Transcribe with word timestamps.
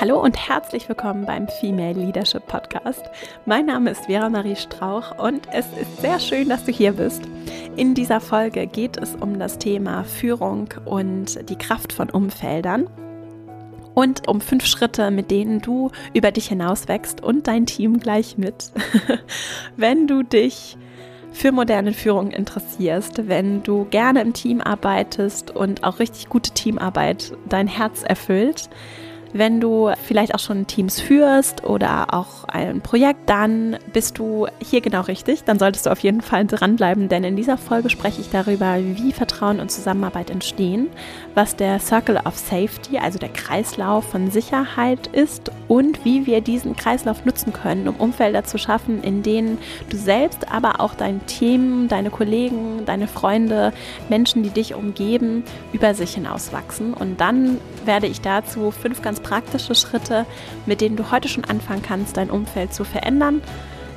Hallo 0.00 0.22
und 0.22 0.36
herzlich 0.48 0.88
willkommen 0.88 1.26
beim 1.26 1.48
Female 1.48 1.98
Leadership 1.98 2.46
Podcast. 2.46 3.02
Mein 3.46 3.66
Name 3.66 3.90
ist 3.90 4.06
Vera 4.06 4.28
Marie 4.28 4.54
Strauch 4.54 5.18
und 5.18 5.48
es 5.52 5.66
ist 5.76 6.00
sehr 6.00 6.20
schön, 6.20 6.48
dass 6.48 6.64
du 6.64 6.70
hier 6.70 6.92
bist. 6.92 7.22
In 7.74 7.96
dieser 7.96 8.20
Folge 8.20 8.68
geht 8.68 8.96
es 8.96 9.16
um 9.16 9.40
das 9.40 9.58
Thema 9.58 10.04
Führung 10.04 10.68
und 10.84 11.50
die 11.50 11.56
Kraft 11.56 11.92
von 11.92 12.10
Umfeldern 12.10 12.88
und 13.94 14.28
um 14.28 14.40
fünf 14.40 14.66
Schritte, 14.66 15.10
mit 15.10 15.32
denen 15.32 15.60
du 15.62 15.90
über 16.14 16.30
dich 16.30 16.46
hinaus 16.46 16.86
wächst 16.86 17.20
und 17.20 17.48
dein 17.48 17.66
Team 17.66 17.98
gleich 17.98 18.38
mit. 18.38 18.70
Wenn 19.76 20.06
du 20.06 20.22
dich 20.22 20.78
für 21.32 21.50
moderne 21.50 21.92
Führung 21.92 22.30
interessierst, 22.30 23.28
wenn 23.28 23.62
du 23.62 23.84
gerne 23.90 24.22
im 24.22 24.32
Team 24.32 24.60
arbeitest 24.60 25.54
und 25.54 25.84
auch 25.84 25.98
richtig 25.98 26.28
gute 26.28 26.52
Teamarbeit 26.52 27.32
dein 27.48 27.66
Herz 27.66 28.02
erfüllt, 28.02 28.70
wenn 29.32 29.60
du 29.60 29.90
vielleicht 30.04 30.34
auch 30.34 30.38
schon 30.38 30.66
Teams 30.66 31.00
führst 31.00 31.64
oder 31.64 32.14
auch 32.14 32.44
ein 32.44 32.80
Projekt, 32.80 33.28
dann 33.28 33.76
bist 33.92 34.18
du 34.18 34.46
hier 34.60 34.80
genau 34.80 35.02
richtig. 35.02 35.44
Dann 35.44 35.58
solltest 35.58 35.86
du 35.86 35.90
auf 35.90 36.00
jeden 36.00 36.20
Fall 36.20 36.46
dranbleiben, 36.46 37.08
denn 37.08 37.24
in 37.24 37.36
dieser 37.36 37.58
Folge 37.58 37.90
spreche 37.90 38.20
ich 38.20 38.30
darüber, 38.30 38.78
wie 38.78 39.12
Vertrauen 39.12 39.60
und 39.60 39.70
Zusammenarbeit 39.70 40.30
entstehen, 40.30 40.88
was 41.38 41.54
der 41.54 41.78
Circle 41.78 42.16
of 42.24 42.36
Safety, 42.36 42.98
also 42.98 43.16
der 43.16 43.28
Kreislauf 43.28 44.10
von 44.10 44.28
Sicherheit 44.28 45.06
ist 45.06 45.52
und 45.68 46.04
wie 46.04 46.26
wir 46.26 46.40
diesen 46.40 46.74
Kreislauf 46.74 47.24
nutzen 47.24 47.52
können, 47.52 47.86
um 47.86 47.94
Umfelder 47.94 48.42
zu 48.42 48.58
schaffen, 48.58 49.04
in 49.04 49.22
denen 49.22 49.58
du 49.88 49.96
selbst, 49.96 50.50
aber 50.50 50.80
auch 50.80 50.94
dein 50.94 51.24
Team, 51.26 51.86
deine 51.86 52.10
Kollegen, 52.10 52.84
deine 52.86 53.06
Freunde, 53.06 53.72
Menschen, 54.08 54.42
die 54.42 54.50
dich 54.50 54.74
umgeben, 54.74 55.44
über 55.72 55.94
sich 55.94 56.14
hinaus 56.14 56.52
wachsen. 56.52 56.92
Und 56.92 57.20
dann 57.20 57.58
werde 57.84 58.08
ich 58.08 58.20
dazu 58.20 58.72
fünf 58.72 59.00
ganz 59.00 59.20
praktische 59.20 59.76
Schritte, 59.76 60.26
mit 60.66 60.80
denen 60.80 60.96
du 60.96 61.12
heute 61.12 61.28
schon 61.28 61.44
anfangen 61.44 61.82
kannst, 61.82 62.16
dein 62.16 62.30
Umfeld 62.30 62.74
zu 62.74 62.82
verändern, 62.82 63.42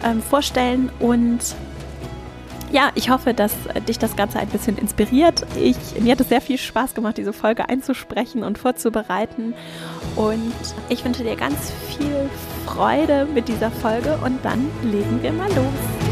ähm, 0.04 0.22
vorstellen. 0.22 0.92
Und 1.00 1.56
ja, 2.72 2.92
ich 2.96 3.10
hoffe, 3.10 3.34
dass 3.34 3.54
dich 3.88 4.00
das 4.00 4.16
Ganze 4.16 4.40
ein 4.40 4.48
bisschen 4.48 4.78
inspiriert. 4.78 5.46
Ich, 5.56 5.78
mir 6.00 6.14
hat 6.14 6.22
es 6.22 6.30
sehr 6.30 6.42
viel 6.42 6.58
Spaß 6.58 6.94
gemacht, 6.94 7.18
diese 7.18 7.34
Folge 7.34 7.68
einzusprechen 7.68 8.44
und 8.44 8.58
vorzubereiten. 8.58 9.54
Und 10.16 10.54
ich 10.90 11.04
wünsche 11.04 11.24
dir 11.24 11.36
ganz 11.36 11.72
viel 11.90 12.30
Freude 12.66 13.28
mit 13.34 13.48
dieser 13.48 13.72
Folge 13.72 14.18
und 14.24 14.44
dann 14.44 14.68
legen 14.84 15.22
wir 15.22 15.34
mal 15.34 15.50
los. 15.50 16.12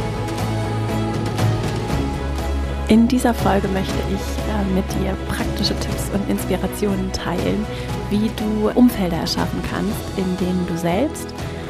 In 2.89 3.07
dieser 3.07 3.35
Folge 3.35 3.67
möchte 3.67 3.99
ich 4.11 4.19
äh, 4.19 4.75
mit 4.75 4.83
dir 4.95 5.15
praktische 5.27 5.79
Tipps 5.79 6.09
und 6.11 6.27
Inspirationen 6.27 7.11
teilen, 7.13 7.65
wie 8.09 8.31
du 8.35 8.71
Umfelder 8.73 9.17
erschaffen 9.17 9.61
kannst, 9.69 10.17
in 10.17 10.37
denen 10.37 10.65
du 10.67 10.75
selbst, 10.75 11.27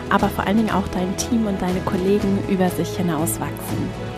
aber 0.09 0.29
vor 0.29 0.47
allen 0.47 0.57
Dingen 0.57 0.71
auch 0.71 0.87
dein 0.93 1.15
Team 1.17 1.45
und 1.45 1.61
deine 1.61 1.81
Kollegen 1.81 2.39
über 2.47 2.69
sich 2.69 2.95
hinaus 2.95 3.37
wachsen. 3.41 4.08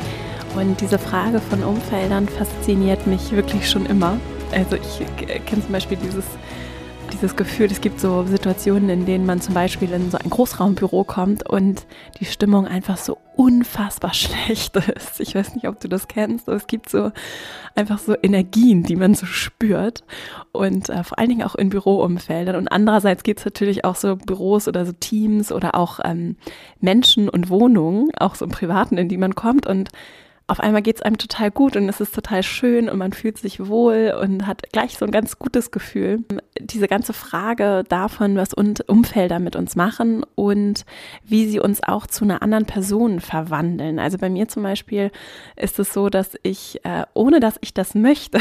Und 0.56 0.82
diese 0.82 1.00
Frage 1.00 1.40
von 1.40 1.64
Umfeldern 1.64 2.28
fasziniert 2.28 3.08
mich 3.08 3.32
wirklich 3.32 3.70
schon 3.70 3.86
immer. 3.86 4.18
Also 4.52 4.76
ich 4.76 5.46
kenne 5.46 5.64
zum 5.64 5.72
Beispiel 5.72 5.98
dieses 5.98 6.26
dieses 7.12 7.36
Gefühl, 7.36 7.68
es 7.72 7.82
gibt 7.82 8.00
so 8.00 8.24
Situationen, 8.26 8.90
in 8.90 9.06
denen 9.06 9.26
man 9.26 9.42
zum 9.42 9.54
Beispiel 9.54 9.92
in 9.92 10.10
so 10.12 10.18
ein 10.18 10.30
Großraumbüro 10.30 11.04
kommt 11.04 11.48
und 11.48 11.86
die 12.20 12.26
Stimmung 12.26 12.68
einfach 12.68 12.98
so 12.98 13.18
unfassbar 13.36 14.14
schlecht 14.16 14.76
ist. 14.76 15.20
Ich 15.20 15.36
weiß 15.36 15.56
nicht, 15.56 15.68
ob 15.68 15.80
du 15.80 15.88
das 15.88 16.08
kennst, 16.08 16.48
aber 16.48 16.58
es 16.58 16.68
gibt 16.68 16.90
so 16.90 17.12
einfach 17.76 18.00
so 18.00 18.16
Energien, 18.22 18.84
die 18.84 18.96
man 18.96 19.14
so 19.14 19.26
spürt 19.26 20.04
und 20.52 20.90
äh, 20.90 21.04
vor 21.04 21.20
allen 21.20 21.30
Dingen 21.30 21.44
auch 21.44 21.56
in 21.56 21.70
Büroumfeldern. 21.70 22.56
Und 22.56 22.68
andererseits 22.70 23.24
gibt 23.24 23.40
es 23.40 23.46
natürlich 23.46 23.86
auch 23.86 23.96
so 23.96 24.16
Büros 24.16 24.68
oder 24.68 24.86
so 24.86 24.92
Teams 24.94 25.52
oder 25.52 25.76
auch 25.76 26.00
ähm, 26.04 26.38
Menschen 26.80 27.30
und 27.30 27.50
Wohnungen, 27.50 28.10
auch 28.18 28.36
so 28.36 28.46
im 28.46 28.52
Privaten, 28.52 28.98
in 28.98 29.10
die 29.10 29.18
man 29.18 29.36
kommt 29.36 29.68
und 29.68 29.90
auf 30.52 30.60
einmal 30.60 30.82
geht 30.82 30.98
es 30.98 31.02
einem 31.02 31.18
total 31.18 31.50
gut 31.50 31.78
und 31.78 31.88
es 31.88 32.02
ist 32.02 32.14
total 32.14 32.44
schön 32.44 32.90
und 32.90 32.98
man 32.98 33.14
fühlt 33.14 33.38
sich 33.38 33.66
wohl 33.68 34.14
und 34.22 34.48
hat 34.48 34.64
gleich 34.74 34.98
so 34.98 35.06
ein 35.06 35.12
ganz 35.12 35.40
gutes 35.40 35.72
Gefühl. 35.72 36.26
Diese 36.60 36.90
ganze 36.90 37.14
Frage 37.14 37.86
davon, 37.88 38.36
was 38.36 38.54
Umfelder 38.54 39.40
mit 39.40 39.56
uns 39.56 39.78
machen 39.78 40.26
und 40.36 40.84
wie 41.24 41.48
sie 41.48 41.62
uns 41.62 41.82
auch 41.82 42.06
zu 42.06 42.26
einer 42.26 42.42
anderen 42.42 42.66
Person 42.66 43.22
verwandeln. 43.22 43.98
Also 43.98 44.18
bei 44.18 44.30
mir 44.30 44.50
zum 44.50 44.64
Beispiel 44.64 45.12
ist 45.56 45.80
es 45.80 45.94
so, 45.94 46.10
dass 46.10 46.32
ich, 46.44 46.84
äh, 46.84 47.04
ohne 47.14 47.40
dass 47.40 47.56
ich 47.62 47.74
das 47.74 47.96
möchte, 47.96 48.40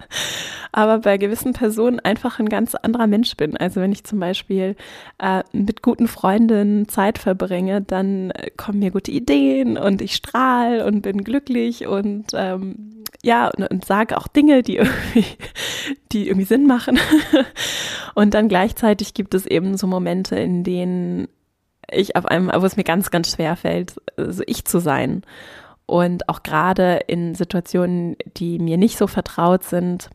aber 0.72 1.00
bei 1.00 1.18
gewissen 1.18 1.52
Personen 1.52 2.00
einfach 2.00 2.38
ein 2.38 2.48
ganz 2.48 2.74
anderer 2.74 3.06
Mensch 3.06 3.36
bin. 3.36 3.54
Also 3.58 3.82
wenn 3.82 3.92
ich 3.92 4.04
zum 4.04 4.18
Beispiel 4.18 4.76
äh, 5.18 5.42
mit 5.52 5.82
guten 5.82 6.08
Freundinnen 6.08 6.88
Zeit 6.88 7.18
verbringe, 7.18 7.82
dann 7.82 8.32
kommen 8.56 8.78
mir 8.78 8.92
gute 8.92 9.10
Ideen 9.10 9.76
und 9.76 10.00
ich 10.00 10.14
strahle 10.14 10.86
und 10.86 11.02
bin 11.02 11.22
glücklich 11.22 11.33
glücklich 11.34 11.86
und 11.88 12.26
ähm, 12.34 13.02
ja, 13.24 13.48
und, 13.48 13.68
und 13.68 13.84
sage 13.84 14.16
auch 14.16 14.28
Dinge, 14.28 14.62
die 14.62 14.76
irgendwie, 14.76 15.24
die 16.12 16.28
irgendwie 16.28 16.46
Sinn 16.46 16.66
machen. 16.66 16.98
und 18.14 18.34
dann 18.34 18.48
gleichzeitig 18.48 19.14
gibt 19.14 19.34
es 19.34 19.46
eben 19.46 19.76
so 19.76 19.88
Momente, 19.88 20.36
in 20.36 20.62
denen 20.62 21.28
ich 21.90 22.14
auf 22.14 22.26
einem, 22.26 22.50
wo 22.54 22.64
es 22.64 22.76
mir 22.76 22.84
ganz, 22.84 23.10
ganz 23.10 23.32
schwer 23.32 23.56
fällt, 23.56 24.00
so 24.16 24.42
ich 24.46 24.64
zu 24.64 24.78
sein. 24.78 25.22
Und 25.86 26.28
auch 26.28 26.42
gerade 26.42 27.00
in 27.08 27.34
Situationen, 27.34 28.16
die 28.36 28.58
mir 28.58 28.78
nicht 28.78 28.96
so 28.96 29.06
vertraut 29.06 29.64
sind, 29.64 30.10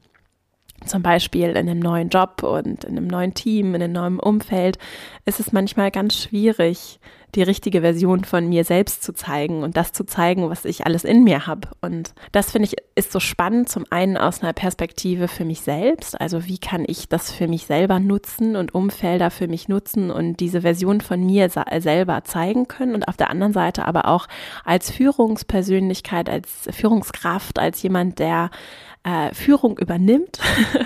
zum 0.85 1.03
Beispiel 1.03 1.49
in 1.49 1.69
einem 1.69 1.79
neuen 1.79 2.09
Job 2.09 2.41
und 2.43 2.85
in 2.85 2.97
einem 2.97 3.07
neuen 3.07 3.33
Team, 3.33 3.75
in 3.75 3.83
einem 3.83 3.93
neuen 3.93 4.19
Umfeld, 4.19 4.79
ist 5.25 5.41
es 5.41 5.51
manchmal 5.51 5.91
ganz 5.91 6.15
schwierig, 6.15 6.99
die 7.35 7.43
richtige 7.43 7.81
Version 7.81 8.23
von 8.23 8.49
mir 8.49 8.63
selbst 8.63 9.03
zu 9.03 9.13
zeigen 9.13 9.63
und 9.63 9.77
das 9.77 9.91
zu 9.91 10.03
zeigen, 10.03 10.49
was 10.49 10.65
ich 10.65 10.85
alles 10.85 11.03
in 11.03 11.23
mir 11.23 11.47
habe. 11.47 11.69
Und 11.81 12.13
das 12.31 12.51
finde 12.51 12.67
ich 12.67 12.75
ist 12.95 13.11
so 13.13 13.19
spannend, 13.19 13.69
zum 13.69 13.85
einen 13.89 14.17
aus 14.17 14.43
einer 14.43 14.51
Perspektive 14.51 15.29
für 15.29 15.45
mich 15.45 15.61
selbst, 15.61 16.19
also 16.19 16.45
wie 16.45 16.57
kann 16.57 16.83
ich 16.85 17.07
das 17.07 17.31
für 17.31 17.47
mich 17.47 17.65
selber 17.65 17.99
nutzen 17.99 18.57
und 18.57 18.75
Umfelder 18.75 19.31
für 19.31 19.47
mich 19.47 19.69
nutzen 19.69 20.11
und 20.11 20.41
diese 20.41 20.61
Version 20.61 20.99
von 20.99 21.25
mir 21.25 21.49
selber 21.49 22.23
zeigen 22.25 22.67
können 22.67 22.95
und 22.95 23.07
auf 23.07 23.15
der 23.15 23.29
anderen 23.29 23.53
Seite 23.53 23.85
aber 23.85 24.05
auch 24.09 24.27
als 24.65 24.91
Führungspersönlichkeit, 24.91 26.29
als 26.29 26.67
Führungskraft, 26.71 27.57
als 27.57 27.81
jemand, 27.81 28.19
der 28.19 28.49
äh, 29.03 29.33
Führung 29.33 29.77
übernimmt, 29.77 30.39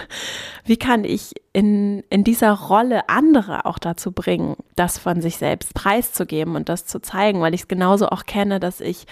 wie 0.66 0.78
kann 0.78 1.04
ich 1.04 1.34
in, 1.52 2.04
in 2.10 2.24
dieser 2.24 2.52
Rolle 2.52 3.10
andere 3.10 3.66
auch 3.66 3.80
dazu 3.80 4.12
bringen, 4.12 4.56
das 4.76 4.98
von 4.98 5.22
sich 5.22 5.38
selbst 5.38 5.74
preiszugeben 5.74 6.56
und 6.56 6.70
das 6.70 6.86
zu 6.86 7.00
zeigen, 7.00 7.42
weil 7.42 7.54
ich 7.54 7.62
es 7.62 7.68
genauso 7.68 8.10
auch 8.10 8.26
kenne, 8.26 8.60
dass 8.60 8.82
ich 8.82 9.06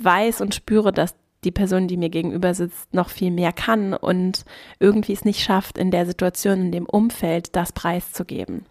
weiß 0.00 0.40
und 0.40 0.54
spüre, 0.54 0.92
dass 0.92 1.14
die 1.44 1.50
Person, 1.50 1.88
die 1.88 1.96
mir 1.96 2.08
gegenüber 2.08 2.54
sitzt, 2.54 2.94
noch 2.94 3.08
viel 3.08 3.30
mehr 3.30 3.52
kann 3.52 3.94
und 3.94 4.44
irgendwie 4.78 5.12
es 5.12 5.24
nicht 5.24 5.42
schafft, 5.42 5.76
in 5.76 5.90
der 5.90 6.06
Situation, 6.06 6.60
in 6.60 6.72
dem 6.72 6.86
Umfeld 6.86 7.56
das 7.56 7.72
preiszugeben. 7.72 8.64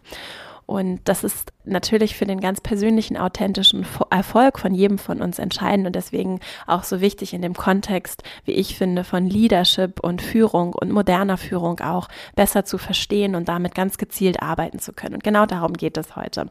Und 0.66 1.00
das 1.04 1.24
ist 1.24 1.52
natürlich 1.64 2.16
für 2.16 2.24
den 2.24 2.40
ganz 2.40 2.60
persönlichen, 2.60 3.16
authentischen 3.16 3.86
Erfolg 4.10 4.58
von 4.58 4.74
jedem 4.74 4.98
von 4.98 5.20
uns 5.20 5.38
entscheidend 5.38 5.86
und 5.86 5.94
deswegen 5.94 6.40
auch 6.66 6.84
so 6.84 7.00
wichtig 7.00 7.34
in 7.34 7.42
dem 7.42 7.54
Kontext, 7.54 8.22
wie 8.44 8.52
ich 8.52 8.76
finde, 8.76 9.04
von 9.04 9.26
Leadership 9.28 10.00
und 10.00 10.22
Führung 10.22 10.74
und 10.74 10.90
moderner 10.90 11.36
Führung 11.36 11.80
auch 11.80 12.08
besser 12.34 12.64
zu 12.64 12.78
verstehen 12.78 13.34
und 13.34 13.48
damit 13.48 13.74
ganz 13.74 13.98
gezielt 13.98 14.42
arbeiten 14.42 14.78
zu 14.78 14.92
können. 14.92 15.14
Und 15.14 15.24
genau 15.24 15.46
darum 15.46 15.74
geht 15.74 15.96
es 15.96 16.16
heute. 16.16 16.50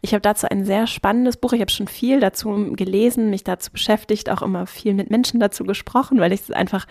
Ich 0.00 0.12
habe 0.12 0.22
dazu 0.22 0.46
ein 0.50 0.64
sehr 0.64 0.86
spannendes 0.86 1.36
Buch. 1.36 1.52
Ich 1.52 1.60
habe 1.60 1.70
schon 1.70 1.88
viel 1.88 2.20
dazu 2.20 2.72
gelesen, 2.72 3.30
mich 3.30 3.44
dazu 3.44 3.70
beschäftigt, 3.70 4.30
auch 4.30 4.42
immer 4.42 4.66
viel 4.66 4.94
mit 4.94 5.10
Menschen 5.10 5.40
dazu 5.40 5.64
gesprochen, 5.64 6.20
weil 6.20 6.32
ich 6.32 6.40
es 6.42 6.50
einfach 6.50 6.86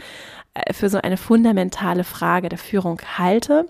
äh, 0.53 0.73
für 0.73 0.89
so 0.89 0.99
eine 0.99 1.17
fundamentale 1.17 2.03
Frage 2.03 2.49
der 2.49 2.59
Führung 2.59 3.01
halte. 3.17 3.65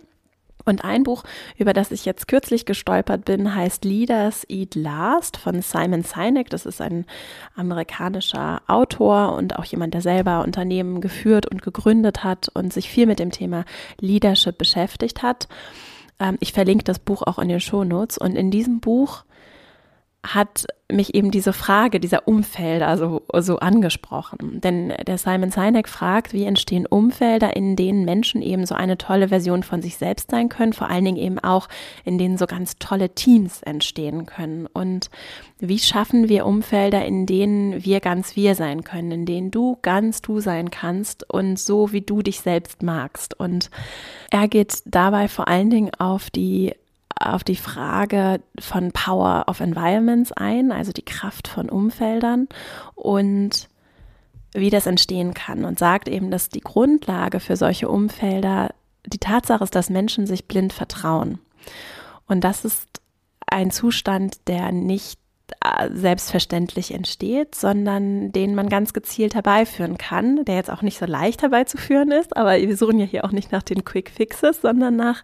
Und 0.69 0.85
ein 0.85 1.01
Buch, 1.01 1.23
über 1.57 1.73
das 1.73 1.91
ich 1.91 2.05
jetzt 2.05 2.27
kürzlich 2.27 2.65
gestolpert 2.65 3.25
bin, 3.25 3.55
heißt 3.55 3.83
Leaders 3.85 4.45
Eat 4.47 4.75
Last 4.75 5.37
von 5.37 5.63
Simon 5.63 6.03
Sinek. 6.03 6.51
Das 6.51 6.67
ist 6.67 6.79
ein 6.79 7.05
amerikanischer 7.55 8.61
Autor 8.67 9.33
und 9.33 9.57
auch 9.57 9.65
jemand, 9.65 9.95
der 9.95 10.01
selber 10.01 10.43
Unternehmen 10.43 11.01
geführt 11.01 11.47
und 11.47 11.63
gegründet 11.63 12.23
hat 12.23 12.49
und 12.53 12.71
sich 12.71 12.87
viel 12.87 13.07
mit 13.07 13.17
dem 13.17 13.31
Thema 13.31 13.65
Leadership 13.99 14.59
beschäftigt 14.59 15.23
hat. 15.23 15.47
Ähm, 16.19 16.37
ich 16.39 16.53
verlinke 16.53 16.83
das 16.83 16.99
Buch 16.99 17.23
auch 17.23 17.39
in 17.39 17.49
den 17.49 17.59
Shownotes. 17.59 18.19
Und 18.19 18.35
in 18.35 18.51
diesem 18.51 18.79
Buch 18.79 19.23
hat 20.21 20.67
mich 20.91 21.15
eben 21.15 21.31
diese 21.31 21.53
Frage 21.53 21.99
dieser 21.99 22.27
Umfelder 22.27 22.97
so, 22.97 23.21
so 23.37 23.59
angesprochen. 23.59 24.59
Denn 24.59 24.89
der 25.07 25.17
Simon 25.17 25.51
Sinek 25.51 25.87
fragt, 25.87 26.33
wie 26.33 26.43
entstehen 26.43 26.85
Umfelder, 26.85 27.55
in 27.55 27.75
denen 27.75 28.03
Menschen 28.03 28.41
eben 28.41 28.65
so 28.65 28.75
eine 28.75 28.97
tolle 28.97 29.29
Version 29.29 29.63
von 29.63 29.81
sich 29.81 29.97
selbst 29.97 30.31
sein 30.31 30.49
können, 30.49 30.73
vor 30.73 30.89
allen 30.89 31.05
Dingen 31.05 31.17
eben 31.17 31.39
auch, 31.39 31.69
in 32.03 32.17
denen 32.17 32.37
so 32.37 32.47
ganz 32.47 32.77
tolle 32.79 33.09
Teams 33.15 33.61
entstehen 33.61 34.25
können. 34.25 34.65
Und 34.65 35.09
wie 35.59 35.79
schaffen 35.79 36.27
wir 36.27 36.45
Umfelder, 36.45 37.05
in 37.05 37.25
denen 37.25 37.85
wir 37.85 38.01
ganz 38.01 38.35
wir 38.35 38.55
sein 38.55 38.83
können, 38.83 39.11
in 39.11 39.25
denen 39.25 39.51
du 39.51 39.77
ganz 39.81 40.21
du 40.21 40.41
sein 40.41 40.69
kannst 40.69 41.29
und 41.31 41.57
so, 41.59 41.93
wie 41.93 42.01
du 42.01 42.21
dich 42.21 42.41
selbst 42.41 42.83
magst. 42.83 43.39
Und 43.39 43.69
er 44.31 44.49
geht 44.49 44.81
dabei 44.85 45.29
vor 45.29 45.47
allen 45.47 45.69
Dingen 45.69 45.91
auf 45.97 46.29
die 46.29 46.73
auf 47.19 47.43
die 47.43 47.55
Frage 47.55 48.41
von 48.57 48.91
Power 48.91 49.45
of 49.47 49.59
Environments 49.59 50.31
ein, 50.31 50.71
also 50.71 50.91
die 50.91 51.05
Kraft 51.05 51.47
von 51.47 51.69
Umfeldern 51.69 52.47
und 52.95 53.69
wie 54.53 54.69
das 54.69 54.87
entstehen 54.87 55.33
kann 55.33 55.65
und 55.65 55.77
sagt 55.77 56.07
eben, 56.07 56.31
dass 56.31 56.49
die 56.49 56.61
Grundlage 56.61 57.39
für 57.39 57.55
solche 57.55 57.89
Umfelder 57.89 58.69
die 59.05 59.19
Tatsache 59.19 59.63
ist, 59.63 59.75
dass 59.75 59.89
Menschen 59.89 60.25
sich 60.25 60.47
blind 60.47 60.73
vertrauen. 60.73 61.39
Und 62.27 62.43
das 62.43 62.65
ist 62.65 62.87
ein 63.45 63.71
Zustand, 63.71 64.47
der 64.47 64.71
nicht 64.71 65.19
selbstverständlich 65.93 66.93
entsteht, 66.93 67.55
sondern 67.55 68.31
den 68.31 68.55
man 68.55 68.69
ganz 68.69 68.93
gezielt 68.93 69.35
herbeiführen 69.35 69.97
kann, 69.97 70.45
der 70.45 70.55
jetzt 70.55 70.71
auch 70.71 70.81
nicht 70.81 70.97
so 70.97 71.05
leicht 71.05 71.41
herbeizuführen 71.41 72.11
ist, 72.11 72.35
aber 72.35 72.57
wir 72.57 72.77
suchen 72.77 72.99
ja 72.99 73.05
hier 73.05 73.25
auch 73.25 73.31
nicht 73.31 73.51
nach 73.51 73.63
den 73.63 73.85
Quick 73.85 74.09
Fixes, 74.09 74.61
sondern 74.61 74.95
nach, 74.95 75.23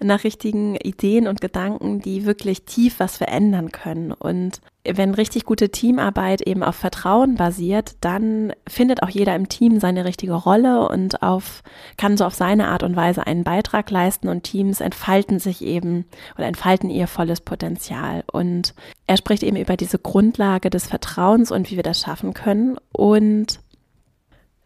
nach 0.00 0.24
richtigen 0.24 0.76
Ideen 0.76 1.26
und 1.26 1.40
Gedanken, 1.40 2.00
die 2.00 2.26
wirklich 2.26 2.64
tief 2.64 2.98
was 2.98 3.16
verändern 3.16 3.72
können. 3.72 4.12
Und 4.12 4.60
wenn 4.86 5.14
richtig 5.14 5.44
gute 5.44 5.70
Teamarbeit 5.70 6.42
eben 6.42 6.62
auf 6.62 6.76
Vertrauen 6.76 7.36
basiert, 7.36 7.96
dann 8.00 8.52
findet 8.68 9.02
auch 9.02 9.08
jeder 9.08 9.34
im 9.34 9.48
Team 9.48 9.80
seine 9.80 10.04
richtige 10.04 10.34
Rolle 10.34 10.88
und 10.88 11.22
auf, 11.22 11.62
kann 11.96 12.16
so 12.16 12.24
auf 12.24 12.34
seine 12.34 12.68
Art 12.68 12.82
und 12.82 12.94
Weise 12.94 13.26
einen 13.26 13.44
Beitrag 13.44 13.90
leisten 13.90 14.28
und 14.28 14.42
Teams 14.42 14.80
entfalten 14.80 15.38
sich 15.38 15.62
eben 15.62 16.04
oder 16.36 16.46
entfalten 16.46 16.90
ihr 16.90 17.06
volles 17.06 17.40
Potenzial. 17.40 18.24
Und 18.30 18.74
er 19.06 19.16
spricht 19.16 19.42
eben 19.42 19.56
über 19.56 19.76
diese 19.76 19.98
Grundlage 19.98 20.68
des 20.68 20.86
Vertrauens 20.86 21.50
und 21.50 21.70
wie 21.70 21.76
wir 21.76 21.82
das 21.82 22.00
schaffen 22.00 22.34
können 22.34 22.76
und 22.92 23.60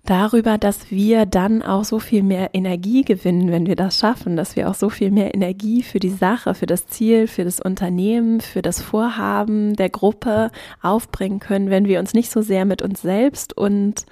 darüber, 0.08 0.58
dass 0.58 0.90
wir 0.90 1.26
dann 1.26 1.62
auch 1.62 1.84
so 1.84 1.98
viel 1.98 2.22
mehr 2.22 2.50
Energie 2.54 3.02
gewinnen, 3.02 3.50
wenn 3.50 3.66
wir 3.66 3.76
das 3.76 3.98
schaffen, 3.98 4.36
dass 4.36 4.56
wir 4.56 4.68
auch 4.70 4.74
so 4.74 4.88
viel 4.88 5.10
mehr 5.10 5.34
Energie 5.34 5.82
für 5.82 6.00
die 6.00 6.10
Sache, 6.10 6.54
für 6.54 6.66
das 6.66 6.86
Ziel, 6.86 7.26
für 7.26 7.44
das 7.44 7.60
Unternehmen, 7.60 8.40
für 8.40 8.62
das 8.62 8.80
Vorhaben 8.80 9.76
der 9.76 9.90
Gruppe 9.90 10.50
aufbringen 10.82 11.40
können, 11.40 11.70
wenn 11.70 11.86
wir 11.86 11.98
uns 11.98 12.14
nicht 12.14 12.30
so 12.30 12.40
sehr 12.40 12.64
mit 12.64 12.82
uns 12.82 13.02
selbst 13.02 13.56
und 13.56 14.06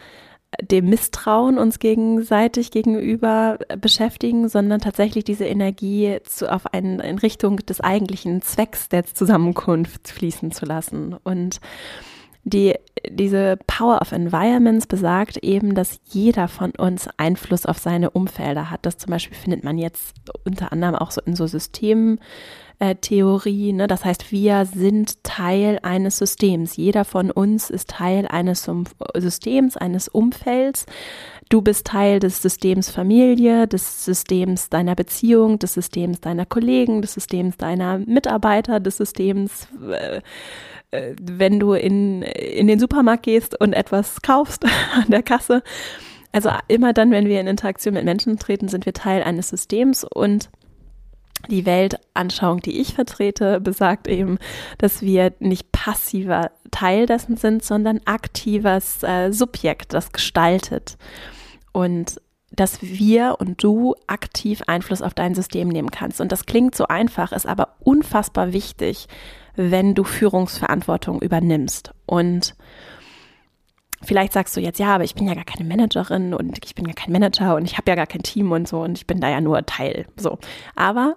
dem 0.62 0.88
Misstrauen 0.88 1.58
uns 1.58 1.78
gegenseitig 1.78 2.70
gegenüber 2.70 3.58
beschäftigen, 3.80 4.48
sondern 4.48 4.80
tatsächlich 4.80 5.24
diese 5.24 5.44
Energie 5.44 6.18
zu, 6.24 6.50
auf 6.50 6.72
einen, 6.72 7.00
in 7.00 7.18
Richtung 7.18 7.56
des 7.58 7.80
eigentlichen 7.80 8.42
Zwecks 8.42 8.88
der 8.88 9.04
Zusammenkunft 9.04 10.08
fließen 10.08 10.52
zu 10.52 10.64
lassen. 10.64 11.16
Und 11.24 11.60
die, 12.46 12.74
diese 13.10 13.58
Power 13.66 14.00
of 14.00 14.12
Environments 14.12 14.86
besagt 14.86 15.36
eben, 15.38 15.74
dass 15.74 15.98
jeder 16.10 16.46
von 16.46 16.70
uns 16.70 17.08
Einfluss 17.16 17.66
auf 17.66 17.78
seine 17.78 18.10
Umfelder 18.10 18.70
hat. 18.70 18.86
Das 18.86 18.98
zum 18.98 19.10
Beispiel 19.10 19.36
findet 19.36 19.64
man 19.64 19.78
jetzt 19.78 20.14
unter 20.44 20.70
anderem 20.70 20.94
auch 20.94 21.10
so 21.10 21.20
in 21.22 21.34
so 21.34 21.48
Systemtheorie. 21.48 23.72
Ne? 23.72 23.88
Das 23.88 24.04
heißt, 24.04 24.30
wir 24.30 24.64
sind 24.64 25.24
Teil 25.24 25.80
eines 25.82 26.18
Systems. 26.18 26.76
Jeder 26.76 27.04
von 27.04 27.32
uns 27.32 27.68
ist 27.68 27.90
Teil 27.90 28.28
eines 28.28 28.70
Systems, 29.16 29.76
eines 29.76 30.06
Umfelds. 30.06 30.86
Du 31.48 31.62
bist 31.62 31.86
Teil 31.86 32.18
des 32.18 32.42
Systems 32.42 32.90
Familie, 32.90 33.68
des 33.68 34.04
Systems 34.04 34.68
deiner 34.68 34.96
Beziehung, 34.96 35.58
des 35.60 35.74
Systems 35.74 36.20
deiner 36.20 36.44
Kollegen, 36.44 37.02
des 37.02 37.14
Systems 37.14 37.56
deiner 37.56 37.98
Mitarbeiter, 37.98 38.80
des 38.80 38.96
Systems 38.96 39.68
äh, 39.88 40.20
äh, 40.90 41.14
wenn 41.20 41.58
du 41.60 41.72
in, 41.74 42.22
in 42.22 42.66
den 42.66 42.78
Supermarkt 42.78 43.24
gehst 43.24 43.60
und 43.60 43.72
etwas 43.72 44.22
kaufst 44.22 44.64
an 44.94 45.10
der 45.10 45.22
Kasse. 45.22 45.62
Also 46.32 46.50
immer 46.68 46.92
dann, 46.92 47.10
wenn 47.10 47.28
wir 47.28 47.40
in 47.40 47.46
Interaktion 47.46 47.94
mit 47.94 48.04
Menschen 48.04 48.38
treten, 48.38 48.68
sind 48.68 48.86
wir 48.86 48.92
Teil 48.92 49.22
eines 49.22 49.48
Systems 49.48 50.04
und 50.04 50.50
die 51.48 51.64
Weltanschauung, 51.64 52.60
die 52.60 52.80
ich 52.80 52.94
vertrete, 52.94 53.60
besagt 53.60 54.08
eben, 54.08 54.38
dass 54.78 55.02
wir 55.02 55.32
nicht 55.38 55.70
passiver 55.70 56.50
Teil 56.70 57.06
dessen 57.06 57.36
sind, 57.36 57.64
sondern 57.64 58.00
aktives 58.04 59.02
äh, 59.02 59.32
Subjekt, 59.32 59.94
das 59.94 60.12
gestaltet. 60.12 60.96
Und 61.76 62.22
dass 62.52 62.80
wir 62.80 63.36
und 63.38 63.62
du 63.62 63.96
aktiv 64.06 64.62
Einfluss 64.66 65.02
auf 65.02 65.12
dein 65.12 65.34
System 65.34 65.68
nehmen 65.68 65.90
kannst. 65.90 66.22
Und 66.22 66.32
das 66.32 66.46
klingt 66.46 66.74
so 66.74 66.86
einfach, 66.86 67.32
ist 67.32 67.44
aber 67.44 67.74
unfassbar 67.80 68.54
wichtig, 68.54 69.08
wenn 69.56 69.94
du 69.94 70.02
Führungsverantwortung 70.02 71.20
übernimmst. 71.20 71.92
Und 72.06 72.54
Vielleicht 74.06 74.32
sagst 74.32 74.56
du 74.56 74.60
jetzt, 74.60 74.78
ja, 74.78 74.94
aber 74.94 75.02
ich 75.02 75.16
bin 75.16 75.26
ja 75.26 75.34
gar 75.34 75.44
keine 75.44 75.68
Managerin 75.68 76.32
und 76.32 76.64
ich 76.64 76.76
bin 76.76 76.86
ja 76.86 76.92
kein 76.92 77.10
Manager 77.10 77.56
und 77.56 77.64
ich 77.64 77.76
habe 77.76 77.90
ja 77.90 77.96
gar 77.96 78.06
kein 78.06 78.22
Team 78.22 78.52
und 78.52 78.68
so 78.68 78.80
und 78.80 78.96
ich 78.96 79.06
bin 79.06 79.20
da 79.20 79.28
ja 79.28 79.40
nur 79.40 79.66
Teil. 79.66 80.06
So. 80.16 80.38
Aber 80.76 81.16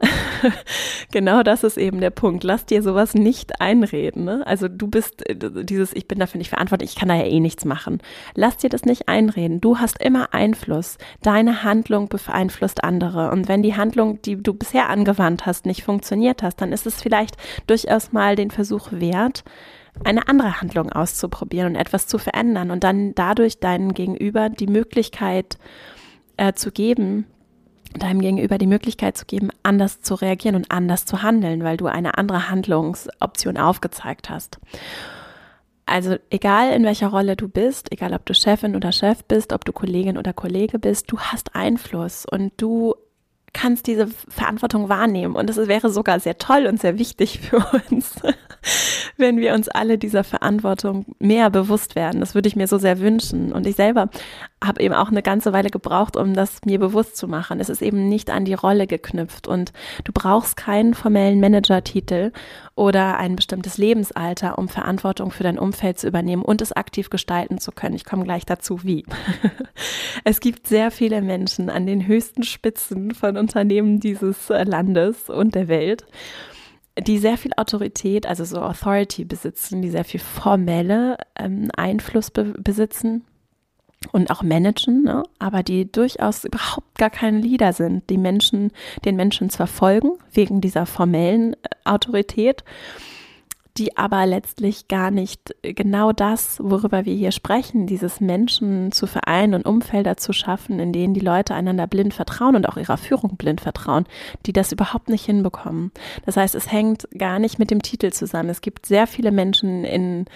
genau 1.12 1.44
das 1.44 1.64
ist 1.64 1.78
eben 1.78 2.02
der 2.02 2.10
Punkt. 2.10 2.44
Lass 2.44 2.66
dir 2.66 2.82
sowas 2.82 3.14
nicht 3.14 3.62
einreden. 3.62 4.24
Ne? 4.24 4.46
Also 4.48 4.68
du 4.68 4.88
bist 4.88 5.30
äh, 5.30 5.36
dieses, 5.64 5.94
ich 5.94 6.08
bin 6.08 6.18
dafür 6.18 6.40
nicht 6.40 6.50
verantwortlich, 6.50 6.92
ich 6.92 6.96
kann 6.96 7.10
da 7.10 7.16
ja 7.16 7.26
eh 7.26 7.40
nichts 7.40 7.64
machen. 7.64 8.00
Lass 8.34 8.58
dir 8.58 8.72
das 8.72 8.86
nicht 8.86 9.08
einreden. 9.08 9.62
Du 9.62 9.78
hast 9.78 10.02
immer 10.02 10.34
Einfluss. 10.34 10.98
Deine 11.22 11.64
Handlung 11.64 12.10
beeinflusst 12.10 12.84
andere. 12.84 13.30
Und 13.30 13.48
wenn 13.48 13.62
die 13.62 13.76
Handlung, 13.76 14.20
die 14.24 14.42
du 14.42 14.56
bisher 14.56 14.90
angewandt 14.90 15.46
hast, 15.46 15.68
nicht 15.68 15.84
funktioniert 15.84 16.42
hast, 16.42 16.60
dann 16.60 16.72
ist 16.72 16.88
es 16.88 17.02
vielleicht 17.02 17.38
durchaus 17.68 18.12
mal 18.12 18.36
den 18.36 18.50
Versuch 18.50 18.88
wert, 18.92 19.44
eine 20.04 20.28
andere 20.28 20.62
Handlung 20.62 20.92
auszuprobieren 20.92 21.74
und 21.74 21.76
etwas 21.76 22.08
zu 22.08 22.18
verändern 22.18 22.72
und 22.72 22.84
dann 22.84 23.14
dadurch 23.16 23.60
deinem 23.60 23.94
Gegenüber 23.94 24.50
die 24.50 24.68
Möglichkeit 24.68 25.58
äh, 26.38 26.54
zu 26.54 26.72
geben, 26.72 27.26
deinem 27.98 28.22
Gegenüber 28.22 28.58
die 28.58 28.68
Möglichkeit 28.68 29.18
zu 29.18 29.26
geben, 29.26 29.50
anders 29.64 30.02
zu 30.02 30.16
reagieren 30.16 30.56
und 30.56 30.72
anders 30.72 31.06
zu 31.06 31.24
handeln, 31.24 31.64
weil 31.64 31.78
du 31.78 31.88
eine 31.88 32.18
andere 32.18 32.50
Handlungsoption 32.50 33.58
aufgezeigt 33.58 34.30
hast. 34.30 34.60
Also 35.86 36.18
egal 36.30 36.72
in 36.72 36.84
welcher 36.84 37.08
Rolle 37.08 37.36
du 37.36 37.48
bist, 37.48 37.92
egal 37.92 38.14
ob 38.14 38.24
du 38.26 38.36
Chefin 38.36 38.76
oder 38.76 38.92
Chef 38.92 39.24
bist, 39.24 39.54
ob 39.54 39.66
du 39.66 39.74
Kollegin 39.74 40.20
oder 40.20 40.34
Kollege 40.34 40.78
bist, 40.78 41.12
du 41.12 41.20
hast 41.20 41.56
Einfluss 41.56 42.26
und 42.30 42.54
du 42.58 42.94
kannst 43.54 43.88
diese 43.88 44.08
Verantwortung 44.08 44.90
wahrnehmen. 44.90 45.36
Und 45.36 45.50
es 45.50 45.58
wäre 45.58 45.90
sogar 45.90 46.20
sehr 46.20 46.38
toll 46.38 46.66
und 46.66 46.80
sehr 46.80 46.98
wichtig 46.98 47.40
für 47.40 47.58
uns, 47.90 48.16
wenn 49.18 49.38
wir 49.38 49.54
uns 49.54 49.70
alle 49.70 49.98
dieser 49.98 50.24
Verantwortung 50.24 51.06
mehr 51.20 51.50
bewusst 51.50 51.96
werden. 51.96 52.20
Das 52.20 52.36
würde 52.36 52.48
ich 52.48 52.56
mir 52.56 52.68
so 52.68 52.78
sehr 52.78 53.00
wünschen. 53.00 53.52
Und 53.52 53.68
ich 53.68 53.76
selber 53.76 54.10
habe 54.64 54.82
eben 54.82 54.94
auch 54.94 55.10
eine 55.10 55.22
ganze 55.22 55.54
Weile 55.54 55.70
gebraucht, 55.70 56.18
um 56.18 56.34
das 56.34 56.62
mir 56.66 56.80
bewusst 56.80 57.16
zu 57.16 57.28
machen. 57.28 57.60
Es 57.60 57.70
ist 57.70 57.82
eben 57.82 58.10
nicht 58.10 58.30
an 58.30 58.44
die 58.44 58.54
Rolle 58.54 58.88
geknüpft 58.88 59.48
und 59.48 59.72
du 60.04 60.12
brauchst 60.12 60.58
keinen 60.58 60.94
formellen 60.94 61.40
Manager-Titel 61.40 62.32
oder 62.76 63.18
ein 63.18 63.38
bestimmtes 63.38 63.78
Lebensalter, 63.78 64.58
um 64.58 64.68
Verantwortung 64.68 65.32
für 65.32 65.44
dein 65.44 65.58
Umfeld 65.58 66.00
zu 66.00 66.08
übernehmen 66.08 66.44
und 66.44 66.62
es 66.62 66.74
aktiv 66.74 67.10
gestalten 67.10 67.60
zu 67.60 67.72
können. 67.72 67.96
Ich 67.96 68.06
komme 68.06 68.26
gleich 68.26 68.46
dazu, 68.46 68.84
wie. 68.84 69.06
es 70.26 70.42
gibt 70.42 70.68
sehr 70.68 70.92
viele 70.92 71.22
Menschen 71.22 71.70
an 71.70 71.86
den 71.86 72.06
höchsten 72.06 72.44
Spitzen 72.44 73.12
von 73.12 73.38
Unternehmen 73.38 74.00
dieses 74.02 74.50
äh, 74.50 74.64
Landes 74.64 75.30
und 75.30 75.56
der 75.56 75.68
Welt 75.68 76.06
die 77.02 77.18
sehr 77.18 77.38
viel 77.38 77.52
Autorität, 77.56 78.26
also 78.26 78.44
so 78.44 78.60
Authority 78.60 79.24
besitzen, 79.24 79.82
die 79.82 79.90
sehr 79.90 80.04
viel 80.04 80.20
formelle 80.20 81.16
ähm, 81.38 81.70
Einfluss 81.78 82.30
be 82.30 82.54
besitzen 82.58 83.24
und 84.12 84.32
auch 84.32 84.44
managen, 84.44 85.04
ne? 85.04 85.24
aber 85.40 85.64
die 85.64 85.92
durchaus 85.92 86.46
überhaupt 86.46 86.98
gar 86.98 87.10
keine 87.10 87.40
Leader 87.40 87.74
sind, 87.74 88.10
die 88.10 88.18
Menschen, 88.18 88.72
den 89.06 89.16
Menschen 89.16 89.50
zwar 89.50 89.68
folgen 89.68 90.12
wegen 90.32 90.62
dieser 90.62 90.86
formellen 90.86 91.54
äh, 91.54 91.58
Autorität, 91.86 92.64
die 93.78 93.98
aber 93.98 94.26
letztlich 94.26 94.88
gar 94.88 95.10
nicht 95.10 95.56
genau 95.62 96.12
das, 96.12 96.60
worüber 96.62 97.06
wir 97.06 97.14
hier 97.14 97.32
sprechen, 97.32 97.88
dieses 97.88 98.20
Menschen 98.20 98.92
zu 98.92 99.08
vereinen 99.08 99.54
und 99.54 99.66
Umfelder 99.66 100.18
zu 100.18 100.34
schaffen, 100.34 100.80
in 100.80 100.92
denen 100.92 101.14
die 101.14 101.22
Leute 101.22 101.54
einander 101.54 101.88
blind 101.88 102.14
vertrauen 102.14 102.56
und 102.56 102.68
auch 102.68 102.78
ihrer 102.78 102.98
Führung 102.98 103.38
blind 103.38 103.62
vertrauen, 103.62 104.06
die 104.46 104.54
das 104.54 104.72
überhaupt 104.72 105.08
nicht 105.08 105.26
hinbekommen. 105.26 105.92
Das 106.26 106.36
heißt, 106.36 106.56
es 106.56 106.72
hängt 106.72 107.08
gar 107.18 107.40
nicht 107.40 107.58
mit 107.58 107.72
dem 107.72 107.82
Titel 107.82 108.12
zusammen. 108.12 108.50
Es 108.50 108.62
gibt 108.62 108.86
sehr 108.86 109.08
viele 109.08 109.32
Menschen 109.32 109.86
in 109.86 110.26
äh, 110.26 110.30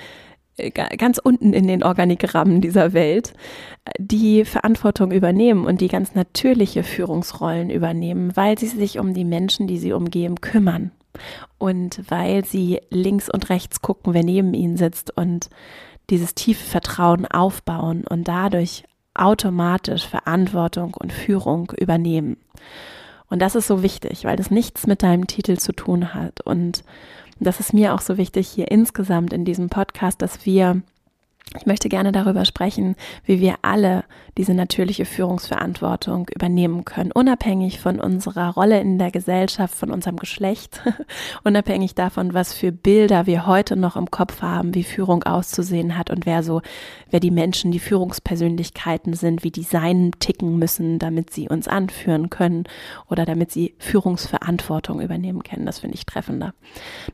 ganz 0.56 1.18
unten 1.18 1.54
in 1.54 1.68
den 1.68 1.84
Organigrammen 1.84 2.62
dieser 2.62 2.94
Welt, 2.94 3.34
die 3.98 4.46
Verantwortung 4.46 5.12
übernehmen 5.12 5.66
und 5.66 5.82
die 5.82 5.88
ganz 5.88 6.14
natürliche 6.16 6.84
Führungsrollen 6.84 7.70
übernehmen, 7.70 8.36
weil 8.36 8.58
sie 8.58 8.68
sich 8.68 9.00
um 9.00 9.14
die 9.14 9.26
Menschen, 9.26 9.68
die 9.68 9.80
sie 9.80 9.94
umgeben, 9.94 10.42
kümmern 10.42 10.92
und 11.58 12.02
weil 12.10 12.46
sie 12.46 12.82
links 12.90 13.30
und 13.30 13.50
rechts 13.50 13.82
gucken, 13.82 14.14
wer 14.14 14.24
neben 14.24 14.54
ihnen 14.54 14.78
sitzt 14.78 15.16
und 15.16 15.50
dieses 16.10 16.36
tiefe 16.36 16.64
Vertrauen 16.64 17.26
aufbauen 17.26 18.06
und 18.08 18.28
dadurch 18.28 18.84
automatisch 19.14 20.08
Verantwortung 20.08 20.94
und 20.94 21.14
Führung 21.14 21.72
übernehmen. 21.80 22.38
Und 23.30 23.42
das 23.42 23.56
ist 23.56 23.68
so 23.68 23.82
wichtig, 23.82 24.26
weil 24.26 24.36
das 24.36 24.52
nichts 24.52 24.86
mit 24.86 25.02
deinem 25.02 25.28
Titel 25.28 25.58
zu 25.58 25.72
tun 25.72 26.14
hat. 26.14 26.42
Und 26.42 26.84
das 27.44 27.60
ist 27.60 27.74
mir 27.74 27.94
auch 27.94 28.02
so 28.02 28.18
wichtig 28.18 28.48
hier 28.48 28.72
insgesamt 28.72 29.34
in 29.34 29.46
diesem 29.46 29.70
Podcast, 29.70 30.22
dass 30.22 30.46
wir 30.46 30.82
Ich 31.60 31.66
möchte 31.66 31.88
gerne 31.88 32.12
darüber 32.12 32.46
sprechen, 32.46 32.96
wie 33.26 33.40
wir 33.40 33.56
alle 33.62 34.04
diese 34.38 34.54
natürliche 34.54 35.06
Führungsverantwortung 35.06 36.28
übernehmen 36.34 36.84
können, 36.84 37.12
unabhängig 37.12 37.80
von 37.80 38.00
unserer 38.00 38.50
Rolle 38.50 38.80
in 38.80 38.98
der 38.98 39.12
Gesellschaft, 39.12 39.76
von 39.76 39.92
unserem 39.92 40.18
Geschlecht, 40.18 40.82
unabhängig 41.44 41.94
davon, 41.94 42.34
was 42.34 42.54
für 42.54 42.72
Bilder 42.72 43.28
wir 43.28 43.46
heute 43.46 43.76
noch 43.76 43.96
im 43.96 44.10
Kopf 44.10 44.42
haben, 44.42 44.74
wie 44.74 44.84
Führung 44.84 45.24
auszusehen 45.24 45.98
hat 45.98 46.10
und 46.10 46.26
wer 46.26 46.42
so, 46.42 46.62
wer 47.12 47.20
die 47.20 47.32
Menschen, 47.32 47.72
die 47.72 47.80
Führungspersönlichkeiten 47.80 49.14
sind, 49.14 49.44
wie 49.44 49.52
die 49.52 49.64
sein 49.64 50.12
ticken 50.20 50.58
müssen, 50.58 50.98
damit 50.98 51.32
sie 51.32 51.50
uns 51.50 51.68
anführen 51.68 52.32
können 52.32 52.64
oder 53.10 53.26
damit 53.26 53.52
sie 53.52 53.76
Führungsverantwortung 53.78 55.02
übernehmen 55.02 55.44
können. 55.44 55.66
Das 55.66 55.80
finde 55.80 55.96
ich 55.96 56.06
treffender. 56.08 56.54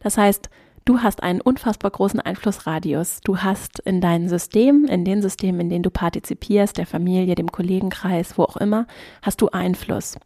Das 0.01 0.17
heißt, 0.17 0.49
Du 0.85 1.01
hast 1.01 1.21
einen 1.23 1.41
unfassbar 1.41 1.91
großen 1.91 2.19
Einflussradius. 2.19 3.21
Du 3.23 3.37
hast 3.39 3.79
in 3.79 4.01
deinem 4.01 4.27
System, 4.27 4.85
in 4.85 5.05
den 5.05 5.21
Systemen, 5.21 5.61
in 5.61 5.69
denen 5.69 5.83
du 5.83 5.91
partizipierst, 5.91 6.77
der 6.77 6.87
Familie, 6.87 7.35
dem 7.35 7.51
Kollegenkreis, 7.51 8.37
wo 8.37 8.43
auch 8.43 8.57
immer, 8.57 8.87
hast 9.21 9.41
du 9.41 9.49
Einfluss. 9.49 10.17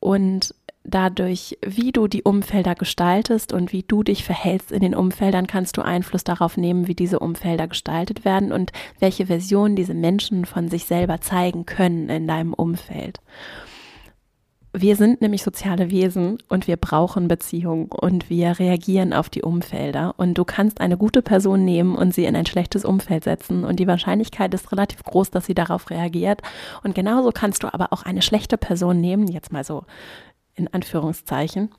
Und 0.00 0.54
dadurch, 0.82 1.58
wie 1.64 1.92
du 1.92 2.08
die 2.08 2.22
Umfelder 2.22 2.74
gestaltest 2.74 3.52
und 3.52 3.72
wie 3.72 3.82
du 3.82 4.02
dich 4.02 4.24
verhältst 4.24 4.72
in 4.72 4.80
den 4.80 4.94
Umfeldern, 4.94 5.46
kannst 5.46 5.76
du 5.76 5.82
Einfluss 5.82 6.24
darauf 6.24 6.56
nehmen, 6.56 6.86
wie 6.86 6.94
diese 6.94 7.18
Umfelder 7.18 7.68
gestaltet 7.68 8.24
werden 8.24 8.52
und 8.52 8.72
welche 8.98 9.26
Version 9.26 9.76
diese 9.76 9.94
Menschen 9.94 10.46
von 10.46 10.68
sich 10.68 10.86
selber 10.86 11.20
zeigen 11.20 11.66
können 11.66 12.08
in 12.08 12.26
deinem 12.26 12.54
Umfeld. 12.54 13.20
Wir 14.72 14.94
sind 14.94 15.20
nämlich 15.20 15.42
soziale 15.42 15.90
Wesen 15.90 16.38
und 16.48 16.68
wir 16.68 16.76
brauchen 16.76 17.26
Beziehungen 17.26 17.86
und 17.86 18.30
wir 18.30 18.60
reagieren 18.60 19.12
auf 19.12 19.28
die 19.28 19.42
Umfelder. 19.42 20.14
Und 20.16 20.34
du 20.34 20.44
kannst 20.44 20.80
eine 20.80 20.96
gute 20.96 21.22
Person 21.22 21.64
nehmen 21.64 21.96
und 21.96 22.14
sie 22.14 22.24
in 22.24 22.36
ein 22.36 22.46
schlechtes 22.46 22.84
Umfeld 22.84 23.24
setzen. 23.24 23.64
Und 23.64 23.80
die 23.80 23.88
Wahrscheinlichkeit 23.88 24.54
ist 24.54 24.70
relativ 24.70 25.02
groß, 25.02 25.30
dass 25.30 25.46
sie 25.46 25.54
darauf 25.54 25.90
reagiert. 25.90 26.42
Und 26.84 26.94
genauso 26.94 27.30
kannst 27.32 27.64
du 27.64 27.74
aber 27.74 27.92
auch 27.92 28.04
eine 28.04 28.22
schlechte 28.22 28.56
Person 28.56 29.00
nehmen, 29.00 29.26
jetzt 29.26 29.52
mal 29.52 29.64
so 29.64 29.84
in 30.54 30.72
Anführungszeichen, 30.72 31.70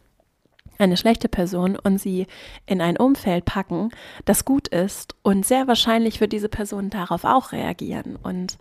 eine 0.78 0.98
schlechte 0.98 1.30
Person 1.30 1.78
und 1.78 1.98
sie 1.98 2.28
in 2.66 2.82
ein 2.82 2.98
Umfeld 2.98 3.46
packen, 3.46 3.92
das 4.26 4.44
gut 4.44 4.68
ist. 4.68 5.16
Und 5.22 5.46
sehr 5.46 5.68
wahrscheinlich 5.68 6.20
wird 6.20 6.34
diese 6.34 6.50
Person 6.50 6.90
darauf 6.90 7.24
auch 7.24 7.54
reagieren. 7.54 8.18
Und 8.22 8.58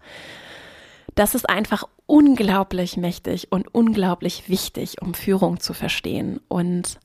das 1.21 1.35
ist 1.35 1.51
einfach 1.51 1.85
unglaublich 2.07 2.97
mächtig 2.97 3.49
und 3.51 3.75
unglaublich 3.75 4.49
wichtig, 4.49 5.03
um 5.03 5.13
Führung 5.13 5.61
zu 5.61 5.75
verstehen. 5.75 6.41
Und 6.49 6.99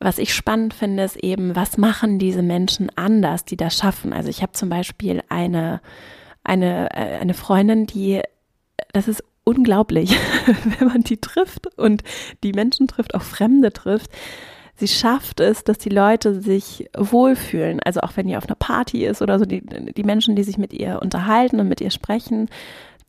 was 0.00 0.18
ich 0.18 0.34
spannend 0.34 0.74
finde, 0.74 1.04
ist 1.04 1.16
eben, 1.18 1.54
was 1.54 1.78
machen 1.78 2.18
diese 2.18 2.42
Menschen 2.42 2.90
anders, 2.96 3.44
die 3.44 3.56
das 3.56 3.76
schaffen? 3.78 4.12
Also 4.12 4.30
ich 4.30 4.42
habe 4.42 4.50
zum 4.50 4.68
Beispiel 4.68 5.22
eine, 5.28 5.80
eine, 6.42 6.90
äh, 6.90 7.18
eine 7.20 7.34
Freundin, 7.34 7.86
die, 7.86 8.20
das 8.92 9.06
ist 9.06 9.22
unglaublich, 9.44 10.18
wenn 10.80 10.88
man 10.88 11.02
die 11.02 11.18
trifft 11.18 11.68
und 11.78 12.02
die 12.42 12.52
Menschen 12.52 12.88
trifft, 12.88 13.14
auch 13.14 13.22
Fremde 13.22 13.72
trifft. 13.72 14.10
Sie 14.74 14.88
schafft 14.88 15.38
es, 15.38 15.62
dass 15.62 15.78
die 15.78 15.88
Leute 15.88 16.42
sich 16.42 16.90
wohlfühlen. 16.98 17.78
Also 17.78 18.00
auch 18.00 18.16
wenn 18.16 18.28
ihr 18.28 18.38
auf 18.38 18.46
einer 18.46 18.56
Party 18.56 19.06
ist 19.06 19.22
oder 19.22 19.38
so, 19.38 19.44
die, 19.44 19.62
die 19.64 20.02
Menschen, 20.02 20.34
die 20.34 20.42
sich 20.42 20.58
mit 20.58 20.72
ihr 20.72 20.98
unterhalten 21.00 21.60
und 21.60 21.68
mit 21.68 21.80
ihr 21.80 21.92
sprechen, 21.92 22.50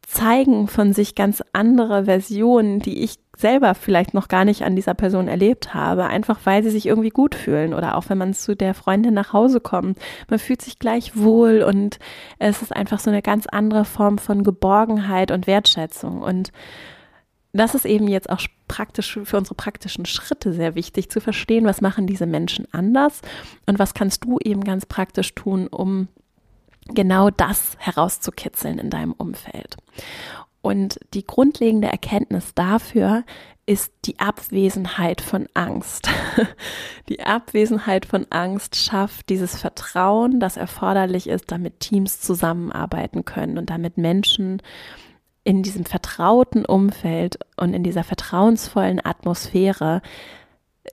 zeigen 0.07 0.69
von 0.69 0.93
sich 0.93 1.15
ganz 1.15 1.43
andere 1.51 2.05
Versionen, 2.05 2.79
die 2.79 3.03
ich 3.03 3.19
selber 3.35 3.75
vielleicht 3.75 4.13
noch 4.13 4.29
gar 4.29 4.45
nicht 4.45 4.63
an 4.63 4.73
dieser 4.73 4.93
Person 4.93 5.27
erlebt 5.27 5.73
habe, 5.73 6.05
einfach 6.05 6.39
weil 6.45 6.63
sie 6.63 6.69
sich 6.69 6.85
irgendwie 6.85 7.09
gut 7.09 7.35
fühlen 7.35 7.73
oder 7.73 7.97
auch 7.97 8.05
wenn 8.07 8.17
man 8.17 8.33
zu 8.33 8.55
der 8.55 8.73
Freundin 8.73 9.13
nach 9.13 9.33
Hause 9.33 9.59
kommt. 9.59 9.99
Man 10.29 10.39
fühlt 10.39 10.61
sich 10.61 10.79
gleich 10.79 11.17
wohl 11.17 11.61
und 11.61 11.99
es 12.39 12.61
ist 12.61 12.73
einfach 12.73 12.99
so 12.99 13.09
eine 13.09 13.21
ganz 13.21 13.47
andere 13.47 13.83
Form 13.83 14.17
von 14.17 14.43
Geborgenheit 14.43 15.29
und 15.29 15.45
Wertschätzung 15.45 16.21
und 16.21 16.53
das 17.51 17.75
ist 17.75 17.85
eben 17.85 18.07
jetzt 18.07 18.29
auch 18.29 18.41
praktisch 18.69 19.19
für 19.23 19.37
unsere 19.37 19.55
praktischen 19.55 20.05
Schritte 20.05 20.53
sehr 20.53 20.75
wichtig 20.75 21.09
zu 21.09 21.19
verstehen, 21.19 21.65
was 21.65 21.81
machen 21.81 22.07
diese 22.07 22.27
Menschen 22.27 22.65
anders 22.71 23.21
und 23.65 23.77
was 23.77 23.93
kannst 23.93 24.23
du 24.23 24.39
eben 24.41 24.63
ganz 24.63 24.85
praktisch 24.85 25.35
tun, 25.35 25.67
um 25.67 26.07
genau 26.93 27.29
das 27.29 27.75
herauszukitzeln 27.79 28.79
in 28.79 28.89
deinem 28.89 29.13
Umfeld. 29.13 29.77
Und 30.61 30.99
die 31.13 31.25
grundlegende 31.25 31.87
Erkenntnis 31.87 32.53
dafür 32.53 33.23
ist 33.65 33.93
die 34.05 34.19
Abwesenheit 34.19 35.21
von 35.21 35.47
Angst. 35.53 36.09
Die 37.09 37.21
Abwesenheit 37.21 38.05
von 38.05 38.25
Angst 38.29 38.77
schafft 38.77 39.29
dieses 39.29 39.59
Vertrauen, 39.59 40.39
das 40.39 40.55
erforderlich 40.55 41.27
ist, 41.27 41.51
damit 41.51 41.81
Teams 41.81 42.21
zusammenarbeiten 42.21 43.25
können 43.25 43.57
und 43.57 43.69
damit 43.69 43.97
Menschen 43.97 44.61
in 45.43 45.63
diesem 45.63 45.85
vertrauten 45.85 46.65
Umfeld 46.65 47.39
und 47.55 47.73
in 47.73 47.83
dieser 47.83 48.03
vertrauensvollen 48.03 49.05
Atmosphäre 49.05 50.01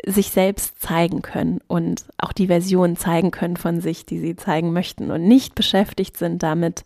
sich 0.06 0.30
selbst 0.30 0.80
zeigen 0.80 1.22
können 1.22 1.60
und 1.66 2.04
auch 2.18 2.32
die 2.32 2.48
Version 2.48 2.96
zeigen 2.96 3.30
können 3.30 3.56
von 3.56 3.80
sich, 3.80 4.04
die 4.04 4.18
sie 4.18 4.36
zeigen 4.36 4.72
möchten 4.72 5.10
und 5.10 5.26
nicht 5.26 5.54
beschäftigt 5.54 6.16
sind 6.16 6.42
damit, 6.42 6.84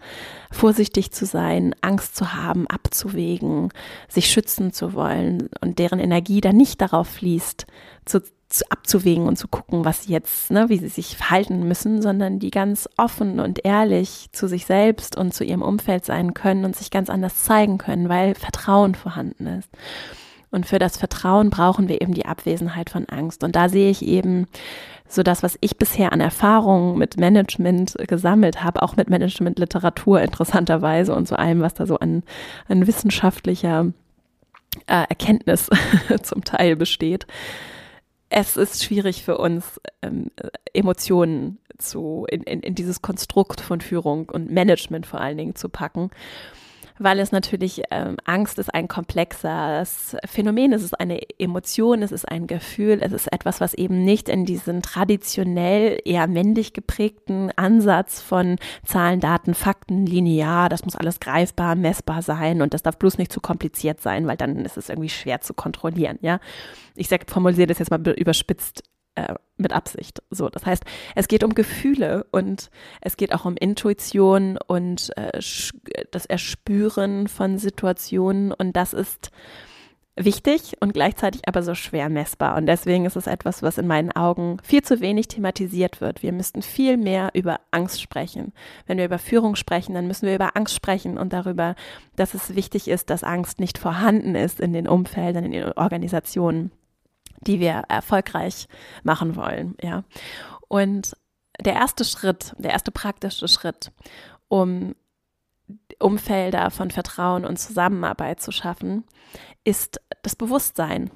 vorsichtig 0.50 1.12
zu 1.12 1.26
sein, 1.26 1.74
Angst 1.80 2.16
zu 2.16 2.34
haben, 2.34 2.66
abzuwägen, 2.66 3.70
sich 4.08 4.30
schützen 4.30 4.72
zu 4.72 4.92
wollen 4.92 5.48
und 5.60 5.78
deren 5.78 6.00
Energie 6.00 6.40
dann 6.40 6.56
nicht 6.56 6.80
darauf 6.80 7.08
fließt, 7.08 7.66
zu, 8.04 8.22
zu 8.48 8.64
abzuwägen 8.70 9.26
und 9.26 9.36
zu 9.36 9.48
gucken, 9.48 9.84
was 9.84 10.06
jetzt, 10.06 10.50
ne, 10.50 10.68
wie 10.68 10.78
sie 10.78 10.88
sich 10.88 11.16
verhalten 11.16 11.66
müssen, 11.66 12.02
sondern 12.02 12.38
die 12.38 12.50
ganz 12.50 12.88
offen 12.96 13.40
und 13.40 13.64
ehrlich 13.64 14.28
zu 14.32 14.48
sich 14.48 14.66
selbst 14.66 15.16
und 15.16 15.34
zu 15.34 15.44
ihrem 15.44 15.62
Umfeld 15.62 16.04
sein 16.04 16.34
können 16.34 16.64
und 16.64 16.76
sich 16.76 16.90
ganz 16.90 17.10
anders 17.10 17.42
zeigen 17.44 17.78
können, 17.78 18.08
weil 18.08 18.34
Vertrauen 18.34 18.94
vorhanden 18.94 19.46
ist. 19.46 19.68
Und 20.50 20.66
für 20.66 20.78
das 20.78 20.96
Vertrauen 20.96 21.50
brauchen 21.50 21.88
wir 21.88 22.00
eben 22.00 22.14
die 22.14 22.26
Abwesenheit 22.26 22.90
von 22.90 23.06
Angst. 23.06 23.44
Und 23.44 23.54
da 23.54 23.68
sehe 23.68 23.90
ich 23.90 24.02
eben 24.02 24.46
so 25.08 25.22
das, 25.22 25.42
was 25.42 25.58
ich 25.60 25.78
bisher 25.78 26.12
an 26.12 26.20
Erfahrungen 26.20 26.98
mit 26.98 27.18
Management 27.18 27.96
gesammelt 28.06 28.62
habe, 28.62 28.82
auch 28.82 28.96
mit 28.96 29.10
Managementliteratur 29.10 30.20
interessanterweise 30.20 31.14
und 31.14 31.26
zu 31.26 31.38
allem, 31.38 31.60
was 31.60 31.74
da 31.74 31.86
so 31.86 31.98
an, 31.98 32.22
an 32.68 32.86
wissenschaftlicher 32.86 33.92
äh, 34.86 35.04
Erkenntnis 35.08 35.70
zum 36.22 36.44
Teil 36.44 36.76
besteht. 36.76 37.26
Es 38.30 38.58
ist 38.58 38.84
schwierig 38.84 39.24
für 39.24 39.38
uns, 39.38 39.80
ähm, 40.02 40.30
Emotionen 40.74 41.58
zu, 41.78 42.26
in, 42.30 42.42
in, 42.42 42.60
in 42.60 42.74
dieses 42.74 43.00
Konstrukt 43.00 43.60
von 43.60 43.80
Führung 43.80 44.28
und 44.28 44.50
Management 44.50 45.06
vor 45.06 45.20
allen 45.20 45.38
Dingen 45.38 45.54
zu 45.54 45.68
packen 45.68 46.10
weil 46.98 47.18
es 47.20 47.32
natürlich 47.32 47.82
ähm, 47.90 48.16
Angst 48.24 48.58
ist 48.58 48.74
ein 48.74 48.88
komplexes 48.88 50.16
Phänomen, 50.26 50.72
es 50.72 50.82
ist 50.82 50.98
eine 50.98 51.20
Emotion, 51.38 52.02
es 52.02 52.12
ist 52.12 52.28
ein 52.28 52.46
Gefühl, 52.46 52.98
es 53.02 53.12
ist 53.12 53.32
etwas, 53.32 53.60
was 53.60 53.74
eben 53.74 54.04
nicht 54.04 54.28
in 54.28 54.44
diesen 54.44 54.82
traditionell 54.82 56.00
eher 56.04 56.26
männlich 56.26 56.72
geprägten 56.72 57.50
Ansatz 57.56 58.20
von 58.20 58.56
Zahlen, 58.84 59.20
Daten, 59.20 59.54
Fakten, 59.54 60.06
linear, 60.06 60.68
das 60.68 60.84
muss 60.84 60.96
alles 60.96 61.20
greifbar, 61.20 61.74
messbar 61.74 62.22
sein 62.22 62.62
und 62.62 62.74
das 62.74 62.82
darf 62.82 62.98
bloß 62.98 63.18
nicht 63.18 63.32
zu 63.32 63.40
kompliziert 63.40 64.00
sein, 64.00 64.26
weil 64.26 64.36
dann 64.36 64.64
ist 64.64 64.76
es 64.76 64.88
irgendwie 64.88 65.08
schwer 65.08 65.40
zu 65.40 65.54
kontrollieren, 65.54 66.18
ja. 66.20 66.40
Ich 66.94 67.08
formuliere 67.28 67.68
das 67.68 67.78
jetzt 67.78 67.90
mal 67.90 68.00
überspitzt 68.10 68.82
äh, 69.18 69.34
mit 69.56 69.72
Absicht. 69.72 70.22
So, 70.30 70.48
das 70.48 70.64
heißt, 70.64 70.84
es 71.16 71.26
geht 71.26 71.42
um 71.42 71.54
Gefühle 71.54 72.26
und 72.30 72.70
es 73.00 73.16
geht 73.16 73.34
auch 73.34 73.44
um 73.44 73.56
Intuition 73.56 74.56
und 74.68 75.10
äh, 75.16 75.40
das 76.12 76.26
Erspüren 76.26 77.26
von 77.26 77.58
Situationen 77.58 78.52
und 78.52 78.76
das 78.76 78.92
ist 78.92 79.32
wichtig 80.14 80.76
und 80.80 80.94
gleichzeitig 80.94 81.42
aber 81.46 81.64
so 81.64 81.74
schwer 81.74 82.08
messbar. 82.08 82.56
Und 82.56 82.66
deswegen 82.66 83.04
ist 83.06 83.16
es 83.16 83.26
etwas, 83.26 83.62
was 83.62 83.78
in 83.78 83.88
meinen 83.88 84.12
Augen 84.12 84.58
viel 84.62 84.82
zu 84.82 85.00
wenig 85.00 85.26
thematisiert 85.26 86.00
wird. 86.00 86.22
Wir 86.22 86.32
müssten 86.32 86.62
viel 86.62 86.96
mehr 86.96 87.30
über 87.34 87.60
Angst 87.72 88.00
sprechen. 88.00 88.52
Wenn 88.86 88.98
wir 88.98 89.04
über 89.04 89.18
Führung 89.18 89.56
sprechen, 89.56 89.94
dann 89.94 90.06
müssen 90.06 90.26
wir 90.26 90.34
über 90.36 90.56
Angst 90.56 90.74
sprechen 90.74 91.18
und 91.18 91.32
darüber, 91.32 91.74
dass 92.14 92.34
es 92.34 92.54
wichtig 92.54 92.86
ist, 92.86 93.10
dass 93.10 93.24
Angst 93.24 93.58
nicht 93.58 93.78
vorhanden 93.78 94.36
ist 94.36 94.60
in 94.60 94.72
den 94.72 94.86
Umfeldern, 94.86 95.44
in 95.44 95.52
den 95.52 95.72
Organisationen 95.72 96.70
die 97.48 97.58
wir 97.58 97.82
erfolgreich 97.88 98.68
machen 99.02 99.34
wollen, 99.34 99.76
ja. 99.82 100.04
Und 100.68 101.16
der 101.60 101.74
erste 101.74 102.04
Schritt, 102.04 102.54
der 102.58 102.70
erste 102.70 102.92
praktische 102.92 103.48
Schritt, 103.48 103.90
um 104.46 104.94
Umfelder 105.98 106.70
von 106.70 106.90
Vertrauen 106.90 107.44
und 107.44 107.58
Zusammenarbeit 107.58 108.40
zu 108.40 108.52
schaffen, 108.52 109.04
ist 109.64 110.00
das 110.22 110.36
Bewusstsein. 110.36 111.10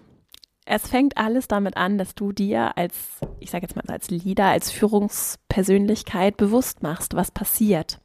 Es 0.64 0.86
fängt 0.88 1.16
alles 1.16 1.48
damit 1.48 1.76
an, 1.76 1.98
dass 1.98 2.14
du 2.14 2.32
dir 2.32 2.76
als, 2.76 3.18
ich 3.40 3.50
sage 3.50 3.66
jetzt 3.66 3.76
mal 3.76 3.84
als 3.88 4.10
Leader, 4.10 4.46
als 4.46 4.70
Führungspersönlichkeit 4.70 6.36
bewusst 6.36 6.82
machst, 6.82 7.14
was 7.14 7.30
passiert. 7.30 8.00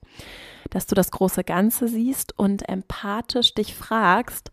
Dass 0.70 0.88
du 0.88 0.96
das 0.96 1.12
große 1.12 1.44
Ganze 1.44 1.88
siehst 1.88 2.38
und 2.38 2.68
empathisch 2.68 3.54
dich 3.54 3.76
fragst, 3.76 4.52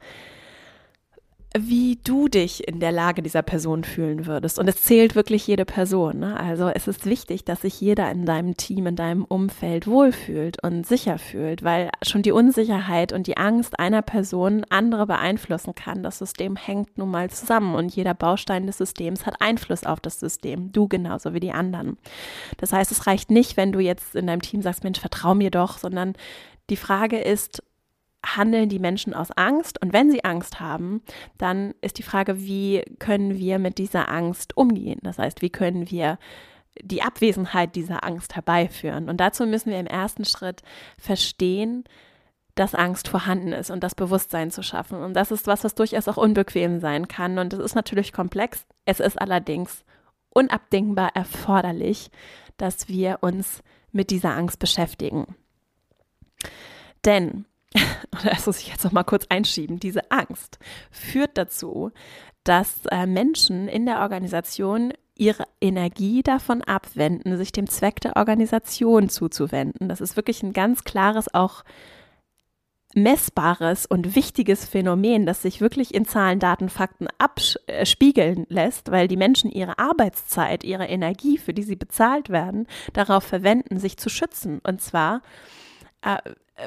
wie 1.57 2.01
du 2.03 2.27
dich 2.27 2.67
in 2.67 2.81
der 2.81 2.91
Lage 2.91 3.23
dieser 3.23 3.43
Person 3.43 3.85
fühlen 3.85 4.27
würdest. 4.27 4.59
Und 4.59 4.67
es 4.67 4.83
zählt 4.83 5.15
wirklich 5.15 5.47
jede 5.47 5.65
Person. 5.65 6.19
Ne? 6.19 6.39
Also 6.39 6.69
es 6.69 6.89
ist 6.89 7.07
wichtig, 7.07 7.45
dass 7.45 7.63
sich 7.63 7.81
jeder 7.81 8.11
in 8.11 8.27
deinem 8.27 8.57
Team, 8.57 8.89
in 8.89 8.97
deinem 8.97 9.25
Umfeld 9.25 9.87
wohlfühlt 9.87 10.61
und 10.65 10.85
sicher 10.85 11.17
fühlt, 11.17 11.63
weil 11.63 11.91
schon 12.03 12.23
die 12.23 12.33
Unsicherheit 12.33 13.13
und 13.13 13.29
die 13.29 13.37
Angst 13.37 13.79
einer 13.79 14.03
Person 14.03 14.67
andere 14.69 15.07
beeinflussen 15.07 15.77
kann. 15.77 16.03
Das 16.03 16.19
System 16.19 16.57
hängt 16.57 16.99
nun 16.99 17.13
mal 17.13 17.31
zusammen 17.31 17.77
und 17.77 17.95
jeder 17.95 18.15
Baustein 18.15 18.67
des 18.67 18.79
Systems 18.79 19.25
hat 19.25 19.41
Einfluss 19.41 19.85
auf 19.85 20.01
das 20.01 20.19
System. 20.19 20.73
Du 20.73 20.89
genauso 20.89 21.35
wie 21.35 21.41
die 21.41 21.53
anderen. 21.53 21.99
Das 22.57 22.73
heißt, 22.73 22.91
es 22.91 23.07
reicht 23.07 23.31
nicht, 23.31 23.57
wenn 23.57 23.71
du 23.71 23.79
jetzt 23.79 24.17
in 24.17 24.27
deinem 24.27 24.43
Team 24.43 24.61
sagst, 24.61 24.83
Mensch, 24.83 24.99
vertrau 24.99 25.37
mir 25.37 25.53
doch, 25.53 25.79
sondern 25.79 26.15
die 26.69 26.77
Frage 26.77 27.19
ist, 27.19 27.63
handeln 28.25 28.69
die 28.69 28.79
Menschen 28.79 29.15
aus 29.15 29.31
Angst? 29.31 29.81
Und 29.83 29.93
wenn 29.93 30.11
sie 30.11 30.25
Angst 30.25 30.61
haben, 30.61 31.03
dann 31.39 31.75
ist 31.81 31.99
die 31.99 32.03
Frage, 32.03 32.39
wie 32.41 32.83
können 32.99 33.37
wir 33.37 33.59
mit 33.59 33.79
dieser 33.79 34.09
Angst 34.09 34.57
umgehen? 34.57 35.01
Das 35.03 35.19
heißt, 35.19 35.43
wie 35.43 35.51
können 35.51 35.91
wir 35.91 36.19
die 36.81 37.03
Abwesenheit 37.03 37.77
dieser 37.77 38.05
Angst 38.05 38.35
herbeiführen? 38.35 39.09
Und 39.09 39.19
dazu 39.19 39.47
müssen 39.47 39.71
wir 39.71 39.79
im 39.79 39.87
ersten 39.87 40.25
Schritt 40.25 40.63
verstehen, 40.99 41.85
dass 42.55 42.75
Angst 42.75 43.09
vorhanden 43.09 43.53
ist 43.53 43.71
und 43.71 43.83
das 43.83 43.95
Bewusstsein 43.95 44.51
zu 44.51 44.63
schaffen. 44.63 45.03
Und 45.03 45.15
das 45.15 45.33
ist 45.33 45.47
was, 45.47 45.65
was 45.65 45.75
durchaus 45.75 46.07
auch 46.07 46.17
unbequem 46.17 46.79
sein 46.81 47.09
kann. 47.09 47.39
Und 47.39 47.53
es 47.53 47.59
ist 47.59 47.75
natürlich 47.75 48.13
komplex. 48.13 48.65
Es 48.85 49.01
ist 49.01 49.21
allerdings 49.21 49.85
unabdingbar 50.31 51.11
erforderlich, 51.15 52.11
dass 52.57 52.89
wir 52.89 53.19
uns 53.23 53.63
mit 53.91 54.11
dieser 54.11 54.37
Angst 54.37 54.59
beschäftigen. 54.59 55.35
Denn 57.05 57.45
das 58.25 58.47
muss 58.47 58.59
ich 58.59 58.69
jetzt 58.69 58.85
noch 58.85 58.93
mal 58.93 59.05
kurz 59.05 59.27
einschieben, 59.29 59.81
diese 59.81 60.11
Angst 60.11 60.59
führt 60.91 61.37
dazu, 61.37 61.91
dass 62.45 62.87
äh, 62.91 63.07
Menschen 63.07 63.69
in 63.69 63.87
der 63.87 64.01
Organisation 64.01 64.93
ihre 65.17 65.45
Energie 65.61 66.23
davon 66.23 66.63
abwenden, 66.63 67.37
sich 67.37 67.53
dem 67.53 67.69
Zweck 67.69 68.01
der 68.01 68.17
Organisation 68.17 69.09
zuzuwenden. 69.09 69.89
Das 69.89 70.01
ist 70.01 70.17
wirklich 70.17 70.43
ein 70.43 70.53
ganz 70.53 70.85
klares, 70.85 71.33
auch 71.33 71.65
messbares 72.95 73.87
und 73.87 74.15
wichtiges 74.15 74.65
Phänomen, 74.65 75.27
das 75.27 75.43
sich 75.43 75.61
wirklich 75.61 75.95
in 75.95 76.05
Zahlen, 76.05 76.39
Daten, 76.39 76.69
Fakten 76.69 77.09
abspiegeln 77.19 78.47
lässt, 78.49 78.91
weil 78.91 79.09
die 79.09 79.17
Menschen 79.17 79.51
ihre 79.51 79.79
Arbeitszeit, 79.79 80.65
ihre 80.65 80.87
Energie, 80.87 81.39
für 81.39 81.55
die 81.55 81.65
sie 81.65 81.77
bezahlt 81.77 82.29
werden, 82.29 82.67
darauf 82.93 83.25
verwenden, 83.25 83.79
sich 83.79 83.97
zu 83.97 84.09
schützen. 84.09 84.61
Und 84.65 84.81
zwar 84.81 85.23
äh, 86.03 86.19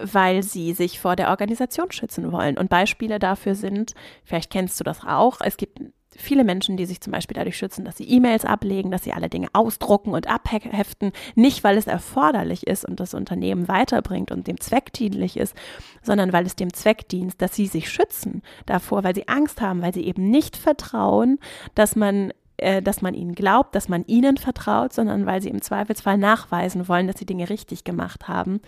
weil 0.02 0.44
sie 0.44 0.74
sich 0.74 1.00
vor 1.00 1.16
der 1.16 1.30
Organisation 1.30 1.92
schützen 1.92 2.32
wollen. 2.32 2.58
Und 2.58 2.70
Beispiele 2.70 3.20
dafür 3.20 3.56
sind, 3.56 3.94
vielleicht 4.24 4.52
kennst 4.52 4.80
du 4.80 4.84
das 4.84 5.04
auch, 5.06 5.40
es 5.42 5.58
gibt 5.58 5.80
viele 6.18 6.44
Menschen, 6.44 6.78
die 6.78 6.86
sich 6.86 7.00
zum 7.00 7.12
Beispiel 7.12 7.36
dadurch 7.36 7.58
schützen, 7.58 7.86
dass 7.86 7.98
sie 7.98 8.10
E-Mails 8.10 8.44
ablegen, 8.44 8.92
dass 8.92 9.04
sie 9.04 9.14
alle 9.14 9.30
Dinge 9.30 9.48
ausdrucken 9.54 10.12
und 10.12 10.28
abheften, 10.28 11.12
nicht 11.36 11.64
weil 11.64 11.78
es 11.78 11.88
erforderlich 11.88 12.66
ist 12.66 12.86
und 12.86 13.00
das 13.00 13.14
Unternehmen 13.14 13.68
weiterbringt 13.68 14.32
und 14.32 14.48
dem 14.48 14.60
Zweck 14.60 14.92
dienlich 14.94 15.38
ist, 15.38 15.56
sondern 16.02 16.34
weil 16.34 16.46
es 16.46 16.56
dem 16.56 16.74
Zweck 16.74 17.08
dient, 17.08 17.42
dass 17.42 17.56
sie 17.56 17.68
sich 17.68 17.90
schützen 17.90 18.42
davor, 18.66 19.04
weil 19.04 19.16
sie 19.16 19.28
Angst 19.28 19.62
haben, 19.62 19.82
weil 19.82 19.94
sie 19.94 20.06
eben 20.06 20.30
nicht 20.30 20.58
vertrauen, 20.58 21.40
dass 21.76 21.96
man 21.96 22.34
äh, 22.58 22.82
dass 22.82 23.02
man 23.02 23.14
ihnen 23.14 23.36
glaubt, 23.36 23.76
dass 23.76 23.90
man 23.90 24.04
ihnen 24.06 24.38
vertraut, 24.38 24.94
sondern 24.94 25.26
weil 25.26 25.42
sie 25.42 25.50
im 25.50 25.62
Zweifelsfall 25.62 26.18
nachweisen 26.18 26.88
wollen, 26.88 27.08
dass 27.08 27.18
sie 27.18 27.26
Dinge 27.26 27.50
richtig 27.50 27.84
gemacht 27.84 28.28
haben 28.28 28.62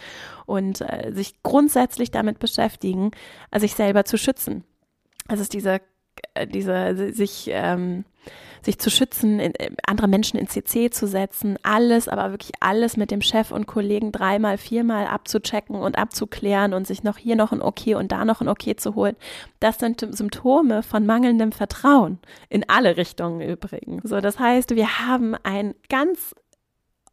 und 0.46 0.82
äh, 0.82 1.12
sich 1.14 1.42
grundsätzlich 1.44 2.12
damit 2.12 2.40
beschäftigen, 2.40 3.12
äh, 3.52 3.60
sich 3.60 3.76
selber 3.76 4.06
zu 4.06 4.18
schützen. 4.18 4.64
Also 5.28 5.42
es 5.42 5.46
ist 5.46 5.54
diese, 5.54 5.82
diese 6.48 7.14
sich 7.14 7.50
ähm, 7.52 8.06
sich 8.62 8.80
zu 8.80 8.90
schützen, 8.90 9.40
in, 9.40 9.56
äh, 9.56 9.72
andere 9.86 10.08
Menschen 10.08 10.40
in 10.40 10.48
CC 10.48 10.90
zu 10.90 11.08
setzen, 11.08 11.58
alles, 11.64 12.08
aber 12.08 12.32
wirklich 12.32 12.52
alles 12.60 12.98
mit 12.98 13.12
dem 13.12 13.22
Chef 13.22 13.52
und 13.52 13.68
Kollegen 13.68 14.12
dreimal, 14.12 14.58
viermal 14.58 15.08
abzuchecken 15.08 15.76
und 15.76 15.98
abzuklären 15.98 16.74
und 16.74 16.88
sich 16.88 17.04
noch 17.04 17.18
hier 17.18 17.36
noch 17.36 17.52
ein 17.52 17.62
Okay 17.62 17.96
und 17.96 18.12
da 18.12 18.26
noch 18.26 18.42
ein 18.42 18.48
Okay 18.48 18.76
zu 18.76 18.96
holen. 18.96 19.16
Das 19.60 19.80
sind 19.80 20.06
Symptome 20.16 20.84
von 20.84 21.06
mangelndem 21.06 21.52
Vertrauen. 21.52 22.20
In 22.50 22.68
alle 22.70 22.98
Richtungen 22.98 23.42
übrigens. 23.42 24.10
So, 24.10 24.20
das 24.20 24.40
heißt, 24.40 24.76
wir 24.76 25.00
haben 25.00 25.36
ein 25.44 25.76
ganz 25.90 26.36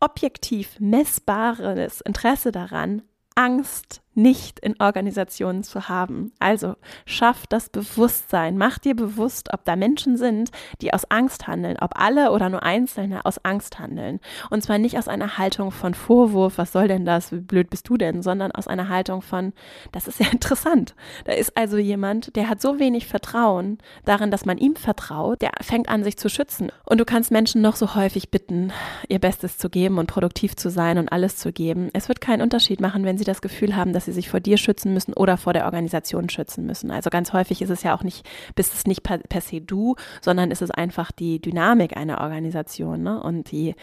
objektiv 0.00 0.78
messbares 0.78 2.00
Interesse 2.02 2.52
daran, 2.52 3.02
Angst 3.34 4.02
nicht 4.16 4.58
in 4.60 4.80
Organisationen 4.80 5.62
zu 5.62 5.88
haben. 5.88 6.32
Also 6.38 6.74
schaff 7.04 7.46
das 7.46 7.68
Bewusstsein, 7.68 8.56
mach 8.56 8.78
dir 8.78 8.96
bewusst, 8.96 9.52
ob 9.52 9.64
da 9.64 9.76
Menschen 9.76 10.16
sind, 10.16 10.50
die 10.80 10.92
aus 10.94 11.10
Angst 11.10 11.46
handeln, 11.46 11.76
ob 11.80 12.00
alle 12.00 12.32
oder 12.32 12.48
nur 12.48 12.62
Einzelne 12.62 13.24
aus 13.26 13.44
Angst 13.44 13.78
handeln. 13.78 14.20
Und 14.50 14.62
zwar 14.62 14.78
nicht 14.78 14.96
aus 14.98 15.08
einer 15.08 15.36
Haltung 15.36 15.70
von 15.70 15.94
Vorwurf, 15.94 16.58
was 16.58 16.72
soll 16.72 16.88
denn 16.88 17.04
das, 17.04 17.30
wie 17.30 17.40
blöd 17.40 17.68
bist 17.68 17.88
du 17.88 17.96
denn, 17.96 18.22
sondern 18.22 18.52
aus 18.52 18.66
einer 18.66 18.88
Haltung 18.88 19.20
von, 19.20 19.52
das 19.92 20.08
ist 20.08 20.18
ja 20.18 20.26
interessant. 20.32 20.94
Da 21.24 21.32
ist 21.32 21.56
also 21.56 21.76
jemand, 21.76 22.34
der 22.36 22.48
hat 22.48 22.62
so 22.62 22.78
wenig 22.78 23.06
Vertrauen 23.06 23.78
darin, 24.04 24.30
dass 24.30 24.46
man 24.46 24.58
ihm 24.58 24.76
vertraut, 24.76 25.42
der 25.42 25.52
fängt 25.60 25.88
an, 25.88 26.04
sich 26.04 26.16
zu 26.16 26.30
schützen. 26.30 26.72
Und 26.86 26.98
du 26.98 27.04
kannst 27.04 27.30
Menschen 27.30 27.60
noch 27.60 27.76
so 27.76 27.94
häufig 27.94 28.30
bitten, 28.30 28.72
ihr 29.08 29.18
Bestes 29.18 29.58
zu 29.58 29.68
geben 29.68 29.98
und 29.98 30.06
produktiv 30.06 30.56
zu 30.56 30.70
sein 30.70 30.96
und 30.96 31.12
alles 31.12 31.36
zu 31.36 31.52
geben. 31.52 31.90
Es 31.92 32.08
wird 32.08 32.20
keinen 32.22 32.40
Unterschied 32.40 32.80
machen, 32.80 33.04
wenn 33.04 33.18
sie 33.18 33.24
das 33.24 33.42
Gefühl 33.42 33.76
haben, 33.76 33.92
dass 33.92 34.05
sie 34.06 34.12
sich 34.12 34.30
vor 34.30 34.40
dir 34.40 34.56
schützen 34.56 34.94
müssen 34.94 35.12
oder 35.12 35.36
vor 35.36 35.52
der 35.52 35.66
Organisation 35.66 36.28
schützen 36.30 36.64
müssen. 36.64 36.90
Also 36.90 37.10
ganz 37.10 37.32
häufig 37.32 37.60
ist 37.60 37.70
es 37.70 37.82
ja 37.82 37.94
auch 37.94 38.02
nicht, 38.02 38.26
bist 38.54 38.72
es 38.74 38.86
nicht 38.86 39.02
per, 39.02 39.18
per 39.18 39.40
se 39.40 39.60
du, 39.60 39.96
sondern 40.22 40.50
ist 40.50 40.62
es 40.62 40.70
einfach 40.70 41.12
die 41.12 41.40
Dynamik 41.40 41.96
einer 41.96 42.20
Organisation 42.20 43.02
ne? 43.02 43.22
und 43.22 43.50
die 43.50 43.74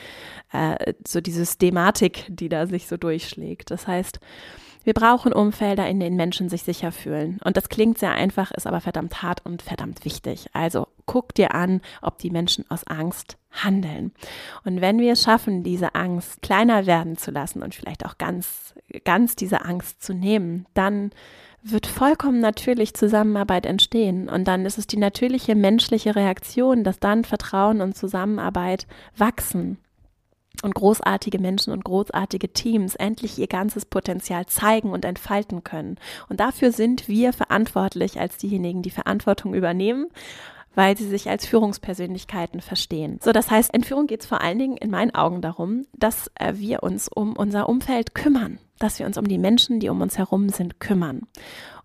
äh, 0.52 0.94
so 1.08 1.22
die 1.22 1.32
Systematik, 1.32 2.26
die 2.30 2.50
da 2.50 2.66
sich 2.66 2.88
so 2.88 2.98
durchschlägt. 2.98 3.70
Das 3.70 3.88
heißt, 3.88 4.20
wir 4.84 4.94
brauchen 4.94 5.34
Umfelder, 5.34 5.88
in 5.88 6.00
denen 6.00 6.18
Menschen 6.18 6.50
sich 6.50 6.64
sicher 6.64 6.92
fühlen. 6.92 7.40
Und 7.44 7.58
das 7.58 7.70
klingt 7.70 7.98
sehr 7.98 8.12
einfach, 8.12 8.52
ist 8.52 8.68
aber 8.68 8.82
verdammt 8.82 9.22
hart 9.22 9.46
und 9.46 9.62
verdammt 9.62 10.06
wichtig. 10.06 10.48
Also 10.54 10.88
guck 11.06 11.34
dir 11.34 11.54
an, 11.54 11.82
ob 12.02 12.18
die 12.18 12.30
Menschen 12.30 12.66
aus 12.70 12.86
Angst 12.86 13.38
handeln. 13.52 14.12
Und 14.66 14.82
wenn 14.82 15.00
wir 15.00 15.14
es 15.14 15.24
schaffen, 15.24 15.64
diese 15.64 15.96
Angst 15.96 16.42
kleiner 16.42 16.86
werden 16.86 17.18
zu 17.18 17.32
lassen 17.32 17.62
und 17.64 17.76
vielleicht 17.76 18.06
auch 18.06 18.18
ganz, 18.18 18.74
ganz 19.06 19.36
diese 19.36 19.64
Angst 19.64 20.04
zu 20.04 20.14
nehmen, 20.14 20.66
dann 20.74 21.12
wird 21.62 21.88
vollkommen 21.88 22.40
natürlich 22.40 22.94
Zusammenarbeit 22.94 23.66
entstehen. 23.66 24.28
Und 24.28 24.48
dann 24.50 24.66
ist 24.66 24.78
es 24.78 24.86
die 24.86 24.98
natürliche 24.98 25.56
menschliche 25.56 26.16
Reaktion, 26.16 26.84
dass 26.84 27.00
dann 27.00 27.24
Vertrauen 27.24 27.80
und 27.80 27.96
Zusammenarbeit 27.96 28.86
wachsen 29.16 29.78
und 30.62 30.76
großartige 30.76 31.40
Menschen 31.40 31.74
und 31.74 31.84
großartige 31.84 32.54
Teams 32.54 32.96
endlich 32.96 33.38
ihr 33.38 33.48
ganzes 33.48 33.86
Potenzial 33.86 34.46
zeigen 34.46 34.92
und 34.92 35.04
entfalten 35.04 35.64
können. 35.64 35.98
Und 36.30 36.40
dafür 36.40 36.72
sind 36.72 37.08
wir 37.08 37.34
verantwortlich 37.34 38.20
als 38.20 38.38
diejenigen, 38.38 38.82
die 38.82 38.92
Verantwortung 38.92 39.54
übernehmen 39.54 40.08
weil 40.76 40.98
sie 40.98 41.08
sich 41.08 41.30
als 41.30 41.46
Führungspersönlichkeiten 41.46 42.62
verstehen. 42.62 43.20
So, 43.22 43.32
das 43.32 43.52
heißt, 43.52 43.74
in 43.74 43.84
Führung 43.84 44.08
geht 44.08 44.22
es 44.22 44.26
vor 44.26 44.42
allen 44.42 44.60
Dingen 44.60 44.78
in 44.78 44.90
meinen 44.90 45.14
Augen 45.14 45.42
darum, 45.42 45.86
dass 45.94 46.32
äh, 46.36 46.54
wir 46.56 46.84
uns 46.84 47.08
um 47.08 47.36
unser 47.36 47.70
Umfeld 47.70 48.16
kümmern, 48.16 48.60
dass 48.84 49.00
wir 49.00 49.06
uns 49.06 49.18
um 49.18 49.28
die 49.28 49.38
Menschen, 49.38 49.80
die 49.80 49.90
um 49.90 50.02
uns 50.02 50.18
herum 50.18 50.50
sind, 50.50 50.80
kümmern. 50.80 51.22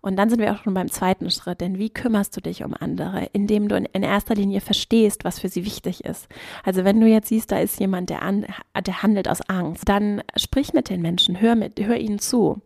Und 0.01 0.17
dann 0.17 0.29
sind 0.29 0.39
wir 0.39 0.51
auch 0.53 0.63
schon 0.63 0.73
beim 0.73 0.89
zweiten 0.89 1.29
Schritt, 1.29 1.61
denn 1.61 1.77
wie 1.77 1.89
kümmerst 1.89 2.35
du 2.35 2.41
dich 2.41 2.63
um 2.63 2.73
andere, 2.73 3.29
indem 3.33 3.67
du 3.67 3.75
in, 3.75 4.03
erster 4.03 4.35
Linie 4.35 4.61
verstehst, 4.61 5.23
was 5.23 5.39
für 5.39 5.49
sie 5.49 5.65
wichtig 5.65 6.05
ist. 6.05 6.27
Also 6.63 6.85
wenn 6.85 7.01
du 7.01 7.07
jetzt 7.07 7.29
siehst, 7.29 7.51
da 7.51 7.59
ist 7.59 7.79
jemand, 7.79 8.09
der, 8.09 8.21
an, 8.21 8.45
der 8.85 9.03
handelt 9.03 9.27
aus 9.27 9.41
Angst, 9.49 9.87
dann 9.87 10.21
sprich 10.37 10.73
mit 10.73 10.89
den 10.89 11.01
Menschen, 11.01 11.41
hör, 11.41 11.55
mit, 11.55 11.79
hör 11.79 11.97
ihnen 11.97 12.19
zu. 12.19 12.61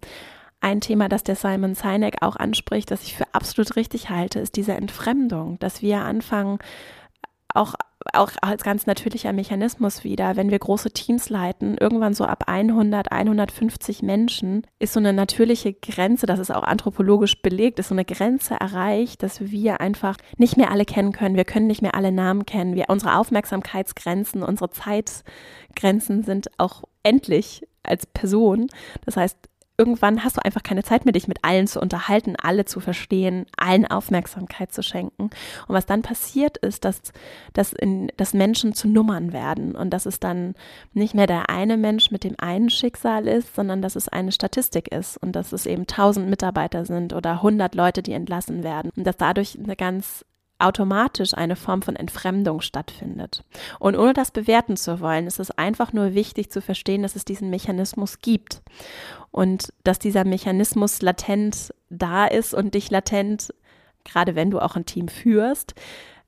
Ein 0.61 0.79
Thema, 0.79 1.09
das 1.09 1.23
der 1.23 1.35
Simon 1.35 1.75
Sinek 1.75 2.21
auch 2.21 2.35
anspricht, 2.35 2.89
das 2.91 3.03
ich 3.03 3.15
für 3.15 3.25
absolut 3.33 3.75
richtig 3.75 4.09
halte, 4.09 4.39
ist 4.39 4.55
diese 4.55 4.73
Entfremdung, 4.73 5.59
dass 5.59 5.81
wir 5.81 6.01
anfangen, 6.01 6.59
auch 7.53 7.75
auch 8.11 8.31
als 8.41 8.63
ganz 8.63 8.85
natürlicher 8.85 9.33
Mechanismus 9.33 10.03
wieder, 10.03 10.35
wenn 10.35 10.51
wir 10.51 10.59
große 10.59 10.91
Teams 10.91 11.29
leiten, 11.29 11.77
irgendwann 11.77 12.13
so 12.13 12.25
ab 12.25 12.43
100, 12.47 13.11
150 13.11 14.01
Menschen, 14.01 14.67
ist 14.79 14.93
so 14.93 14.99
eine 14.99 15.13
natürliche 15.13 15.73
Grenze, 15.73 16.25
das 16.25 16.39
ist 16.39 16.51
auch 16.51 16.63
anthropologisch 16.63 17.41
belegt, 17.41 17.79
ist 17.79 17.89
so 17.89 17.95
eine 17.95 18.05
Grenze 18.05 18.55
erreicht, 18.55 19.23
dass 19.23 19.39
wir 19.39 19.79
einfach 19.79 20.17
nicht 20.37 20.57
mehr 20.57 20.71
alle 20.71 20.85
kennen 20.85 21.11
können. 21.11 21.35
Wir 21.35 21.45
können 21.45 21.67
nicht 21.67 21.81
mehr 21.81 21.95
alle 21.95 22.11
Namen 22.11 22.45
kennen. 22.45 22.75
Wir, 22.75 22.85
unsere 22.89 23.17
Aufmerksamkeitsgrenzen, 23.17 24.43
unsere 24.43 24.69
Zeitgrenzen 24.69 26.23
sind 26.23 26.49
auch 26.57 26.83
endlich 27.03 27.67
als 27.83 28.05
Person. 28.05 28.67
Das 29.05 29.17
heißt, 29.17 29.37
irgendwann 29.77 30.23
hast 30.23 30.37
du 30.37 30.45
einfach 30.45 30.63
keine 30.63 30.83
Zeit 30.83 31.05
mehr, 31.05 31.13
dich 31.13 31.27
mit 31.27 31.39
allen 31.43 31.67
zu 31.67 31.81
unterhalten, 31.81 32.35
alle 32.41 32.65
zu 32.65 32.79
verstehen, 32.79 33.45
allen 33.57 33.85
Aufmerksamkeit 33.85 34.71
zu 34.71 34.83
schenken. 34.83 35.23
Und 35.23 35.31
was 35.67 35.85
dann 35.85 36.01
passiert 36.01 36.57
ist, 36.57 36.85
dass, 36.85 37.01
dass, 37.53 37.73
in, 37.73 38.11
dass 38.17 38.33
Menschen 38.33 38.73
zu 38.73 38.87
Nummern 38.87 39.33
werden 39.33 39.75
und 39.75 39.89
dass 39.89 40.05
es 40.05 40.19
dann 40.19 40.53
nicht 40.93 41.15
mehr 41.15 41.27
der 41.27 41.49
eine 41.49 41.77
Mensch 41.77 42.11
mit 42.11 42.23
dem 42.23 42.35
einen 42.37 42.69
Schicksal 42.69 43.27
ist, 43.27 43.55
sondern 43.55 43.81
dass 43.81 43.95
es 43.95 44.07
eine 44.07 44.31
Statistik 44.31 44.89
ist 44.89 45.17
und 45.17 45.35
dass 45.35 45.51
es 45.53 45.65
eben 45.65 45.87
tausend 45.87 46.29
Mitarbeiter 46.29 46.85
sind 46.85 47.13
oder 47.13 47.41
hundert 47.41 47.75
Leute, 47.75 48.03
die 48.03 48.13
entlassen 48.13 48.63
werden 48.63 48.91
und 48.95 49.05
dass 49.05 49.17
dadurch 49.17 49.57
eine 49.57 49.75
ganz 49.75 50.23
automatisch 50.63 51.33
eine 51.33 51.55
Form 51.55 51.81
von 51.81 51.95
Entfremdung 51.95 52.61
stattfindet. 52.61 53.43
Und 53.79 53.97
ohne 53.97 54.13
das 54.13 54.31
bewerten 54.31 54.77
zu 54.77 54.99
wollen, 54.99 55.27
ist 55.27 55.39
es 55.39 55.51
einfach 55.51 55.93
nur 55.93 56.13
wichtig 56.13 56.51
zu 56.51 56.61
verstehen, 56.61 57.03
dass 57.03 57.15
es 57.15 57.25
diesen 57.25 57.49
Mechanismus 57.49 58.19
gibt 58.19 58.61
und 59.31 59.73
dass 59.83 59.99
dieser 59.99 60.25
Mechanismus 60.25 61.01
latent 61.01 61.73
da 61.89 62.25
ist 62.25 62.53
und 62.53 62.73
dich 62.73 62.89
latent, 62.89 63.53
gerade 64.03 64.35
wenn 64.35 64.51
du 64.51 64.59
auch 64.59 64.75
ein 64.75 64.85
Team 64.85 65.07
führst, 65.07 65.75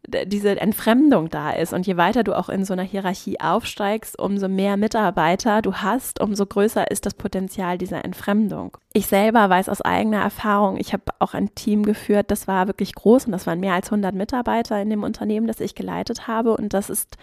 diese 0.08 0.60
Entfremdung 0.60 1.30
da 1.30 1.52
ist. 1.52 1.74
Und 1.74 1.88
je 1.88 1.98
weiter 1.98 2.24
du 2.24 2.38
auch 2.38 2.50
in 2.50 2.66
so 2.66 2.74
einer 2.74 2.84
Hierarchie 2.84 3.40
aufsteigst, 3.40 4.20
umso 4.20 4.48
mehr 4.48 4.78
Mitarbeiter 4.78 5.62
du 5.62 5.74
hast, 5.76 6.22
umso 6.22 6.46
größer 6.46 6.90
ist 6.92 7.06
das 7.06 7.14
Potenzial 7.14 7.78
dieser 7.78 8.06
Entfremdung. 8.06 8.78
Ich 8.94 9.08
selber 9.08 9.50
weiß 9.50 9.70
aus 9.70 9.82
eigener 9.82 10.22
Erfahrung, 10.22 10.78
ich 10.78 10.94
habe 10.94 11.04
auch 11.20 11.34
ein 11.34 11.54
Team 11.56 11.84
geführt, 11.84 12.32
das 12.32 12.48
war 12.48 12.68
wirklich 12.68 12.96
groß 12.96 13.26
und 13.26 13.32
das 13.32 13.48
waren 13.48 13.60
mehr 13.60 13.74
als 13.74 13.88
100 13.88 14.16
Mitarbeiter 14.16 14.82
in 14.82 14.90
dem 14.90 15.04
Unternehmen, 15.04 15.48
das 15.48 15.60
ich 15.60 15.76
geleitet 15.76 16.28
habe. 16.28 16.56
Und 16.56 16.74
das 16.74 16.90
ist 16.90 17.18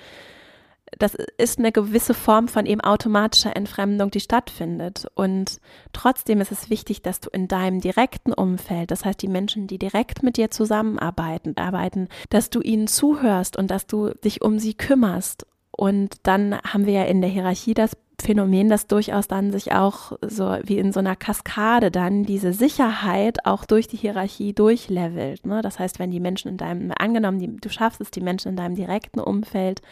das 0.98 1.14
ist 1.38 1.58
eine 1.58 1.72
gewisse 1.72 2.14
Form 2.14 2.48
von 2.48 2.66
eben 2.66 2.80
automatischer 2.80 3.56
Entfremdung, 3.56 4.10
die 4.10 4.20
stattfindet. 4.20 5.06
Und 5.14 5.60
trotzdem 5.92 6.40
ist 6.40 6.52
es 6.52 6.70
wichtig, 6.70 7.02
dass 7.02 7.20
du 7.20 7.30
in 7.30 7.48
deinem 7.48 7.80
direkten 7.80 8.32
Umfeld, 8.32 8.90
das 8.90 9.04
heißt 9.04 9.20
die 9.22 9.28
Menschen, 9.28 9.66
die 9.66 9.78
direkt 9.78 10.22
mit 10.22 10.36
dir 10.36 10.50
zusammenarbeiten, 10.50 11.56
arbeiten, 11.56 12.08
dass 12.30 12.50
du 12.50 12.60
ihnen 12.60 12.86
zuhörst 12.86 13.56
und 13.56 13.70
dass 13.70 13.86
du 13.86 14.10
dich 14.24 14.42
um 14.42 14.58
sie 14.58 14.74
kümmerst. 14.74 15.46
Und 15.70 16.16
dann 16.24 16.58
haben 16.60 16.86
wir 16.86 16.92
ja 16.92 17.04
in 17.04 17.20
der 17.22 17.30
Hierarchie 17.30 17.74
das 17.74 17.96
Phänomen, 18.20 18.68
dass 18.68 18.86
durchaus 18.86 19.26
dann 19.26 19.50
sich 19.50 19.72
auch 19.72 20.12
so 20.20 20.56
wie 20.62 20.78
in 20.78 20.92
so 20.92 21.00
einer 21.00 21.16
Kaskade 21.16 21.90
dann 21.90 22.22
diese 22.24 22.52
Sicherheit 22.52 23.44
auch 23.46 23.64
durch 23.64 23.88
die 23.88 23.96
Hierarchie 23.96 24.52
durchlevelt. 24.52 25.44
Ne? 25.44 25.60
Das 25.62 25.78
heißt, 25.78 25.98
wenn 25.98 26.10
die 26.10 26.20
Menschen 26.20 26.48
in 26.48 26.56
deinem, 26.56 26.92
angenommen, 26.96 27.40
die, 27.40 27.56
du 27.56 27.68
schaffst 27.68 28.00
es, 28.00 28.10
die 28.10 28.20
Menschen 28.20 28.50
in 28.50 28.56
deinem 28.56 28.76
direkten 28.76 29.18
Umfeld 29.18 29.82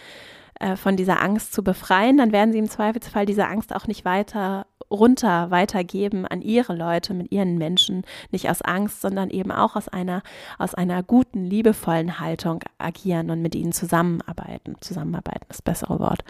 äh, 0.61 0.77
von 0.77 0.97
dieser 0.97 1.23
Angst 1.23 1.53
zu 1.53 1.65
befreien, 1.65 2.19
dann 2.19 2.33
werden 2.33 2.53
sie 2.53 2.59
im 2.59 2.69
Zweifelsfall 2.69 3.27
diese 3.27 3.47
Angst 3.47 3.75
auch 3.75 3.87
nicht 3.87 4.05
weiter 4.05 4.67
runter 4.91 5.51
weitergeben 5.51 6.27
an 6.27 6.43
ihre 6.43 6.75
Leute, 6.75 7.15
mit 7.15 7.33
ihren 7.33 7.57
Menschen, 7.57 8.03
nicht 8.31 8.51
aus 8.51 8.61
Angst, 8.61 9.01
sondern 9.01 9.31
eben 9.31 9.53
auch 9.53 9.77
aus 9.77 9.89
einer, 9.89 10.23
aus 10.59 10.75
einer 10.75 11.03
guten, 11.03 11.45
liebevollen 11.45 12.19
Haltung 12.21 12.63
agieren 12.79 13.31
und 13.31 13.41
mit 13.41 13.55
ihnen 13.55 13.73
zusammenarbeiten. 13.73 14.77
Zusammenarbeiten 14.81 15.47
ist 15.49 15.61
das 15.61 15.63
bessere 15.63 15.99
Wort. 15.99 16.25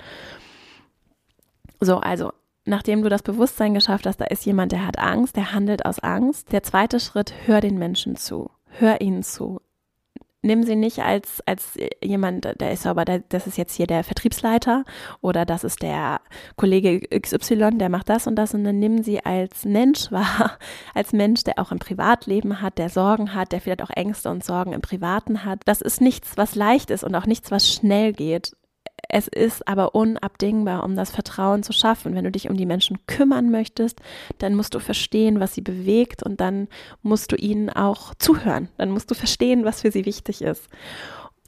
So, 1.80 1.96
also 1.96 2.32
nachdem 2.66 3.02
du 3.02 3.08
das 3.08 3.22
Bewusstsein 3.22 3.74
geschafft 3.74 4.06
hast, 4.06 4.20
da 4.20 4.26
ist 4.26 4.44
jemand, 4.44 4.72
der 4.72 4.86
hat 4.86 4.98
Angst, 4.98 5.36
der 5.36 5.52
handelt 5.52 5.86
aus 5.86 5.98
Angst. 5.98 6.52
Der 6.52 6.62
zweite 6.62 7.00
Schritt, 7.00 7.32
hör 7.46 7.60
den 7.60 7.78
Menschen 7.78 8.14
zu. 8.14 8.50
Hör 8.66 9.00
ihnen 9.00 9.22
zu 9.22 9.60
nimm 10.42 10.62
sie 10.62 10.76
nicht 10.76 11.00
als, 11.00 11.42
als 11.46 11.74
jemand, 12.02 12.44
der 12.60 12.72
ist 12.72 12.86
aber, 12.86 13.04
das 13.04 13.46
ist 13.46 13.58
jetzt 13.58 13.74
hier 13.74 13.86
der 13.86 14.04
Vertriebsleiter 14.04 14.84
oder 15.20 15.44
das 15.44 15.64
ist 15.64 15.82
der 15.82 16.20
Kollege 16.56 17.00
XY, 17.18 17.78
der 17.78 17.88
macht 17.88 18.08
das 18.08 18.26
und 18.26 18.36
das, 18.36 18.50
sondern 18.50 18.78
nimm 18.78 19.02
sie 19.02 19.24
als 19.24 19.64
Mensch 19.64 20.10
wahr, 20.10 20.58
als 20.94 21.12
Mensch, 21.12 21.44
der 21.44 21.58
auch 21.58 21.72
ein 21.72 21.78
Privatleben 21.78 22.62
hat, 22.62 22.78
der 22.78 22.88
Sorgen 22.88 23.34
hat, 23.34 23.52
der 23.52 23.60
vielleicht 23.60 23.82
auch 23.82 23.90
Ängste 23.90 24.30
und 24.30 24.44
Sorgen 24.44 24.72
im 24.72 24.80
Privaten 24.80 25.44
hat. 25.44 25.60
Das 25.66 25.80
ist 25.80 26.00
nichts, 26.00 26.36
was 26.36 26.54
leicht 26.54 26.90
ist 26.90 27.04
und 27.04 27.14
auch 27.14 27.26
nichts, 27.26 27.50
was 27.50 27.70
schnell 27.70 28.12
geht. 28.12 28.52
Es 29.12 29.26
ist 29.26 29.66
aber 29.66 29.96
unabdingbar, 29.96 30.84
um 30.84 30.94
das 30.94 31.10
Vertrauen 31.10 31.64
zu 31.64 31.72
schaffen. 31.72 32.14
Wenn 32.14 32.24
du 32.24 32.30
dich 32.30 32.48
um 32.48 32.56
die 32.56 32.66
Menschen 32.66 32.98
kümmern 33.06 33.50
möchtest, 33.50 34.00
dann 34.38 34.54
musst 34.54 34.74
du 34.74 34.78
verstehen, 34.78 35.40
was 35.40 35.54
sie 35.54 35.62
bewegt 35.62 36.22
und 36.22 36.40
dann 36.40 36.68
musst 37.02 37.32
du 37.32 37.36
ihnen 37.36 37.70
auch 37.70 38.14
zuhören. 38.14 38.68
Dann 38.78 38.90
musst 38.90 39.10
du 39.10 39.14
verstehen, 39.14 39.64
was 39.64 39.80
für 39.82 39.90
sie 39.90 40.06
wichtig 40.06 40.42
ist. 40.42 40.68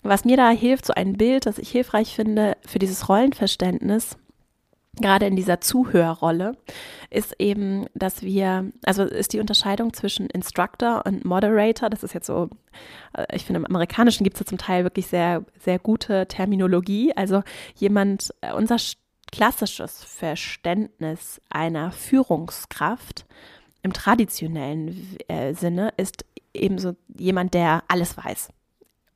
Was 0.03 0.25
mir 0.25 0.37
da 0.37 0.51
hilft, 0.51 0.87
so 0.87 0.95
ein 0.95 1.13
Bild, 1.13 1.47
das 1.47 1.59
ich 1.59 1.71
hilfreich 1.71 2.17
finde 2.17 2.57
für 2.67 2.81
dieses 2.81 3.09
Rollenverständnis, 3.09 4.17
gerade 5.01 5.27
in 5.27 5.37
dieser 5.37 5.61
Zuhörrolle, 5.61 6.57
ist 7.11 7.35
eben, 7.39 7.87
dass 7.95 8.23
wir, 8.23 8.71
also 8.85 9.05
ist 9.05 9.33
die 9.33 9.41
Unterscheidung 9.41 9.93
zwischen 9.93 10.27
Instructor 10.29 11.05
und 11.07 11.25
Moderator, 11.25 11.89
das 11.89 12.03
ist 12.03 12.13
jetzt 12.13 12.27
so, 12.27 12.51
äh, 13.15 13.25
ich 13.35 13.45
finde 13.45 13.61
im 13.61 13.67
Amerikanischen 13.67 14.25
gibt 14.25 14.37
es 14.37 14.41
ja 14.41 14.47
zum 14.47 14.59
Teil 14.59 14.85
wirklich 14.85 15.07
sehr, 15.07 15.45
sehr 15.59 15.79
gute 15.79 16.27
Terminologie. 16.27 17.17
Also 17.17 17.43
jemand, 17.75 18.35
äh, 18.43 18.53
unser 18.53 18.77
klassisches 19.31 20.05
Verständnis 20.05 21.41
einer 21.49 21.91
Führungskraft 21.91 23.25
im 23.83 23.95
traditionellen 23.95 25.17
äh, 25.29 25.55
Sinne 25.55 25.95
ist 25.97 26.25
eben 26.53 26.79
so 26.79 26.95
jemand, 27.17 27.55
der 27.55 27.83
alles 27.89 28.17
weiß 28.17 28.51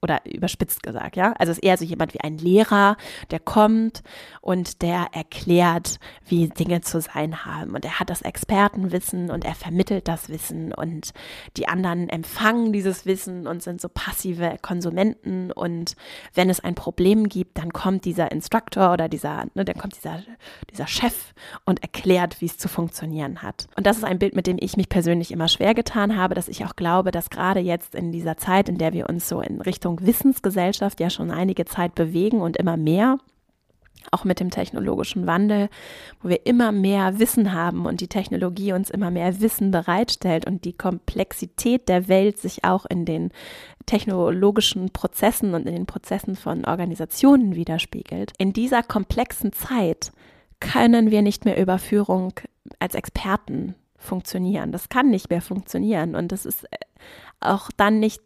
oder 0.06 0.20
überspitzt 0.24 0.84
gesagt, 0.84 1.16
ja. 1.16 1.32
Also 1.38 1.50
ist 1.50 1.58
eher 1.58 1.76
so 1.76 1.84
jemand 1.84 2.14
wie 2.14 2.20
ein 2.20 2.38
Lehrer, 2.38 2.96
der 3.32 3.40
kommt 3.40 4.04
und 4.40 4.82
der 4.82 5.08
erklärt, 5.12 5.98
wie 6.26 6.48
Dinge 6.48 6.80
zu 6.80 7.00
sein 7.00 7.44
haben. 7.44 7.74
Und 7.74 7.84
er 7.84 7.98
hat 7.98 8.08
das 8.08 8.22
Expertenwissen 8.22 9.30
und 9.30 9.44
er 9.44 9.56
vermittelt 9.56 10.06
das 10.06 10.28
Wissen 10.28 10.72
und 10.72 11.12
die 11.56 11.66
anderen 11.66 12.08
empfangen 12.08 12.72
dieses 12.72 13.04
Wissen 13.04 13.48
und 13.48 13.64
sind 13.64 13.80
so 13.80 13.88
passive 13.88 14.58
Konsumenten. 14.62 15.50
Und 15.50 15.96
wenn 16.34 16.50
es 16.50 16.60
ein 16.60 16.76
Problem 16.76 17.28
gibt, 17.28 17.58
dann 17.58 17.72
kommt 17.72 18.04
dieser 18.04 18.30
Instructor 18.30 18.92
oder 18.92 19.08
dieser, 19.08 19.46
ne, 19.54 19.64
dann 19.64 19.76
kommt 19.76 19.96
dieser, 19.96 20.22
dieser 20.70 20.86
Chef 20.86 21.34
und 21.64 21.82
erklärt, 21.82 22.40
wie 22.40 22.46
es 22.46 22.58
zu 22.58 22.68
funktionieren 22.68 23.42
hat. 23.42 23.66
Und 23.76 23.86
das 23.86 23.96
ist 23.96 24.04
ein 24.04 24.20
Bild, 24.20 24.36
mit 24.36 24.46
dem 24.46 24.58
ich 24.60 24.76
mich 24.76 24.88
persönlich 24.88 25.32
immer 25.32 25.48
schwer 25.48 25.74
getan 25.74 26.16
habe, 26.16 26.36
dass 26.36 26.46
ich 26.46 26.64
auch 26.64 26.76
glaube, 26.76 27.10
dass 27.10 27.30
gerade 27.30 27.60
jetzt 27.60 27.96
in 27.96 28.12
dieser 28.12 28.36
Zeit, 28.36 28.68
in 28.68 28.78
der 28.78 28.92
wir 28.92 29.08
uns 29.08 29.28
so 29.28 29.40
in 29.40 29.60
Richtung 29.60 29.95
Richtung 29.96 30.06
Wissensgesellschaft 30.06 31.00
ja 31.00 31.10
schon 31.10 31.30
einige 31.30 31.64
Zeit 31.64 31.94
bewegen 31.94 32.40
und 32.40 32.56
immer 32.56 32.76
mehr 32.76 33.18
auch 34.12 34.22
mit 34.22 34.38
dem 34.38 34.50
technologischen 34.50 35.26
Wandel, 35.26 35.68
wo 36.22 36.28
wir 36.28 36.46
immer 36.46 36.70
mehr 36.70 37.18
Wissen 37.18 37.52
haben 37.52 37.86
und 37.86 38.00
die 38.00 38.06
Technologie 38.06 38.72
uns 38.72 38.88
immer 38.88 39.10
mehr 39.10 39.40
Wissen 39.40 39.72
bereitstellt 39.72 40.46
und 40.46 40.64
die 40.64 40.74
Komplexität 40.74 41.88
der 41.88 42.06
Welt 42.06 42.38
sich 42.38 42.62
auch 42.62 42.86
in 42.86 43.04
den 43.04 43.32
technologischen 43.86 44.90
Prozessen 44.90 45.54
und 45.54 45.66
in 45.66 45.74
den 45.74 45.86
Prozessen 45.86 46.36
von 46.36 46.64
Organisationen 46.64 47.56
widerspiegelt. 47.56 48.32
In 48.38 48.52
dieser 48.52 48.84
komplexen 48.84 49.52
Zeit 49.52 50.12
können 50.60 51.10
wir 51.10 51.22
nicht 51.22 51.44
mehr 51.44 51.60
über 51.60 51.78
Führung 51.78 52.32
als 52.78 52.94
Experten 52.94 53.74
funktionieren. 53.96 54.70
Das 54.70 54.88
kann 54.88 55.10
nicht 55.10 55.30
mehr 55.30 55.42
funktionieren 55.42 56.14
und 56.14 56.30
das 56.30 56.46
ist 56.46 56.64
auch 57.40 57.70
dann 57.76 57.98
nicht 57.98 58.22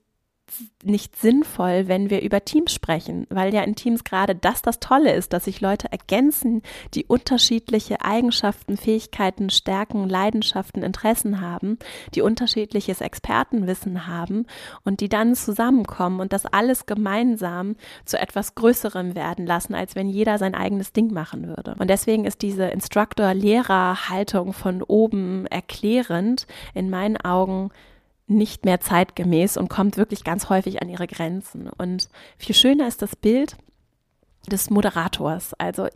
nicht 0.82 1.16
sinnvoll, 1.16 1.88
wenn 1.88 2.10
wir 2.10 2.22
über 2.22 2.44
Teams 2.44 2.72
sprechen, 2.72 3.26
weil 3.30 3.52
ja 3.54 3.62
in 3.62 3.74
Teams 3.74 4.04
gerade 4.04 4.34
das 4.34 4.62
das 4.62 4.80
Tolle 4.80 5.12
ist, 5.12 5.32
dass 5.32 5.44
sich 5.44 5.60
Leute 5.60 5.90
ergänzen, 5.92 6.62
die 6.94 7.04
unterschiedliche 7.04 8.02
Eigenschaften, 8.02 8.76
Fähigkeiten, 8.76 9.50
Stärken, 9.50 10.08
Leidenschaften, 10.08 10.82
Interessen 10.82 11.40
haben, 11.40 11.78
die 12.14 12.22
unterschiedliches 12.22 13.00
Expertenwissen 13.00 14.06
haben 14.06 14.46
und 14.84 15.00
die 15.00 15.08
dann 15.08 15.34
zusammenkommen 15.34 16.20
und 16.20 16.32
das 16.32 16.46
alles 16.46 16.86
gemeinsam 16.86 17.76
zu 18.04 18.18
etwas 18.18 18.54
Größerem 18.54 19.14
werden 19.14 19.46
lassen, 19.46 19.74
als 19.74 19.94
wenn 19.94 20.08
jeder 20.08 20.38
sein 20.38 20.54
eigenes 20.54 20.92
Ding 20.92 21.12
machen 21.12 21.46
würde. 21.46 21.76
Und 21.78 21.88
deswegen 21.88 22.24
ist 22.24 22.42
diese 22.42 22.64
Instructor-Lehrer-Haltung 22.64 24.52
von 24.52 24.82
oben 24.82 25.46
erklärend 25.46 26.46
in 26.74 26.90
meinen 26.90 27.16
Augen 27.18 27.70
nicht 28.30 28.64
mehr 28.64 28.80
zeitgemäß 28.80 29.56
und 29.56 29.68
kommt 29.68 29.96
wirklich 29.96 30.24
ganz 30.24 30.48
häufig 30.48 30.80
an 30.80 30.88
ihre 30.88 31.06
Grenzen. 31.06 31.68
Und 31.68 32.08
viel 32.38 32.54
schöner 32.54 32.86
ist 32.88 33.02
das 33.02 33.16
Bild 33.16 33.56
des 34.50 34.70
Moderators. 34.70 35.54
Also 35.58 35.88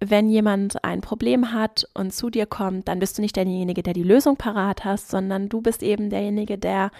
wenn 0.00 0.28
jemand 0.28 0.84
ein 0.84 1.00
Problem 1.00 1.52
hat 1.52 1.88
und 1.94 2.12
zu 2.12 2.30
dir 2.30 2.46
kommt, 2.46 2.86
dann 2.86 3.00
bist 3.00 3.18
du 3.18 3.22
nicht 3.22 3.36
derjenige, 3.36 3.82
der 3.82 3.94
die 3.94 4.02
Lösung 4.02 4.36
parat 4.36 4.84
hast, 4.84 5.10
sondern 5.10 5.48
du 5.48 5.60
bist 5.60 5.82
eben 5.82 6.10
derjenige, 6.10 6.58
der 6.58 6.90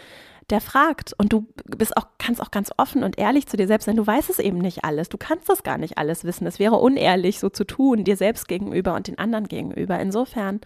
der 0.51 0.61
fragt 0.61 1.15
und 1.17 1.33
du 1.33 1.47
bist 1.65 1.97
auch 1.97 2.07
kannst 2.19 2.43
auch 2.43 2.51
ganz 2.51 2.73
offen 2.77 3.05
und 3.05 3.17
ehrlich 3.19 3.47
zu 3.47 3.57
dir 3.57 3.67
selbst 3.67 3.87
sein. 3.87 3.97
Du 3.97 4.07
weißt 4.07 4.29
es 4.29 4.39
eben 4.39 4.59
nicht 4.59 4.85
alles. 4.85 5.09
Du 5.09 5.17
kannst 5.17 5.49
das 5.49 5.63
gar 5.63 5.79
nicht 5.79 5.99
alles 5.99 6.25
wissen. 6.25 6.47
Es 6.47 6.59
wäre 6.59 6.77
unehrlich, 6.77 7.39
so 7.39 7.49
zu 7.49 7.65
tun, 7.65 8.05
dir 8.05 8.17
selbst 8.17 8.49
gegenüber 8.49 8.95
und 8.95 9.07
den 9.07 9.19
anderen 9.19 9.49
gegenüber. 9.49 9.99
Insofern 9.99 10.61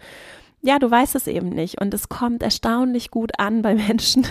ja, 0.67 0.79
du 0.79 0.91
weißt 0.91 1.15
es 1.15 1.27
eben 1.27 1.47
nicht. 1.47 1.79
Und 1.79 1.93
es 1.93 2.09
kommt 2.09 2.43
erstaunlich 2.43 3.09
gut 3.09 3.39
an 3.39 3.61
bei 3.61 3.73
Menschen, 3.73 4.27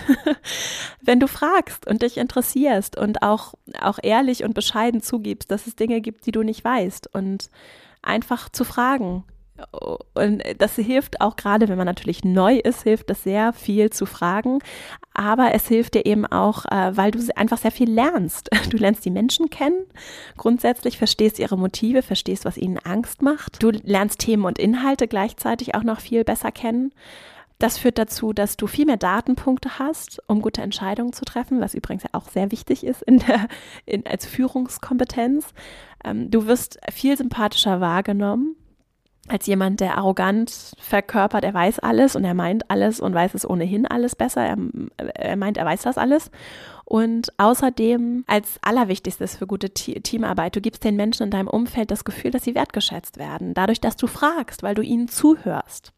wenn 1.01 1.19
du 1.19 1.27
fragst 1.27 1.87
und 1.87 2.03
dich 2.03 2.17
interessierst 2.17 2.95
und 2.95 3.23
auch, 3.23 3.55
auch 3.81 3.97
ehrlich 4.03 4.43
und 4.43 4.53
bescheiden 4.53 5.01
zugibst, 5.01 5.49
dass 5.49 5.65
es 5.65 5.75
Dinge 5.75 5.99
gibt, 5.99 6.27
die 6.27 6.31
du 6.31 6.43
nicht 6.43 6.63
weißt. 6.63 7.11
Und 7.11 7.49
einfach 8.03 8.49
zu 8.49 8.65
fragen, 8.65 9.23
und 10.13 10.43
das 10.59 10.75
hilft 10.75 11.21
auch 11.21 11.35
gerade, 11.35 11.67
wenn 11.67 11.77
man 11.77 11.87
natürlich 11.87 12.23
neu 12.23 12.57
ist, 12.57 12.83
hilft 12.83 13.09
das 13.09 13.23
sehr 13.23 13.53
viel 13.53 13.89
zu 13.89 14.05
fragen. 14.05 14.59
Aber 15.13 15.53
es 15.53 15.67
hilft 15.67 15.95
dir 15.95 16.05
eben 16.05 16.25
auch, 16.25 16.65
äh, 16.65 16.95
weil 16.95 17.11
du 17.11 17.19
einfach 17.35 17.57
sehr 17.57 17.71
viel 17.71 17.89
lernst. 17.89 18.49
Du 18.69 18.75
lernst 18.77 19.05
die 19.05 19.11
Menschen 19.11 19.49
kennen, 19.49 19.85
grundsätzlich 20.35 20.97
verstehst 20.97 21.39
ihre 21.39 21.57
Motive, 21.57 22.01
verstehst, 22.01 22.43
was 22.43 22.57
ihnen 22.57 22.77
Angst 22.79 23.21
macht. 23.21 23.63
Du 23.63 23.71
lernst 23.71 24.19
Themen 24.19 24.43
und 24.43 24.59
Inhalte 24.59 25.07
gleichzeitig 25.07 25.73
auch 25.73 25.83
noch 25.83 26.01
viel 26.01 26.25
besser 26.25 26.51
kennen. 26.51 26.91
Das 27.59 27.77
führt 27.77 27.97
dazu, 27.97 28.33
dass 28.33 28.57
du 28.57 28.67
viel 28.67 28.85
mehr 28.85 28.97
Datenpunkte 28.97 29.79
hast, 29.79 30.21
um 30.27 30.41
gute 30.41 30.61
Entscheidungen 30.61 31.13
zu 31.13 31.23
treffen, 31.23 31.61
was 31.61 31.73
übrigens 31.73 32.03
ja 32.03 32.09
auch 32.11 32.27
sehr 32.29 32.51
wichtig 32.51 32.85
ist 32.85 33.01
in 33.03 33.19
der, 33.19 33.47
in, 33.85 34.05
als 34.05 34.25
Führungskompetenz. 34.25 35.53
Ähm, 36.03 36.29
du 36.29 36.45
wirst 36.45 36.77
viel 36.91 37.17
sympathischer 37.17 37.79
wahrgenommen 37.79 38.57
als 39.27 39.45
jemand, 39.45 39.79
der 39.79 39.97
arrogant 39.97 40.73
verkörpert, 40.79 41.43
er 41.43 41.53
weiß 41.53 41.79
alles 41.79 42.15
und 42.15 42.23
er 42.23 42.33
meint 42.33 42.69
alles 42.69 42.99
und 42.99 43.13
weiß 43.13 43.33
es 43.33 43.49
ohnehin 43.49 43.85
alles 43.85 44.15
besser. 44.15 44.41
Er, 44.41 44.57
er 45.15 45.35
meint, 45.35 45.57
er 45.57 45.65
weiß 45.65 45.81
das 45.81 45.97
alles. 45.97 46.31
Und 46.85 47.33
außerdem 47.37 48.23
als 48.27 48.59
allerwichtigstes 48.61 49.35
für 49.35 49.45
gute 49.45 49.71
Teamarbeit, 49.71 50.55
du 50.55 50.61
gibst 50.61 50.83
den 50.85 50.95
Menschen 50.95 51.23
in 51.23 51.31
deinem 51.31 51.49
Umfeld 51.49 51.91
das 51.91 52.05
Gefühl, 52.05 52.31
dass 52.31 52.43
sie 52.43 52.55
wertgeschätzt 52.55 53.17
werden, 53.17 53.53
dadurch, 53.53 53.81
dass 53.81 53.97
du 53.97 54.07
fragst, 54.07 54.63
weil 54.63 54.75
du 54.75 54.81
ihnen 54.81 55.09
zuhörst. 55.09 55.91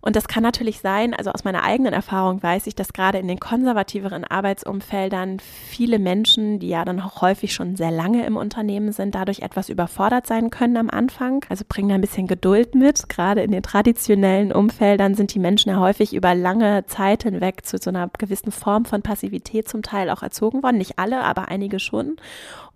Und 0.00 0.16
das 0.16 0.28
kann 0.28 0.42
natürlich 0.42 0.80
sein, 0.80 1.14
also 1.14 1.30
aus 1.30 1.44
meiner 1.44 1.64
eigenen 1.64 1.92
Erfahrung 1.92 2.42
weiß 2.42 2.66
ich, 2.66 2.74
dass 2.74 2.92
gerade 2.92 3.18
in 3.18 3.28
den 3.28 3.40
konservativeren 3.40 4.24
Arbeitsumfeldern 4.24 5.38
viele 5.40 5.98
Menschen, 5.98 6.58
die 6.58 6.68
ja 6.68 6.84
dann 6.84 7.00
auch 7.00 7.20
häufig 7.22 7.52
schon 7.52 7.76
sehr 7.76 7.90
lange 7.90 8.24
im 8.26 8.36
Unternehmen 8.36 8.92
sind, 8.92 9.14
dadurch 9.14 9.40
etwas 9.40 9.68
überfordert 9.68 10.26
sein 10.26 10.50
können 10.50 10.76
am 10.76 10.90
Anfang. 10.90 11.44
Also 11.48 11.64
bringen 11.68 11.88
da 11.88 11.94
ein 11.96 12.00
bisschen 12.00 12.26
Geduld 12.26 12.74
mit. 12.74 13.08
Gerade 13.08 13.42
in 13.42 13.50
den 13.50 13.62
traditionellen 13.62 14.52
Umfeldern 14.52 15.14
sind 15.14 15.34
die 15.34 15.38
Menschen 15.38 15.70
ja 15.70 15.80
häufig 15.80 16.14
über 16.14 16.34
lange 16.34 16.86
Zeit 16.86 17.24
hinweg 17.24 17.66
zu 17.66 17.78
so 17.78 17.90
einer 17.90 18.08
gewissen 18.18 18.52
Form 18.52 18.84
von 18.84 19.02
Passivität 19.02 19.68
zum 19.68 19.82
Teil 19.82 20.10
auch 20.10 20.22
erzogen 20.22 20.62
worden. 20.62 20.78
Nicht 20.78 20.98
alle, 20.98 21.22
aber 21.22 21.48
einige 21.48 21.78
schon. 21.80 22.16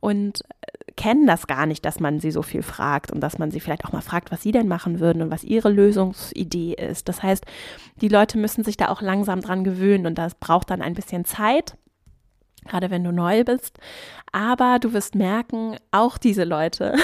Und 0.03 0.43
kennen 0.97 1.29
das 1.29 1.47
gar 1.47 1.65
nicht, 1.65 1.85
dass 1.85 2.01
man 2.01 2.19
sie 2.19 2.33
so 2.33 2.43
viel 2.43 2.63
fragt 2.63 3.13
und 3.13 3.21
dass 3.21 3.39
man 3.39 3.53
sie 3.53 3.61
vielleicht 3.61 3.85
auch 3.85 3.93
mal 3.93 4.01
fragt, 4.01 4.33
was 4.33 4.43
sie 4.43 4.51
denn 4.51 4.67
machen 4.67 4.99
würden 4.99 5.23
und 5.23 5.31
was 5.31 5.45
ihre 5.45 5.71
Lösungsidee 5.71 6.75
ist. 6.75 7.09
Das 7.09 7.23
heißt, 7.23 7.47
die 8.01 8.09
Leute 8.09 8.37
müssen 8.37 8.65
sich 8.65 8.77
da 8.77 8.89
auch 8.89 9.01
langsam 9.01 9.41
dran 9.41 9.63
gewöhnen 9.63 10.07
und 10.07 10.19
das 10.19 10.35
braucht 10.35 10.71
dann 10.71 10.83
ein 10.83 10.95
bisschen 10.95 11.25
Zeit 11.25 11.77
gerade 12.67 12.91
wenn 12.91 13.05
du 13.05 13.13
neu 13.13 13.45
bist. 13.45 13.79
Aber 14.33 14.79
du 14.81 14.93
wirst 14.95 15.15
merken, 15.15 15.77
auch 15.91 16.17
diese 16.17 16.45
Leute 16.45 16.95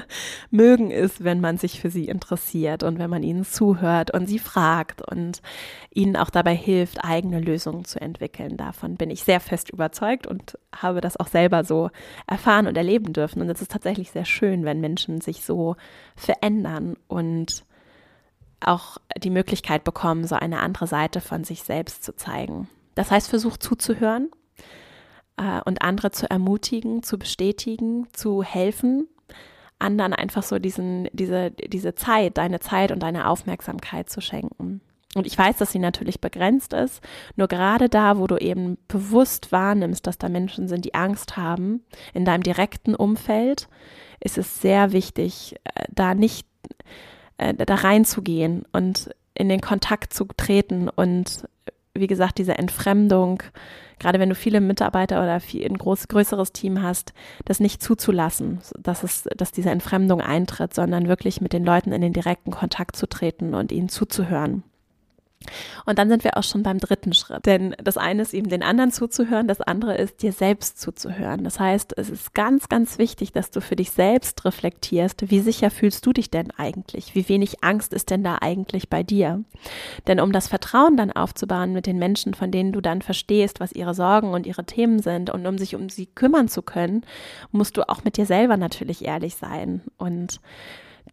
mögen 0.50 0.90
es, 0.90 1.22
wenn 1.22 1.40
man 1.40 1.58
sich 1.58 1.80
für 1.80 1.90
sie 1.90 2.08
interessiert 2.08 2.82
und 2.82 2.98
wenn 2.98 3.10
man 3.10 3.22
ihnen 3.22 3.44
zuhört 3.44 4.12
und 4.12 4.26
sie 4.26 4.38
fragt 4.38 5.02
und 5.02 5.42
ihnen 5.90 6.16
auch 6.16 6.30
dabei 6.30 6.54
hilft, 6.54 7.04
eigene 7.04 7.40
Lösungen 7.40 7.84
zu 7.84 8.00
entwickeln. 8.00 8.56
Davon 8.56 8.96
bin 8.96 9.10
ich 9.10 9.22
sehr 9.22 9.40
fest 9.40 9.70
überzeugt 9.70 10.26
und 10.26 10.58
habe 10.74 11.00
das 11.00 11.18
auch 11.18 11.28
selber 11.28 11.64
so 11.64 11.90
erfahren 12.26 12.66
und 12.66 12.76
erleben 12.76 13.12
dürfen. 13.12 13.42
Und 13.42 13.50
es 13.50 13.60
ist 13.60 13.70
tatsächlich 13.70 14.10
sehr 14.10 14.24
schön, 14.24 14.64
wenn 14.64 14.80
Menschen 14.80 15.20
sich 15.20 15.44
so 15.44 15.76
verändern 16.16 16.96
und 17.06 17.64
auch 18.60 18.98
die 19.16 19.30
Möglichkeit 19.30 19.84
bekommen, 19.84 20.26
so 20.26 20.34
eine 20.34 20.60
andere 20.60 20.86
Seite 20.86 21.20
von 21.20 21.44
sich 21.44 21.62
selbst 21.62 22.02
zu 22.02 22.16
zeigen. 22.16 22.68
Das 22.94 23.10
heißt, 23.10 23.28
versuch 23.28 23.56
zuzuhören, 23.56 24.30
äh, 25.38 25.60
und 25.64 25.82
andere 25.82 26.10
zu 26.10 26.30
ermutigen, 26.30 27.02
zu 27.02 27.18
bestätigen, 27.18 28.06
zu 28.12 28.42
helfen, 28.42 29.08
anderen 29.78 30.12
einfach 30.12 30.42
so 30.42 30.58
diesen, 30.58 31.08
diese, 31.12 31.50
diese 31.52 31.94
Zeit, 31.94 32.36
deine 32.36 32.60
Zeit 32.60 32.92
und 32.92 33.02
deine 33.02 33.28
Aufmerksamkeit 33.28 34.10
zu 34.10 34.20
schenken. 34.20 34.80
Und 35.14 35.26
ich 35.26 35.38
weiß, 35.38 35.56
dass 35.56 35.72
sie 35.72 35.78
natürlich 35.78 36.20
begrenzt 36.20 36.74
ist. 36.74 37.02
Nur 37.36 37.48
gerade 37.48 37.88
da, 37.88 38.18
wo 38.18 38.26
du 38.26 38.36
eben 38.36 38.76
bewusst 38.88 39.52
wahrnimmst, 39.52 40.06
dass 40.06 40.18
da 40.18 40.28
Menschen 40.28 40.68
sind, 40.68 40.84
die 40.84 40.94
Angst 40.94 41.36
haben, 41.36 41.82
in 42.12 42.24
deinem 42.24 42.42
direkten 42.42 42.94
Umfeld, 42.94 43.68
ist 44.20 44.36
es 44.36 44.60
sehr 44.60 44.92
wichtig, 44.92 45.54
äh, 45.64 45.84
da 45.90 46.14
nicht 46.14 46.46
äh, 47.38 47.54
da 47.54 47.74
reinzugehen 47.76 48.64
und 48.72 49.10
in 49.34 49.48
den 49.48 49.60
Kontakt 49.60 50.12
zu 50.12 50.26
treten 50.36 50.88
und 50.88 51.48
wie 52.00 52.06
gesagt, 52.06 52.38
diese 52.38 52.56
Entfremdung 52.56 53.42
gerade 53.98 54.18
wenn 54.18 54.28
du 54.28 54.34
viele 54.34 54.60
Mitarbeiter 54.60 55.22
oder 55.22 55.40
viel, 55.40 55.64
ein 55.64 55.78
groß, 55.78 56.08
größeres 56.08 56.52
Team 56.52 56.82
hast, 56.82 57.12
das 57.44 57.60
nicht 57.60 57.82
zuzulassen, 57.82 58.60
dass 58.78 59.02
es, 59.02 59.28
dass 59.36 59.52
diese 59.52 59.70
Entfremdung 59.70 60.20
eintritt, 60.20 60.74
sondern 60.74 61.08
wirklich 61.08 61.40
mit 61.40 61.52
den 61.52 61.64
Leuten 61.64 61.92
in 61.92 62.00
den 62.00 62.12
direkten 62.12 62.50
Kontakt 62.50 62.96
zu 62.96 63.08
treten 63.08 63.54
und 63.54 63.72
ihnen 63.72 63.88
zuzuhören. 63.88 64.62
Und 65.86 65.98
dann 65.98 66.08
sind 66.08 66.24
wir 66.24 66.36
auch 66.36 66.42
schon 66.42 66.62
beim 66.62 66.78
dritten 66.78 67.12
Schritt. 67.12 67.46
Denn 67.46 67.74
das 67.82 67.96
eine 67.96 68.22
ist 68.22 68.34
eben 68.34 68.48
den 68.48 68.62
anderen 68.62 68.92
zuzuhören, 68.92 69.48
das 69.48 69.60
andere 69.60 69.96
ist 69.96 70.22
dir 70.22 70.32
selbst 70.32 70.80
zuzuhören. 70.80 71.44
Das 71.44 71.60
heißt, 71.60 71.96
es 71.96 72.10
ist 72.10 72.34
ganz, 72.34 72.68
ganz 72.68 72.98
wichtig, 72.98 73.32
dass 73.32 73.50
du 73.50 73.60
für 73.60 73.76
dich 73.76 73.90
selbst 73.90 74.44
reflektierst, 74.44 75.30
wie 75.30 75.40
sicher 75.40 75.70
fühlst 75.70 76.04
du 76.06 76.12
dich 76.12 76.30
denn 76.30 76.50
eigentlich? 76.56 77.14
Wie 77.14 77.28
wenig 77.28 77.62
Angst 77.62 77.92
ist 77.92 78.10
denn 78.10 78.24
da 78.24 78.38
eigentlich 78.40 78.88
bei 78.88 79.02
dir? 79.02 79.44
Denn 80.06 80.20
um 80.20 80.32
das 80.32 80.48
Vertrauen 80.48 80.96
dann 80.96 81.12
aufzubauen 81.12 81.72
mit 81.72 81.86
den 81.86 81.98
Menschen, 81.98 82.34
von 82.34 82.50
denen 82.50 82.72
du 82.72 82.80
dann 82.80 83.02
verstehst, 83.02 83.60
was 83.60 83.72
ihre 83.72 83.94
Sorgen 83.94 84.32
und 84.32 84.46
ihre 84.46 84.64
Themen 84.64 85.00
sind 85.00 85.30
und 85.30 85.46
um 85.46 85.58
sich 85.58 85.74
um 85.74 85.88
sie 85.88 86.06
kümmern 86.06 86.48
zu 86.48 86.62
können, 86.62 87.04
musst 87.50 87.76
du 87.76 87.88
auch 87.88 88.04
mit 88.04 88.16
dir 88.16 88.26
selber 88.26 88.56
natürlich 88.56 89.04
ehrlich 89.04 89.36
sein. 89.36 89.82
Und 89.96 90.40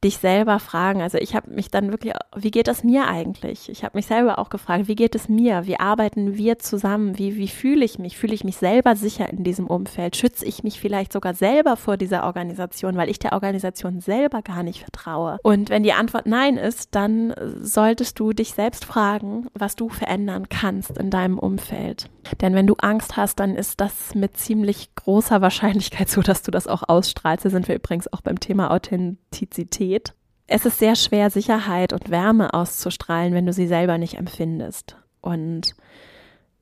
dich 0.04 0.18
selber 0.18 0.60
fragen. 0.60 1.02
Also 1.02 1.18
ich 1.18 1.36
habe 1.36 1.52
mich 1.52 1.72
dann 1.72 1.92
wirklich, 1.92 2.14
wie 2.36 2.52
geht 2.52 2.68
es 2.68 2.84
mir 2.84 3.08
eigentlich? 3.08 3.70
Ich 3.70 3.84
habe 3.84 3.98
mich 3.98 4.08
selber 4.08 4.40
auch 4.40 4.50
gefragt, 4.50 4.88
wie 4.88 4.96
geht 4.96 5.16
es 5.16 5.30
mir? 5.30 5.66
Wie 5.66 5.80
arbeiten 5.80 6.36
wir 6.36 6.60
zusammen? 6.60 7.18
Wie, 7.18 7.36
wie 7.38 7.48
fühle 7.48 7.86
ich 7.86 8.00
mich? 8.00 8.18
Fühle 8.18 8.34
ich 8.34 8.44
mich 8.44 8.58
selber 8.58 8.96
sicher 8.96 9.30
in 9.30 9.44
diesem 9.44 9.68
Umfeld? 9.68 10.16
Schütze 10.16 10.46
ich 10.46 10.64
mich 10.64 10.80
vielleicht 10.80 11.14
sogar 11.14 11.34
selber 11.34 11.78
vor 11.78 11.98
dieser 11.98 12.24
Organisation, 12.24 12.96
weil 12.98 13.10
ich 13.10 13.20
der 13.20 13.34
Organisation 13.34 14.02
selber 14.02 14.42
gar 14.42 14.64
nicht 14.64 14.82
vertraue? 14.82 15.38
Und 15.44 15.70
wenn 15.70 15.84
die 15.84 15.94
Antwort 15.94 16.26
nein 16.26 16.58
ist, 16.58 16.96
dann 16.96 17.34
solltest 17.62 18.20
du 18.20 18.34
dich 18.34 18.54
selbst 18.54 18.86
fragen, 18.86 19.48
was 19.54 19.76
du 19.76 19.90
verändern 19.90 20.50
kannst 20.50 20.98
in 20.98 21.10
deinem 21.10 21.40
Umfeld. 21.40 22.10
Denn 22.42 22.56
wenn 22.56 22.68
du 22.68 22.76
Angst 22.80 23.18
hast, 23.18 23.40
dann 23.40 23.56
ist 23.56 23.80
das 23.80 24.16
mit 24.16 24.38
ziemlich 24.38 24.96
großer 24.96 25.42
Wahrscheinlichkeit 25.42 26.10
so, 26.10 26.22
dass 26.22 26.42
du 26.42 26.52
das 26.52 26.68
auch 26.68 26.84
ausstrahlst. 26.88 27.46
Da 27.46 27.50
sind 27.50 27.68
wir 27.68 27.76
übrigens 27.76 28.12
auch 28.12 28.22
beim 28.22 28.40
Thema 28.40 28.72
Authentizität. 28.72 29.85
Es 30.48 30.66
ist 30.66 30.80
sehr 30.80 30.96
schwer, 30.96 31.30
Sicherheit 31.30 31.92
und 31.92 32.12
Wärme 32.12 32.54
auszustrahlen, 32.54 33.34
wenn 33.34 33.46
du 33.46 33.54
sie 33.54 33.68
selber 33.68 33.98
nicht 33.98 34.16
empfindest. 34.16 34.98
Und 35.22 35.76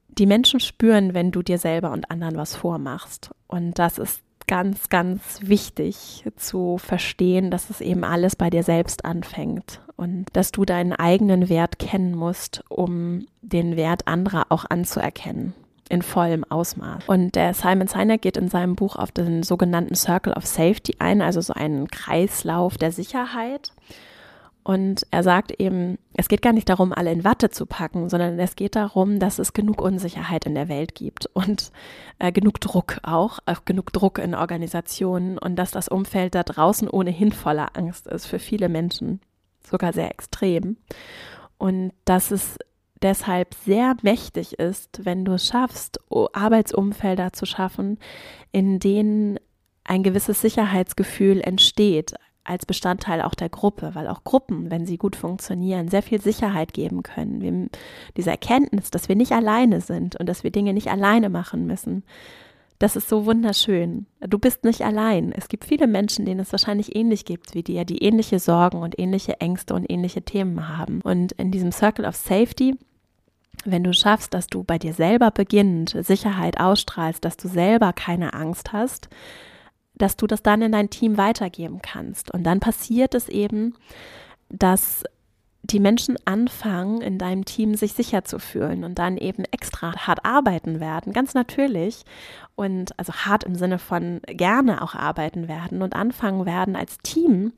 die 0.07 0.25
Menschen 0.25 0.59
spüren, 0.59 1.13
wenn 1.13 1.31
du 1.31 1.41
dir 1.41 1.57
selber 1.57 1.91
und 1.91 2.09
anderen 2.09 2.37
was 2.37 2.55
vormachst. 2.55 3.31
Und 3.47 3.79
das 3.79 3.97
ist 3.97 4.21
ganz, 4.47 4.89
ganz 4.89 5.39
wichtig 5.41 6.25
zu 6.35 6.77
verstehen, 6.77 7.51
dass 7.51 7.69
es 7.69 7.81
eben 7.81 8.03
alles 8.03 8.35
bei 8.35 8.49
dir 8.49 8.63
selbst 8.63 9.05
anfängt 9.05 9.81
und 9.95 10.25
dass 10.33 10.51
du 10.51 10.65
deinen 10.65 10.93
eigenen 10.93 11.49
Wert 11.49 11.79
kennen 11.79 12.15
musst, 12.15 12.63
um 12.69 13.25
den 13.41 13.75
Wert 13.75 14.07
anderer 14.07 14.45
auch 14.49 14.65
anzuerkennen 14.69 15.53
in 15.89 16.01
vollem 16.01 16.43
Ausmaß. 16.43 17.03
Und 17.07 17.35
der 17.35 17.53
Simon 17.53 17.87
Sinek 17.87 18.21
geht 18.21 18.37
in 18.37 18.47
seinem 18.47 18.75
Buch 18.75 18.95
auf 18.95 19.11
den 19.11 19.43
sogenannten 19.43 19.95
Circle 19.95 20.33
of 20.33 20.45
Safety 20.45 20.95
ein, 20.99 21.21
also 21.21 21.41
so 21.41 21.53
einen 21.53 21.87
Kreislauf 21.87 22.77
der 22.77 22.91
Sicherheit. 22.91 23.73
Und 24.63 25.05
er 25.11 25.23
sagt 25.23 25.51
eben, 25.59 25.97
es 26.13 26.29
geht 26.29 26.41
gar 26.41 26.53
nicht 26.53 26.69
darum, 26.69 26.93
alle 26.93 27.11
in 27.11 27.25
Watte 27.25 27.49
zu 27.49 27.65
packen, 27.65 28.07
sondern 28.07 28.39
es 28.39 28.55
geht 28.55 28.77
darum, 28.77 29.19
dass 29.19 29.37
es 29.37 29.51
genug 29.51 29.81
Unsicherheit 29.81 30.45
in 30.45 30.55
der 30.55 30.69
Welt 30.69 30.95
gibt 30.95 31.25
und 31.33 31.71
äh, 32.17 32.31
genug 32.31 32.61
Druck 32.61 32.99
auch, 33.03 33.39
auch 33.45 33.65
genug 33.65 33.91
Druck 33.91 34.19
in 34.19 34.33
Organisationen 34.33 35.37
und 35.37 35.57
dass 35.57 35.71
das 35.71 35.89
Umfeld 35.89 36.33
da 36.33 36.43
draußen 36.43 36.89
ohnehin 36.89 37.33
voller 37.33 37.75
Angst 37.75 38.07
ist 38.07 38.25
für 38.25 38.39
viele 38.39 38.69
Menschen, 38.69 39.19
sogar 39.69 39.91
sehr 39.91 40.09
extrem. 40.09 40.77
Und 41.57 41.91
dass 42.05 42.31
es 42.31 42.57
deshalb 43.01 43.53
sehr 43.53 43.95
mächtig 44.01 44.59
ist, 44.59 45.05
wenn 45.05 45.25
du 45.25 45.33
es 45.33 45.47
schaffst, 45.47 45.99
Arbeitsumfelder 46.33 47.33
zu 47.33 47.45
schaffen, 47.45 47.99
in 48.51 48.79
denen 48.79 49.39
ein 49.83 50.03
gewisses 50.03 50.41
Sicherheitsgefühl 50.41 51.41
entsteht, 51.41 52.13
als 52.45 52.65
Bestandteil 52.65 53.21
auch 53.21 53.35
der 53.35 53.49
Gruppe, 53.49 53.91
weil 53.93 54.07
auch 54.07 54.23
Gruppen, 54.23 54.69
wenn 54.69 54.85
sie 54.85 54.97
gut 54.97 55.15
funktionieren, 55.15 55.87
sehr 55.87 56.03
viel 56.03 56.21
Sicherheit 56.21 56.73
geben 56.73 57.03
können. 57.03 57.69
Diese 58.17 58.31
Erkenntnis, 58.31 58.91
dass 58.91 59.07
wir 59.07 59.15
nicht 59.15 59.31
alleine 59.31 59.79
sind 59.81 60.17
und 60.17 60.27
dass 60.27 60.43
wir 60.43 60.51
Dinge 60.51 60.73
nicht 60.73 60.89
alleine 60.89 61.29
machen 61.29 61.65
müssen, 61.65 62.03
das 62.83 62.97
ist 62.97 63.07
so 63.07 63.25
wunderschön. 63.25 64.07
Du 64.19 64.37
bist 64.37 64.65
nicht 64.65 64.81
allein. 64.81 65.31
Es 65.31 65.47
gibt 65.47 65.63
viele 65.63 65.87
Menschen, 65.87 66.25
denen 66.25 66.41
es 66.41 66.51
wahrscheinlich 66.51 66.97
ähnlich 66.97 67.23
gibt 67.23 67.55
wie 67.55 67.63
dir, 67.63 67.85
die 67.85 68.03
ähnliche 68.03 68.39
Sorgen 68.39 68.79
und 68.79 68.99
ähnliche 68.99 69.39
Ängste 69.39 69.73
und 69.73 69.89
ähnliche 69.89 70.23
Themen 70.23 70.67
haben. 70.67 70.99
Und 71.01 71.31
in 71.31 71.49
diesem 71.49 71.71
Circle 71.71 72.03
of 72.03 72.17
Safety 72.17 72.75
wenn 73.65 73.83
du 73.85 73.93
schaffst, 73.93 74.33
dass 74.33 74.47
du 74.47 74.63
bei 74.63 74.77
dir 74.77 74.93
selber 74.93 75.31
beginnend 75.31 75.95
Sicherheit 76.01 76.59
ausstrahlst, 76.59 77.23
dass 77.23 77.37
du 77.37 77.47
selber 77.47 77.93
keine 77.93 78.33
Angst 78.33 78.73
hast, 78.73 79.07
dass 79.95 80.17
du 80.17 80.27
das 80.27 80.43
dann 80.43 80.61
in 80.61 80.73
dein 80.73 80.89
Team 80.89 81.17
weitergeben 81.17 81.81
kannst. 81.81 82.33
Und 82.33 82.43
dann 82.43 82.59
passiert 82.59 83.15
es 83.15 83.29
eben, 83.29 83.75
dass 84.49 85.05
die 85.63 85.79
Menschen 85.79 86.17
anfangen, 86.25 87.01
in 87.01 87.17
deinem 87.17 87.45
Team 87.45 87.75
sich 87.75 87.93
sicher 87.93 88.25
zu 88.25 88.37
fühlen 88.37 88.83
und 88.83 88.99
dann 88.99 89.17
eben 89.17 89.45
extra 89.45 89.95
hart 89.95 90.25
arbeiten 90.25 90.81
werden, 90.81 91.13
ganz 91.13 91.33
natürlich. 91.33 92.03
Und 92.55 92.97
also 92.99 93.13
hart 93.13 93.45
im 93.45 93.55
Sinne 93.55 93.79
von 93.79 94.19
gerne 94.27 94.81
auch 94.81 94.93
arbeiten 94.93 95.47
werden 95.47 95.81
und 95.81 95.95
anfangen 95.95 96.45
werden 96.45 96.75
als 96.75 96.97
Team 96.99 97.53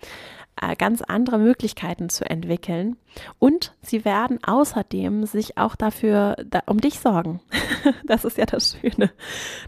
äh, 0.62 0.76
ganz 0.76 1.02
andere 1.02 1.39
Möglichkeiten 1.39 2.10
zu 2.10 2.30
entwickeln. 2.30 2.96
Und 3.39 3.74
sie 3.82 4.06
werden 4.06 4.39
außerdem 4.44 5.26
sich 5.26 5.58
auch 5.58 5.76
dafür 5.76 6.36
da, 6.46 6.62
um 6.68 6.80
dich 6.80 7.00
sorgen. 7.00 7.41
das 8.06 8.24
ist 8.24 8.38
ja 8.38 8.46
das 8.46 8.78
Schöne, 8.80 9.12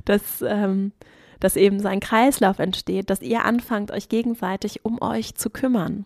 dass, 0.05 0.43
ähm, 0.43 0.91
dass 1.39 1.55
eben 1.55 1.79
so 1.79 1.87
ein 1.87 1.99
Kreislauf 1.99 2.59
entsteht, 2.59 3.09
dass 3.09 3.21
ihr 3.21 3.43
anfangt, 3.43 3.91
euch 3.91 4.09
gegenseitig 4.09 4.85
um 4.85 5.01
euch 5.01 5.35
zu 5.35 5.49
kümmern. 5.49 6.05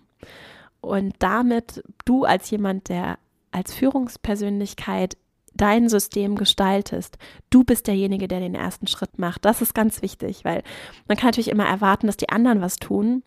Und 0.82 1.14
damit 1.20 1.84
du 2.06 2.26
als 2.26 2.50
jemand, 2.50 2.90
der 2.90 3.18
als 3.52 3.74
Führungspersönlichkeit 3.74 5.18
dein 5.54 5.90
System 5.90 6.38
gestaltest. 6.38 7.18
Du 7.50 7.66
bist 7.66 7.88
derjenige, 7.88 8.30
der 8.30 8.40
den 8.40 8.56
ersten 8.56 8.88
Schritt 8.88 9.20
macht. 9.20 9.44
Das 9.44 9.62
ist 9.62 9.76
ganz 9.76 10.02
wichtig, 10.02 10.46
weil 10.46 10.64
man 11.10 11.18
kann 11.18 11.28
natürlich 11.28 11.50
immer 11.50 11.66
erwarten, 11.66 12.08
dass 12.08 12.16
die 12.16 12.30
anderen 12.30 12.62
was 12.62 12.78
tun 12.78 13.24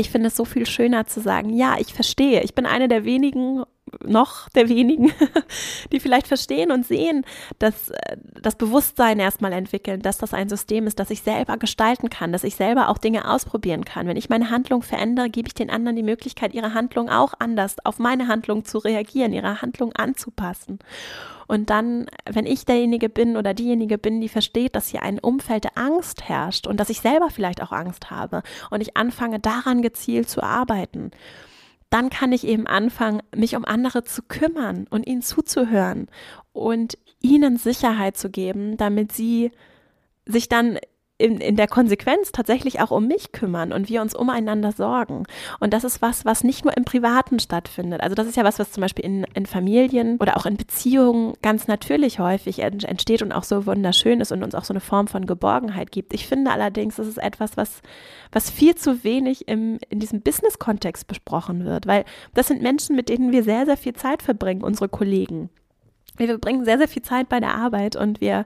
ich 0.00 0.10
finde 0.10 0.28
es 0.28 0.36
so 0.36 0.44
viel 0.44 0.66
schöner 0.66 1.06
zu 1.06 1.20
sagen, 1.20 1.50
ja, 1.50 1.76
ich 1.78 1.92
verstehe. 1.92 2.42
Ich 2.42 2.54
bin 2.54 2.66
eine 2.66 2.88
der 2.88 3.04
wenigen, 3.04 3.64
noch 4.04 4.48
der 4.50 4.68
wenigen, 4.68 5.12
die 5.92 6.00
vielleicht 6.00 6.26
verstehen 6.26 6.70
und 6.70 6.86
sehen, 6.86 7.24
dass 7.58 7.90
äh, 7.90 8.16
das 8.40 8.56
Bewusstsein 8.56 9.18
erstmal 9.18 9.52
entwickeln, 9.52 10.02
dass 10.02 10.18
das 10.18 10.34
ein 10.34 10.48
System 10.48 10.86
ist, 10.86 10.98
das 10.98 11.10
ich 11.10 11.22
selber 11.22 11.56
gestalten 11.56 12.10
kann, 12.10 12.32
dass 12.32 12.44
ich 12.44 12.56
selber 12.56 12.88
auch 12.88 12.98
Dinge 12.98 13.28
ausprobieren 13.28 13.84
kann. 13.84 14.06
Wenn 14.06 14.16
ich 14.16 14.28
meine 14.28 14.50
Handlung 14.50 14.82
verändere, 14.82 15.30
gebe 15.30 15.48
ich 15.48 15.54
den 15.54 15.70
anderen 15.70 15.96
die 15.96 16.02
Möglichkeit, 16.02 16.54
ihre 16.54 16.74
Handlung 16.74 17.08
auch 17.08 17.34
anders 17.38 17.76
auf 17.84 17.98
meine 17.98 18.28
Handlung 18.28 18.64
zu 18.64 18.78
reagieren, 18.78 19.32
ihre 19.32 19.62
Handlung 19.62 19.92
anzupassen. 19.92 20.78
Und 21.50 21.68
dann, 21.68 22.06
wenn 22.30 22.46
ich 22.46 22.64
derjenige 22.64 23.08
bin 23.08 23.36
oder 23.36 23.54
diejenige 23.54 23.98
bin, 23.98 24.20
die 24.20 24.28
versteht, 24.28 24.76
dass 24.76 24.86
hier 24.86 25.02
ein 25.02 25.18
Umfeld 25.18 25.64
der 25.64 25.76
Angst 25.76 26.28
herrscht 26.28 26.68
und 26.68 26.78
dass 26.78 26.90
ich 26.90 27.00
selber 27.00 27.28
vielleicht 27.28 27.60
auch 27.60 27.72
Angst 27.72 28.08
habe 28.08 28.44
und 28.70 28.80
ich 28.80 28.96
anfange 28.96 29.40
daran 29.40 29.82
gezielt 29.82 30.28
zu 30.28 30.44
arbeiten, 30.44 31.10
dann 31.90 32.08
kann 32.08 32.32
ich 32.32 32.46
eben 32.46 32.66
anfangen, 32.66 33.20
mich 33.34 33.56
um 33.56 33.64
andere 33.64 34.04
zu 34.04 34.22
kümmern 34.22 34.86
und 34.88 35.06
ihnen 35.06 35.22
zuzuhören 35.22 36.08
und 36.52 36.96
ihnen 37.20 37.56
Sicherheit 37.58 38.16
zu 38.16 38.30
geben, 38.30 38.76
damit 38.76 39.12
sie 39.12 39.50
sich 40.24 40.48
dann 40.48 40.78
in, 41.20 41.38
in 41.38 41.56
der 41.56 41.68
Konsequenz 41.68 42.32
tatsächlich 42.32 42.80
auch 42.80 42.90
um 42.90 43.06
mich 43.06 43.32
kümmern 43.32 43.72
und 43.72 43.88
wir 43.88 44.00
uns 44.00 44.14
umeinander 44.14 44.72
sorgen. 44.72 45.24
Und 45.60 45.74
das 45.74 45.84
ist 45.84 46.02
was, 46.02 46.24
was 46.24 46.42
nicht 46.42 46.64
nur 46.64 46.76
im 46.76 46.84
Privaten 46.84 47.38
stattfindet. 47.38 48.00
Also 48.00 48.14
das 48.14 48.26
ist 48.26 48.36
ja 48.36 48.44
was, 48.44 48.58
was 48.58 48.72
zum 48.72 48.80
Beispiel 48.80 49.04
in, 49.04 49.24
in 49.34 49.46
Familien 49.46 50.16
oder 50.18 50.36
auch 50.36 50.46
in 50.46 50.56
Beziehungen 50.56 51.34
ganz 51.42 51.68
natürlich 51.68 52.18
häufig 52.18 52.60
entsteht 52.60 53.22
und 53.22 53.32
auch 53.32 53.44
so 53.44 53.66
wunderschön 53.66 54.20
ist 54.20 54.32
und 54.32 54.42
uns 54.42 54.54
auch 54.54 54.64
so 54.64 54.72
eine 54.72 54.80
Form 54.80 55.06
von 55.06 55.26
Geborgenheit 55.26 55.92
gibt. 55.92 56.14
Ich 56.14 56.26
finde 56.26 56.50
allerdings, 56.50 56.96
das 56.96 57.06
ist 57.06 57.18
etwas, 57.18 57.56
was, 57.56 57.82
was 58.32 58.50
viel 58.50 58.74
zu 58.74 59.04
wenig 59.04 59.46
im, 59.48 59.78
in 59.90 60.00
diesem 60.00 60.22
Business-Kontext 60.22 61.06
besprochen 61.06 61.64
wird, 61.64 61.86
weil 61.86 62.04
das 62.34 62.48
sind 62.48 62.62
Menschen, 62.62 62.96
mit 62.96 63.08
denen 63.08 63.32
wir 63.32 63.44
sehr, 63.44 63.66
sehr 63.66 63.76
viel 63.76 63.94
Zeit 63.94 64.22
verbringen, 64.22 64.62
unsere 64.62 64.88
Kollegen. 64.88 65.50
Wir 66.20 66.28
verbringen 66.28 66.64
sehr, 66.64 66.78
sehr 66.78 66.88
viel 66.88 67.02
Zeit 67.02 67.28
bei 67.28 67.40
der 67.40 67.54
Arbeit 67.54 67.96
und 67.96 68.20
wir 68.20 68.44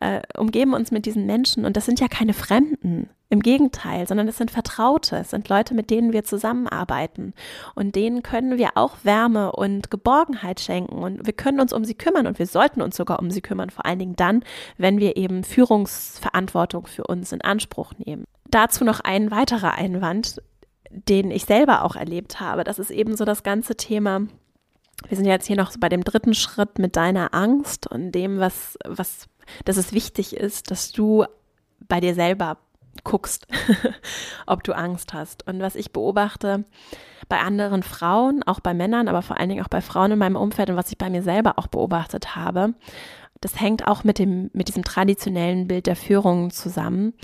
äh, 0.00 0.20
umgeben 0.36 0.74
uns 0.74 0.90
mit 0.90 1.06
diesen 1.06 1.26
Menschen. 1.26 1.64
Und 1.64 1.76
das 1.76 1.86
sind 1.86 2.00
ja 2.00 2.08
keine 2.08 2.34
Fremden, 2.34 3.08
im 3.30 3.40
Gegenteil, 3.40 4.06
sondern 4.06 4.28
es 4.28 4.38
sind 4.38 4.50
Vertraute, 4.50 5.16
es 5.16 5.30
sind 5.30 5.48
Leute, 5.48 5.74
mit 5.74 5.90
denen 5.90 6.12
wir 6.12 6.24
zusammenarbeiten. 6.24 7.34
Und 7.74 7.96
denen 7.96 8.22
können 8.22 8.58
wir 8.58 8.76
auch 8.76 8.98
Wärme 9.02 9.52
und 9.52 9.90
Geborgenheit 9.90 10.60
schenken. 10.60 10.98
Und 10.98 11.26
wir 11.26 11.32
können 11.32 11.60
uns 11.60 11.72
um 11.72 11.84
sie 11.84 11.94
kümmern 11.94 12.26
und 12.26 12.38
wir 12.38 12.46
sollten 12.46 12.80
uns 12.80 12.96
sogar 12.96 13.18
um 13.18 13.30
sie 13.30 13.40
kümmern, 13.40 13.70
vor 13.70 13.86
allen 13.86 13.98
Dingen 13.98 14.16
dann, 14.16 14.44
wenn 14.78 15.00
wir 15.00 15.16
eben 15.16 15.42
Führungsverantwortung 15.42 16.86
für 16.86 17.04
uns 17.04 17.32
in 17.32 17.40
Anspruch 17.40 17.92
nehmen. 17.98 18.24
Dazu 18.48 18.84
noch 18.84 19.00
ein 19.00 19.30
weiterer 19.30 19.74
Einwand, 19.74 20.40
den 20.90 21.30
ich 21.30 21.44
selber 21.44 21.84
auch 21.84 21.96
erlebt 21.96 22.40
habe. 22.40 22.62
Das 22.62 22.78
ist 22.78 22.90
eben 22.90 23.16
so 23.16 23.24
das 23.24 23.42
ganze 23.42 23.74
Thema 23.74 24.28
wir 25.08 25.16
sind 25.16 25.26
jetzt 25.26 25.46
hier 25.46 25.56
noch 25.56 25.70
so 25.70 25.78
bei 25.80 25.88
dem 25.88 26.04
dritten 26.04 26.34
Schritt 26.34 26.78
mit 26.78 26.96
deiner 26.96 27.34
Angst 27.34 27.86
und 27.86 28.12
dem, 28.12 28.38
was, 28.38 28.78
was, 28.84 29.28
dass 29.64 29.76
es 29.76 29.92
wichtig 29.92 30.36
ist, 30.36 30.70
dass 30.70 30.92
du 30.92 31.24
bei 31.88 32.00
dir 32.00 32.14
selber 32.14 32.58
guckst, 33.02 33.46
ob 34.46 34.62
du 34.62 34.72
Angst 34.72 35.12
hast. 35.12 35.46
Und 35.46 35.60
was 35.60 35.74
ich 35.74 35.92
beobachte 35.92 36.64
bei 37.28 37.40
anderen 37.40 37.82
Frauen, 37.82 38.42
auch 38.44 38.60
bei 38.60 38.74
Männern, 38.74 39.08
aber 39.08 39.22
vor 39.22 39.38
allen 39.38 39.48
Dingen 39.48 39.64
auch 39.64 39.68
bei 39.68 39.80
Frauen 39.80 40.12
in 40.12 40.18
meinem 40.18 40.36
Umfeld 40.36 40.70
und 40.70 40.76
was 40.76 40.90
ich 40.90 40.98
bei 40.98 41.10
mir 41.10 41.22
selber 41.22 41.58
auch 41.58 41.66
beobachtet 41.66 42.36
habe, 42.36 42.74
das 43.40 43.60
hängt 43.60 43.86
auch 43.86 44.04
mit 44.04 44.18
dem, 44.18 44.50
mit 44.52 44.68
diesem 44.68 44.84
traditionellen 44.84 45.66
Bild 45.66 45.86
der 45.86 45.96
Führung 45.96 46.50
zusammen, 46.50 47.14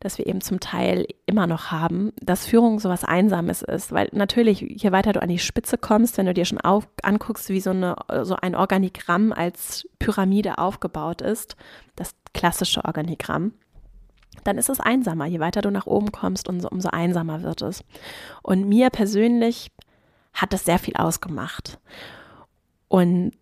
das 0.00 0.18
wir 0.18 0.26
eben 0.26 0.40
zum 0.40 0.60
Teil 0.60 1.06
immer 1.26 1.46
noch 1.46 1.70
haben, 1.70 2.12
dass 2.20 2.46
Führung 2.46 2.78
so 2.78 2.88
was 2.88 3.04
Einsames 3.04 3.62
ist. 3.62 3.92
Weil 3.92 4.08
natürlich, 4.12 4.60
je 4.60 4.92
weiter 4.92 5.12
du 5.12 5.22
an 5.22 5.28
die 5.28 5.38
Spitze 5.38 5.78
kommst, 5.78 6.18
wenn 6.18 6.26
du 6.26 6.34
dir 6.34 6.44
schon 6.44 6.60
auf, 6.60 6.86
anguckst, 7.02 7.48
wie 7.48 7.60
so, 7.60 7.70
eine, 7.70 7.96
so 8.22 8.36
ein 8.36 8.54
Organigramm 8.54 9.32
als 9.32 9.88
Pyramide 9.98 10.58
aufgebaut 10.58 11.22
ist, 11.22 11.56
das 11.96 12.14
klassische 12.32 12.84
Organigramm, 12.84 13.52
dann 14.42 14.58
ist 14.58 14.68
es 14.68 14.80
einsamer. 14.80 15.26
Je 15.26 15.40
weiter 15.40 15.62
du 15.62 15.70
nach 15.70 15.86
oben 15.86 16.12
kommst, 16.12 16.48
umso, 16.48 16.68
umso 16.68 16.88
einsamer 16.90 17.42
wird 17.42 17.62
es. 17.62 17.84
Und 18.42 18.68
mir 18.68 18.90
persönlich 18.90 19.70
hat 20.32 20.52
das 20.52 20.64
sehr 20.64 20.78
viel 20.78 20.96
ausgemacht. 20.96 21.78
Und 22.88 23.34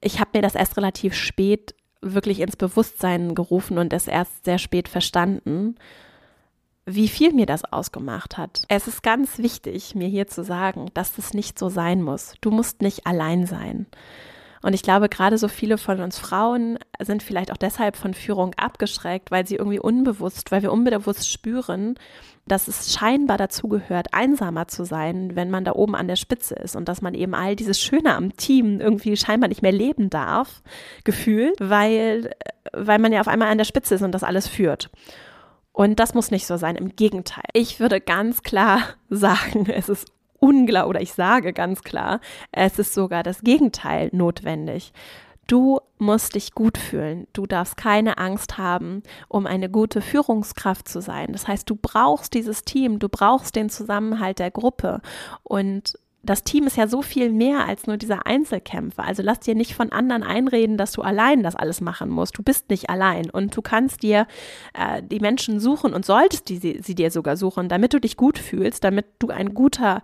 ich 0.00 0.20
habe 0.20 0.30
mir 0.34 0.42
das 0.42 0.54
erst 0.54 0.76
relativ 0.76 1.14
spät 1.14 1.74
wirklich 2.02 2.40
ins 2.40 2.56
Bewusstsein 2.56 3.34
gerufen 3.34 3.78
und 3.78 3.92
es 3.92 4.08
erst 4.08 4.44
sehr 4.44 4.58
spät 4.58 4.88
verstanden, 4.88 5.76
wie 6.84 7.08
viel 7.08 7.32
mir 7.32 7.46
das 7.46 7.64
ausgemacht 7.64 8.36
hat. 8.36 8.64
Es 8.68 8.88
ist 8.88 9.02
ganz 9.02 9.38
wichtig, 9.38 9.94
mir 9.94 10.08
hier 10.08 10.26
zu 10.26 10.42
sagen, 10.42 10.86
dass 10.94 11.14
das 11.14 11.32
nicht 11.32 11.58
so 11.58 11.68
sein 11.68 12.02
muss. 12.02 12.34
Du 12.40 12.50
musst 12.50 12.82
nicht 12.82 13.06
allein 13.06 13.46
sein. 13.46 13.86
Und 14.62 14.74
ich 14.74 14.82
glaube, 14.82 15.08
gerade 15.08 15.38
so 15.38 15.48
viele 15.48 15.76
von 15.76 16.00
uns 16.00 16.18
Frauen 16.18 16.78
sind 17.00 17.22
vielleicht 17.22 17.50
auch 17.50 17.56
deshalb 17.56 17.96
von 17.96 18.14
Führung 18.14 18.54
abgeschreckt, 18.56 19.30
weil 19.30 19.46
sie 19.46 19.56
irgendwie 19.56 19.80
unbewusst, 19.80 20.52
weil 20.52 20.62
wir 20.62 20.72
unbewusst 20.72 21.30
spüren, 21.30 21.96
dass 22.46 22.68
es 22.68 22.92
scheinbar 22.92 23.38
dazu 23.38 23.68
gehört, 23.68 24.14
einsamer 24.14 24.68
zu 24.68 24.84
sein, 24.84 25.34
wenn 25.34 25.50
man 25.50 25.64
da 25.64 25.72
oben 25.72 25.94
an 25.94 26.08
der 26.08 26.16
Spitze 26.16 26.54
ist 26.54 26.76
und 26.76 26.88
dass 26.88 27.02
man 27.02 27.14
eben 27.14 27.34
all 27.34 27.56
dieses 27.56 27.80
Schöne 27.80 28.14
am 28.14 28.36
Team 28.36 28.80
irgendwie 28.80 29.16
scheinbar 29.16 29.48
nicht 29.48 29.62
mehr 29.62 29.72
leben 29.72 30.10
darf, 30.10 30.62
gefühlt, 31.04 31.54
weil, 31.58 32.34
weil 32.72 32.98
man 32.98 33.12
ja 33.12 33.20
auf 33.20 33.28
einmal 33.28 33.48
an 33.48 33.58
der 33.58 33.64
Spitze 33.64 33.94
ist 33.94 34.02
und 34.02 34.12
das 34.12 34.24
alles 34.24 34.48
führt. 34.48 34.90
Und 35.72 36.00
das 36.00 36.14
muss 36.14 36.30
nicht 36.30 36.46
so 36.46 36.56
sein, 36.56 36.76
im 36.76 36.96
Gegenteil. 36.96 37.44
Ich 37.54 37.80
würde 37.80 38.00
ganz 38.00 38.42
klar 38.42 38.80
sagen, 39.10 39.66
es 39.70 39.88
ist 39.88 40.08
unglaublich, 40.42 40.90
oder 40.90 41.00
ich 41.00 41.12
sage 41.12 41.52
ganz 41.52 41.82
klar, 41.82 42.20
es 42.50 42.78
ist 42.78 42.94
sogar 42.94 43.22
das 43.22 43.42
Gegenteil 43.42 44.10
notwendig. 44.12 44.92
Du 45.46 45.80
musst 45.98 46.34
dich 46.34 46.52
gut 46.52 46.78
fühlen. 46.78 47.26
Du 47.32 47.46
darfst 47.46 47.76
keine 47.76 48.18
Angst 48.18 48.58
haben, 48.58 49.02
um 49.28 49.46
eine 49.46 49.68
gute 49.68 50.00
Führungskraft 50.00 50.88
zu 50.88 51.00
sein. 51.00 51.32
Das 51.32 51.46
heißt, 51.46 51.68
du 51.68 51.76
brauchst 51.76 52.34
dieses 52.34 52.64
Team, 52.64 52.98
du 52.98 53.08
brauchst 53.08 53.54
den 53.56 53.68
Zusammenhalt 53.68 54.38
der 54.38 54.50
Gruppe. 54.50 55.00
Und 55.42 55.98
das 56.24 56.44
Team 56.44 56.68
ist 56.68 56.76
ja 56.76 56.86
so 56.86 57.02
viel 57.02 57.30
mehr 57.30 57.66
als 57.66 57.88
nur 57.88 57.96
dieser 57.96 58.26
Einzelkämpfer. 58.26 59.04
Also 59.04 59.22
lass 59.22 59.40
dir 59.40 59.56
nicht 59.56 59.74
von 59.74 59.90
anderen 59.90 60.22
einreden, 60.22 60.76
dass 60.76 60.92
du 60.92 61.02
allein 61.02 61.42
das 61.42 61.56
alles 61.56 61.80
machen 61.80 62.10
musst. 62.10 62.38
Du 62.38 62.44
bist 62.44 62.70
nicht 62.70 62.90
allein 62.90 63.28
und 63.28 63.56
du 63.56 63.62
kannst 63.62 64.04
dir 64.04 64.28
äh, 64.72 65.02
die 65.02 65.18
Menschen 65.18 65.58
suchen 65.58 65.92
und 65.92 66.04
solltest 66.04 66.48
die, 66.48 66.58
sie, 66.58 66.80
sie 66.80 66.94
dir 66.94 67.10
sogar 67.10 67.36
suchen, 67.36 67.68
damit 67.68 67.92
du 67.92 68.00
dich 68.00 68.16
gut 68.16 68.38
fühlst, 68.38 68.84
damit 68.84 69.06
du 69.18 69.30
ein 69.30 69.52
guter 69.52 70.02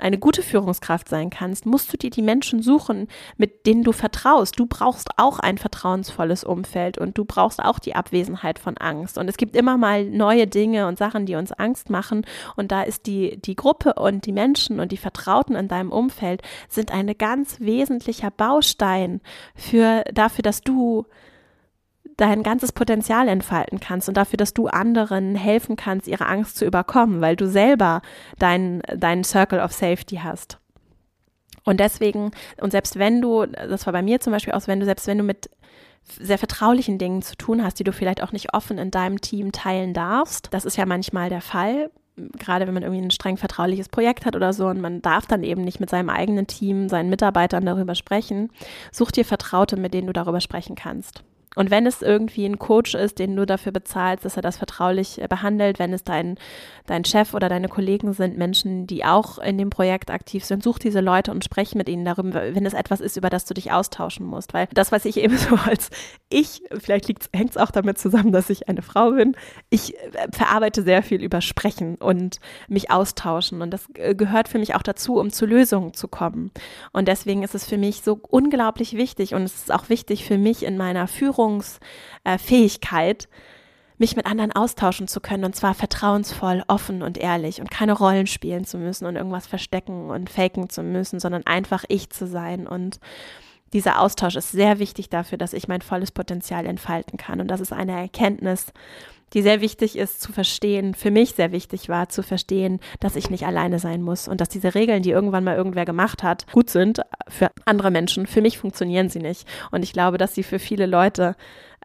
eine 0.00 0.18
gute 0.18 0.42
Führungskraft 0.42 1.08
sein 1.08 1.30
kannst, 1.30 1.66
musst 1.66 1.92
du 1.92 1.96
dir 1.96 2.10
die 2.10 2.22
Menschen 2.22 2.62
suchen, 2.62 3.08
mit 3.36 3.66
denen 3.66 3.84
du 3.84 3.92
vertraust. 3.92 4.58
Du 4.58 4.66
brauchst 4.66 5.08
auch 5.16 5.38
ein 5.38 5.58
vertrauensvolles 5.58 6.44
Umfeld 6.44 6.98
und 6.98 7.16
du 7.18 7.24
brauchst 7.24 7.62
auch 7.62 7.78
die 7.78 7.94
Abwesenheit 7.94 8.58
von 8.58 8.76
Angst. 8.78 9.18
Und 9.18 9.28
es 9.28 9.36
gibt 9.36 9.56
immer 9.56 9.76
mal 9.76 10.04
neue 10.04 10.46
Dinge 10.46 10.86
und 10.86 10.98
Sachen, 10.98 11.26
die 11.26 11.36
uns 11.36 11.52
Angst 11.52 11.90
machen. 11.90 12.26
Und 12.56 12.72
da 12.72 12.82
ist 12.82 13.06
die, 13.06 13.40
die 13.40 13.56
Gruppe 13.56 13.94
und 13.94 14.26
die 14.26 14.32
Menschen 14.32 14.80
und 14.80 14.92
die 14.92 14.96
Vertrauten 14.96 15.56
in 15.56 15.68
deinem 15.68 15.92
Umfeld 15.92 16.42
sind 16.68 16.92
ein 16.92 17.16
ganz 17.18 17.60
wesentlicher 17.60 18.30
Baustein 18.30 19.20
für, 19.54 20.04
dafür, 20.12 20.42
dass 20.42 20.62
du 20.62 21.06
dein 22.20 22.42
ganzes 22.42 22.72
Potenzial 22.72 23.28
entfalten 23.28 23.80
kannst 23.80 24.08
und 24.08 24.16
dafür, 24.16 24.36
dass 24.36 24.52
du 24.52 24.66
anderen 24.66 25.34
helfen 25.34 25.76
kannst, 25.76 26.06
ihre 26.06 26.26
Angst 26.26 26.56
zu 26.56 26.66
überkommen, 26.66 27.20
weil 27.20 27.36
du 27.36 27.48
selber 27.48 28.02
deinen 28.38 28.82
dein 28.94 29.24
Circle 29.24 29.60
of 29.60 29.72
Safety 29.72 30.16
hast. 30.16 30.58
Und 31.64 31.80
deswegen, 31.80 32.30
und 32.60 32.72
selbst 32.72 32.98
wenn 32.98 33.20
du, 33.20 33.46
das 33.46 33.86
war 33.86 33.92
bei 33.92 34.02
mir 34.02 34.20
zum 34.20 34.32
Beispiel 34.32 34.52
auch, 34.52 34.66
wenn 34.66 34.80
du, 34.80 34.86
selbst 34.86 35.06
wenn 35.06 35.18
du 35.18 35.24
mit 35.24 35.50
sehr 36.04 36.38
vertraulichen 36.38 36.98
Dingen 36.98 37.22
zu 37.22 37.36
tun 37.36 37.62
hast, 37.62 37.78
die 37.78 37.84
du 37.84 37.92
vielleicht 37.92 38.22
auch 38.22 38.32
nicht 38.32 38.54
offen 38.54 38.78
in 38.78 38.90
deinem 38.90 39.20
Team 39.20 39.52
teilen 39.52 39.94
darfst, 39.94 40.48
das 40.52 40.64
ist 40.64 40.76
ja 40.76 40.86
manchmal 40.86 41.28
der 41.28 41.42
Fall, 41.42 41.90
gerade 42.16 42.66
wenn 42.66 42.74
man 42.74 42.82
irgendwie 42.82 43.02
ein 43.02 43.10
streng 43.10 43.36
vertrauliches 43.36 43.88
Projekt 43.88 44.26
hat 44.26 44.36
oder 44.36 44.52
so 44.52 44.66
und 44.66 44.80
man 44.80 45.00
darf 45.02 45.26
dann 45.26 45.42
eben 45.42 45.62
nicht 45.62 45.80
mit 45.80 45.90
seinem 45.90 46.10
eigenen 46.10 46.46
Team, 46.46 46.88
seinen 46.88 47.10
Mitarbeitern 47.10 47.64
darüber 47.64 47.94
sprechen, 47.94 48.50
such 48.92 49.10
dir 49.10 49.24
Vertraute, 49.24 49.76
mit 49.76 49.94
denen 49.94 50.06
du 50.06 50.12
darüber 50.12 50.40
sprechen 50.40 50.74
kannst. 50.74 51.22
Und 51.56 51.70
wenn 51.72 51.84
es 51.84 52.00
irgendwie 52.00 52.46
ein 52.46 52.60
Coach 52.60 52.94
ist, 52.94 53.18
den 53.18 53.34
du 53.34 53.44
dafür 53.44 53.72
bezahlst, 53.72 54.24
dass 54.24 54.36
er 54.36 54.42
das 54.42 54.56
vertraulich 54.56 55.20
äh, 55.20 55.26
behandelt, 55.26 55.80
wenn 55.80 55.92
es 55.92 56.04
dein, 56.04 56.38
dein 56.86 57.04
Chef 57.04 57.34
oder 57.34 57.48
deine 57.48 57.66
Kollegen 57.68 58.12
sind, 58.12 58.38
Menschen, 58.38 58.86
die 58.86 59.04
auch 59.04 59.38
in 59.38 59.58
dem 59.58 59.68
Projekt 59.68 60.12
aktiv 60.12 60.44
sind, 60.44 60.62
such 60.62 60.78
diese 60.78 61.00
Leute 61.00 61.32
und 61.32 61.44
sprech 61.44 61.74
mit 61.74 61.88
ihnen 61.88 62.04
darüber, 62.04 62.54
wenn 62.54 62.66
es 62.66 62.74
etwas 62.74 63.00
ist, 63.00 63.16
über 63.16 63.30
das 63.30 63.46
du 63.46 63.54
dich 63.54 63.72
austauschen 63.72 64.26
musst. 64.26 64.54
Weil 64.54 64.68
das, 64.72 64.92
was 64.92 65.04
ich 65.04 65.16
eben 65.16 65.36
so 65.38 65.56
als 65.56 65.90
ich, 66.28 66.62
vielleicht 66.78 67.08
hängt 67.34 67.50
es 67.50 67.56
auch 67.56 67.72
damit 67.72 67.98
zusammen, 67.98 68.30
dass 68.30 68.48
ich 68.48 68.68
eine 68.68 68.82
Frau 68.82 69.10
bin, 69.10 69.36
ich 69.70 69.96
äh, 69.98 70.28
verarbeite 70.30 70.84
sehr 70.84 71.02
viel 71.02 71.20
über 71.20 71.40
Sprechen 71.40 71.96
und 71.96 72.38
mich 72.68 72.92
austauschen. 72.92 73.60
Und 73.60 73.72
das 73.72 73.88
äh, 73.94 74.14
gehört 74.14 74.46
für 74.46 74.60
mich 74.60 74.76
auch 74.76 74.82
dazu, 74.82 75.18
um 75.18 75.30
zu 75.30 75.46
Lösungen 75.46 75.94
zu 75.94 76.06
kommen. 76.06 76.52
Und 76.92 77.08
deswegen 77.08 77.42
ist 77.42 77.56
es 77.56 77.66
für 77.66 77.76
mich 77.76 78.02
so 78.02 78.20
unglaublich 78.28 78.96
wichtig 78.96 79.34
und 79.34 79.42
es 79.42 79.56
ist 79.56 79.72
auch 79.72 79.88
wichtig 79.88 80.24
für 80.24 80.38
mich 80.38 80.64
in 80.64 80.76
meiner 80.76 81.08
Führung, 81.08 81.39
Führungsfähigkeit, 81.40 83.28
mich 83.98 84.16
mit 84.16 84.26
anderen 84.26 84.52
austauschen 84.52 85.08
zu 85.08 85.20
können 85.20 85.44
und 85.44 85.54
zwar 85.54 85.74
vertrauensvoll, 85.74 86.62
offen 86.68 87.02
und 87.02 87.18
ehrlich 87.18 87.60
und 87.60 87.70
keine 87.70 87.92
Rollen 87.92 88.26
spielen 88.26 88.64
zu 88.64 88.78
müssen 88.78 89.06
und 89.06 89.16
irgendwas 89.16 89.46
verstecken 89.46 90.10
und 90.10 90.30
faken 90.30 90.70
zu 90.70 90.82
müssen, 90.82 91.20
sondern 91.20 91.44
einfach 91.46 91.84
ich 91.88 92.10
zu 92.10 92.26
sein 92.26 92.66
und 92.66 92.98
dieser 93.72 94.00
Austausch 94.00 94.34
ist 94.34 94.50
sehr 94.50 94.80
wichtig 94.80 95.10
dafür, 95.10 95.38
dass 95.38 95.52
ich 95.52 95.68
mein 95.68 95.80
volles 95.80 96.10
Potenzial 96.10 96.66
entfalten 96.66 97.16
kann. 97.16 97.40
Und 97.40 97.46
das 97.46 97.60
ist 97.60 97.72
eine 97.72 97.92
Erkenntnis, 97.92 98.72
die 99.32 99.42
sehr 99.42 99.60
wichtig 99.60 99.96
ist 99.96 100.20
zu 100.20 100.32
verstehen, 100.32 100.94
für 100.94 101.10
mich 101.10 101.34
sehr 101.34 101.52
wichtig 101.52 101.88
war 101.88 102.08
zu 102.08 102.22
verstehen, 102.22 102.80
dass 103.00 103.16
ich 103.16 103.30
nicht 103.30 103.46
alleine 103.46 103.78
sein 103.78 104.02
muss 104.02 104.28
und 104.28 104.40
dass 104.40 104.48
diese 104.48 104.74
Regeln, 104.74 105.02
die 105.02 105.10
irgendwann 105.10 105.44
mal 105.44 105.56
irgendwer 105.56 105.84
gemacht 105.84 106.22
hat, 106.22 106.46
gut 106.52 106.70
sind 106.70 107.00
für 107.28 107.50
andere 107.64 107.90
Menschen. 107.90 108.26
Für 108.26 108.40
mich 108.40 108.58
funktionieren 108.58 109.08
sie 109.08 109.20
nicht. 109.20 109.46
Und 109.70 109.82
ich 109.82 109.92
glaube, 109.92 110.18
dass 110.18 110.34
sie 110.34 110.42
für 110.42 110.58
viele 110.58 110.86
Leute 110.86 111.36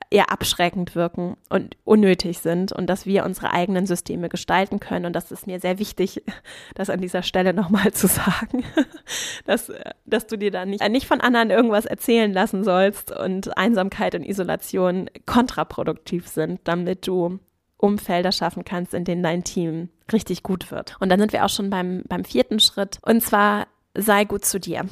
eher 0.09 0.31
abschreckend 0.31 0.95
wirken 0.95 1.35
und 1.49 1.77
unnötig 1.83 2.39
sind 2.39 2.71
und 2.71 2.87
dass 2.87 3.05
wir 3.05 3.25
unsere 3.25 3.51
eigenen 3.51 3.85
Systeme 3.85 4.29
gestalten 4.29 4.79
können. 4.79 5.05
Und 5.05 5.13
das 5.13 5.31
ist 5.31 5.47
mir 5.47 5.59
sehr 5.59 5.79
wichtig, 5.79 6.23
das 6.75 6.89
an 6.89 7.01
dieser 7.01 7.23
Stelle 7.23 7.53
nochmal 7.53 7.91
zu 7.93 8.07
sagen, 8.07 8.63
dass, 9.45 9.71
dass 10.05 10.27
du 10.27 10.37
dir 10.37 10.51
da 10.51 10.65
nicht, 10.65 10.87
nicht 10.89 11.07
von 11.07 11.21
anderen 11.21 11.49
irgendwas 11.49 11.85
erzählen 11.85 12.31
lassen 12.31 12.63
sollst 12.63 13.11
und 13.11 13.57
Einsamkeit 13.57 14.15
und 14.15 14.23
Isolation 14.23 15.09
kontraproduktiv 15.25 16.27
sind, 16.27 16.61
damit 16.63 17.07
du 17.07 17.39
Umfelder 17.77 18.31
schaffen 18.31 18.63
kannst, 18.63 18.93
in 18.93 19.03
denen 19.03 19.23
dein 19.23 19.43
Team 19.43 19.89
richtig 20.11 20.43
gut 20.43 20.71
wird. 20.71 20.95
Und 20.99 21.09
dann 21.09 21.19
sind 21.19 21.33
wir 21.33 21.45
auch 21.45 21.49
schon 21.49 21.69
beim, 21.69 22.03
beim 22.07 22.23
vierten 22.23 22.59
Schritt. 22.59 22.99
Und 23.01 23.21
zwar 23.21 23.67
sei 23.93 24.23
gut 24.25 24.45
zu 24.45 24.59
dir 24.59 24.85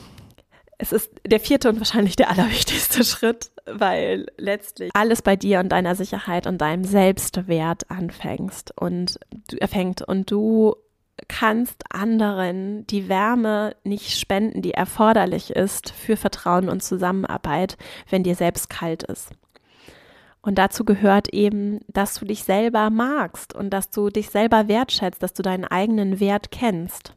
es 0.83 0.91
ist 0.91 1.11
der 1.25 1.39
vierte 1.39 1.69
und 1.69 1.79
wahrscheinlich 1.79 2.15
der 2.15 2.29
allerwichtigste 2.31 3.03
Schritt, 3.03 3.51
weil 3.65 4.25
letztlich 4.37 4.91
alles 4.93 5.21
bei 5.21 5.35
dir 5.35 5.59
und 5.59 5.69
deiner 5.69 5.95
Sicherheit 5.95 6.47
und 6.47 6.59
deinem 6.59 6.83
Selbstwert 6.83 7.89
anfängst 7.89 8.73
und 8.79 9.19
du 9.49 9.57
erfängt 9.57 10.01
und 10.01 10.29
du 10.29 10.75
kannst 11.27 11.83
anderen 11.89 12.85
die 12.87 13.07
Wärme 13.07 13.75
nicht 13.83 14.19
spenden, 14.19 14.61
die 14.61 14.73
erforderlich 14.73 15.51
ist 15.51 15.91
für 15.91 16.17
Vertrauen 16.17 16.69
und 16.69 16.83
Zusammenarbeit, 16.83 17.77
wenn 18.09 18.23
dir 18.23 18.35
selbst 18.35 18.69
kalt 18.69 19.03
ist. 19.03 19.31
Und 20.41 20.57
dazu 20.57 20.83
gehört 20.83 21.29
eben, 21.29 21.79
dass 21.87 22.15
du 22.15 22.25
dich 22.25 22.43
selber 22.43 22.89
magst 22.89 23.55
und 23.55 23.69
dass 23.69 23.89
du 23.89 24.09
dich 24.09 24.29
selber 24.29 24.67
wertschätzt, 24.67 25.23
dass 25.23 25.33
du 25.33 25.41
deinen 25.41 25.63
eigenen 25.63 26.19
Wert 26.19 26.51
kennst 26.51 27.15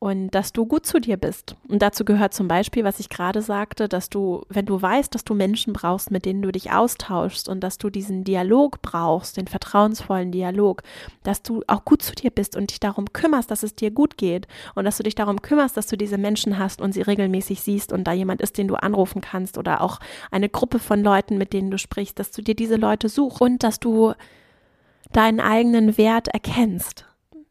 und 0.00 0.30
dass 0.30 0.52
du 0.52 0.64
gut 0.64 0.86
zu 0.86 1.00
dir 1.00 1.16
bist. 1.16 1.56
Und 1.68 1.82
dazu 1.82 2.04
gehört 2.04 2.32
zum 2.32 2.46
Beispiel, 2.46 2.84
was 2.84 3.00
ich 3.00 3.08
gerade 3.08 3.42
sagte, 3.42 3.88
dass 3.88 4.08
du, 4.08 4.44
wenn 4.48 4.64
du 4.64 4.80
weißt, 4.80 5.12
dass 5.12 5.24
du 5.24 5.34
Menschen 5.34 5.72
brauchst, 5.72 6.12
mit 6.12 6.24
denen 6.24 6.40
du 6.40 6.52
dich 6.52 6.70
austauschst 6.70 7.48
und 7.48 7.60
dass 7.60 7.78
du 7.78 7.90
diesen 7.90 8.22
Dialog 8.22 8.80
brauchst, 8.80 9.36
den 9.36 9.48
vertrauensvollen 9.48 10.30
Dialog, 10.30 10.82
dass 11.24 11.42
du 11.42 11.62
auch 11.66 11.84
gut 11.84 12.02
zu 12.02 12.14
dir 12.14 12.30
bist 12.30 12.56
und 12.56 12.70
dich 12.70 12.78
darum 12.78 13.12
kümmerst, 13.12 13.50
dass 13.50 13.64
es 13.64 13.74
dir 13.74 13.90
gut 13.90 14.16
geht 14.16 14.46
und 14.76 14.84
dass 14.84 14.98
du 14.98 15.02
dich 15.02 15.16
darum 15.16 15.42
kümmerst, 15.42 15.76
dass 15.76 15.88
du 15.88 15.96
diese 15.96 16.18
Menschen 16.18 16.58
hast 16.58 16.80
und 16.80 16.92
sie 16.92 17.02
regelmäßig 17.02 17.60
siehst 17.60 17.92
und 17.92 18.04
da 18.04 18.12
jemand 18.12 18.40
ist, 18.40 18.56
den 18.56 18.68
du 18.68 18.76
anrufen 18.76 19.20
kannst 19.20 19.58
oder 19.58 19.80
auch 19.80 19.98
eine 20.30 20.48
Gruppe 20.48 20.78
von 20.78 21.02
Leuten, 21.02 21.38
mit 21.38 21.52
denen 21.52 21.72
du 21.72 21.78
sprichst, 21.78 22.20
dass 22.20 22.30
du 22.30 22.40
dir 22.40 22.54
diese 22.54 22.76
Leute 22.76 23.08
suchst 23.08 23.40
und 23.40 23.64
dass 23.64 23.80
du 23.80 24.14
deinen 25.12 25.40
eigenen 25.40 25.98
Wert 25.98 26.28
erkennst 26.28 27.07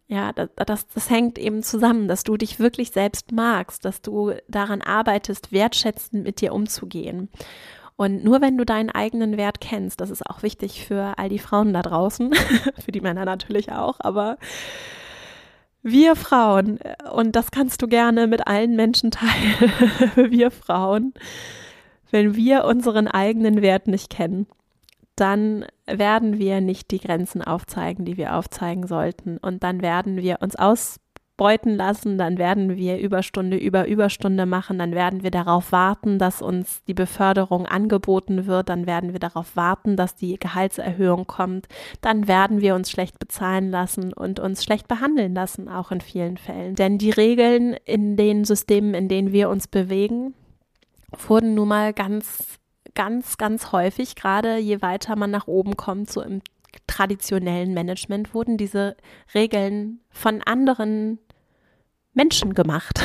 ja, 0.07 0.31
das, 0.31 0.49
das, 0.55 0.87
das 0.87 1.09
hängt 1.09 1.37
eben 1.37 1.63
zusammen, 1.63 2.07
dass 2.07 2.23
du 2.23 2.37
dich 2.37 2.59
wirklich 2.59 2.91
selbst 2.91 3.31
magst, 3.33 3.83
dass 3.83 4.01
du 4.01 4.33
daran 4.47 4.81
arbeitest, 4.81 5.51
wertschätzend 5.51 6.23
mit 6.23 6.39
dir 6.39 6.53
umzugehen. 6.53 7.29
Und 7.97 8.23
nur 8.23 8.41
wenn 8.41 8.57
du 8.57 8.65
deinen 8.65 8.91
eigenen 8.91 9.37
Wert 9.37 9.59
kennst, 9.59 9.99
das 9.99 10.09
ist 10.09 10.25
auch 10.25 10.43
wichtig 10.43 10.85
für 10.85 11.17
all 11.17 11.29
die 11.29 11.39
Frauen 11.39 11.73
da 11.73 11.81
draußen, 11.81 12.33
für 12.79 12.91
die 12.91 13.01
Männer 13.01 13.25
natürlich 13.25 13.71
auch, 13.71 13.95
aber 13.99 14.37
wir 15.83 16.15
Frauen, 16.15 16.79
und 17.13 17.35
das 17.35 17.51
kannst 17.51 17.81
du 17.81 17.87
gerne 17.87 18.27
mit 18.27 18.47
allen 18.47 18.75
Menschen 18.75 19.11
teilen, 19.11 19.71
wir 20.31 20.51
Frauen, 20.51 21.13
wenn 22.11 22.35
wir 22.35 22.65
unseren 22.65 23.07
eigenen 23.07 23.61
Wert 23.61 23.87
nicht 23.87 24.09
kennen, 24.09 24.47
dann 25.17 25.65
werden 25.87 26.37
wir 26.37 26.61
nicht 26.61 26.91
die 26.91 26.99
Grenzen 26.99 27.41
aufzeigen, 27.41 28.05
die 28.05 28.17
wir 28.17 28.35
aufzeigen 28.35 28.85
sollten. 28.85 29.37
Und 29.37 29.63
dann 29.63 29.81
werden 29.81 30.17
wir 30.17 30.37
uns 30.41 30.55
ausbeuten 30.55 31.75
lassen, 31.75 32.19
dann 32.19 32.37
werden 32.37 32.75
wir 32.75 32.99
Überstunde 32.99 33.57
über 33.57 33.87
Überstunde 33.87 34.45
machen, 34.45 34.77
dann 34.77 34.93
werden 34.93 35.23
wir 35.23 35.31
darauf 35.31 35.71
warten, 35.71 36.19
dass 36.19 36.43
uns 36.43 36.83
die 36.83 36.93
Beförderung 36.93 37.65
angeboten 37.65 38.45
wird, 38.45 38.69
dann 38.69 38.85
werden 38.85 39.11
wir 39.11 39.19
darauf 39.19 39.55
warten, 39.55 39.95
dass 39.95 40.15
die 40.15 40.37
Gehaltserhöhung 40.37 41.25
kommt, 41.25 41.67
dann 42.01 42.27
werden 42.27 42.61
wir 42.61 42.75
uns 42.75 42.91
schlecht 42.91 43.17
bezahlen 43.17 43.71
lassen 43.71 44.13
und 44.13 44.39
uns 44.39 44.63
schlecht 44.63 44.87
behandeln 44.87 45.33
lassen, 45.33 45.67
auch 45.67 45.91
in 45.91 46.01
vielen 46.01 46.37
Fällen. 46.37 46.75
Denn 46.75 46.99
die 46.99 47.11
Regeln 47.11 47.75
in 47.85 48.17
den 48.17 48.45
Systemen, 48.45 48.93
in 48.93 49.07
denen 49.07 49.31
wir 49.31 49.49
uns 49.49 49.67
bewegen, 49.67 50.35
wurden 51.27 51.55
nun 51.55 51.69
mal 51.69 51.93
ganz 51.93 52.59
ganz, 52.97 53.37
ganz 53.37 53.71
häufig, 53.71 54.15
gerade 54.15 54.57
je 54.57 54.81
weiter 54.81 55.15
man 55.15 55.29
nach 55.29 55.45
oben 55.45 55.77
kommt, 55.77 56.09
so 56.09 56.19
im 56.19 56.41
traditionellen 56.87 57.75
Management, 57.75 58.33
wurden 58.33 58.57
diese 58.57 58.97
Regeln 59.35 59.99
von 60.09 60.41
anderen 60.41 61.19
Menschen 62.15 62.55
gemacht 62.55 62.99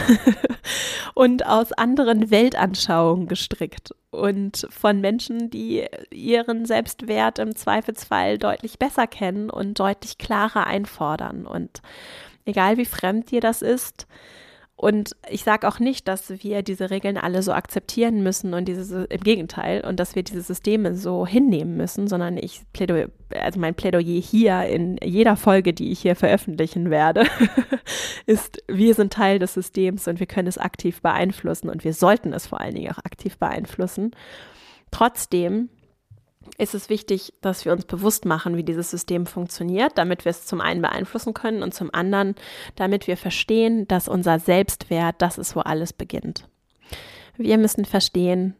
und 1.14 1.44
aus 1.44 1.72
anderen 1.72 2.30
Weltanschauungen 2.30 3.28
gestrickt 3.28 3.94
und 4.10 4.66
von 4.70 5.02
Menschen, 5.02 5.50
die 5.50 5.84
ihren 6.10 6.64
Selbstwert 6.64 7.38
im 7.38 7.54
Zweifelsfall 7.54 8.38
deutlich 8.38 8.78
besser 8.78 9.06
kennen 9.06 9.50
und 9.50 9.78
deutlich 9.78 10.16
klarer 10.16 10.66
einfordern. 10.66 11.46
Und 11.46 11.82
egal 12.46 12.78
wie 12.78 12.86
fremd 12.86 13.30
dir 13.30 13.42
das 13.42 13.60
ist, 13.60 14.06
und 14.82 15.14
ich 15.30 15.44
sage 15.44 15.68
auch 15.68 15.78
nicht, 15.78 16.08
dass 16.08 16.42
wir 16.42 16.62
diese 16.62 16.90
Regeln 16.90 17.16
alle 17.16 17.44
so 17.44 17.52
akzeptieren 17.52 18.24
müssen 18.24 18.52
und 18.52 18.66
diese, 18.66 19.04
im 19.04 19.20
Gegenteil, 19.20 19.84
und 19.86 20.00
dass 20.00 20.16
wir 20.16 20.24
diese 20.24 20.42
Systeme 20.42 20.96
so 20.96 21.24
hinnehmen 21.24 21.76
müssen, 21.76 22.08
sondern 22.08 22.36
ich 22.36 22.62
plädoyer, 22.72 23.06
also 23.30 23.60
mein 23.60 23.76
Plädoyer 23.76 24.20
hier 24.20 24.64
in 24.64 24.96
jeder 25.00 25.36
Folge, 25.36 25.72
die 25.72 25.92
ich 25.92 26.00
hier 26.00 26.16
veröffentlichen 26.16 26.90
werde, 26.90 27.26
ist, 28.26 28.60
wir 28.66 28.96
sind 28.96 29.12
Teil 29.12 29.38
des 29.38 29.54
Systems 29.54 30.08
und 30.08 30.18
wir 30.18 30.26
können 30.26 30.48
es 30.48 30.58
aktiv 30.58 31.00
beeinflussen 31.00 31.70
und 31.70 31.84
wir 31.84 31.94
sollten 31.94 32.32
es 32.32 32.48
vor 32.48 32.60
allen 32.60 32.74
Dingen 32.74 32.90
auch 32.90 32.98
aktiv 32.98 33.38
beeinflussen. 33.38 34.10
Trotzdem 34.90 35.68
ist 36.58 36.74
es 36.74 36.88
wichtig, 36.88 37.32
dass 37.40 37.64
wir 37.64 37.72
uns 37.72 37.84
bewusst 37.84 38.24
machen, 38.24 38.56
wie 38.56 38.64
dieses 38.64 38.90
System 38.90 39.26
funktioniert, 39.26 39.96
damit 39.96 40.24
wir 40.24 40.30
es 40.30 40.46
zum 40.46 40.60
einen 40.60 40.82
beeinflussen 40.82 41.34
können 41.34 41.62
und 41.62 41.74
zum 41.74 41.92
anderen, 41.92 42.34
damit 42.76 43.06
wir 43.06 43.16
verstehen, 43.16 43.86
dass 43.88 44.08
unser 44.08 44.38
Selbstwert 44.38 45.16
das 45.18 45.38
ist, 45.38 45.56
wo 45.56 45.60
alles 45.60 45.92
beginnt. 45.92 46.48
Wir 47.36 47.58
müssen 47.58 47.84
verstehen, 47.84 48.54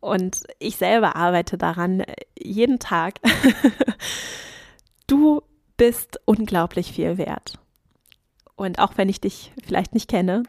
und 0.00 0.44
ich 0.58 0.76
selber 0.76 1.16
arbeite 1.16 1.58
daran 1.58 2.04
jeden 2.38 2.78
Tag, 2.78 3.20
du 5.06 5.42
bist 5.76 6.20
unglaublich 6.24 6.92
viel 6.92 7.18
wert. 7.18 7.58
Und 8.54 8.78
auch 8.78 8.92
wenn 8.96 9.08
ich 9.08 9.20
dich 9.20 9.52
vielleicht 9.64 9.94
nicht 9.94 10.08
kenne, 10.08 10.44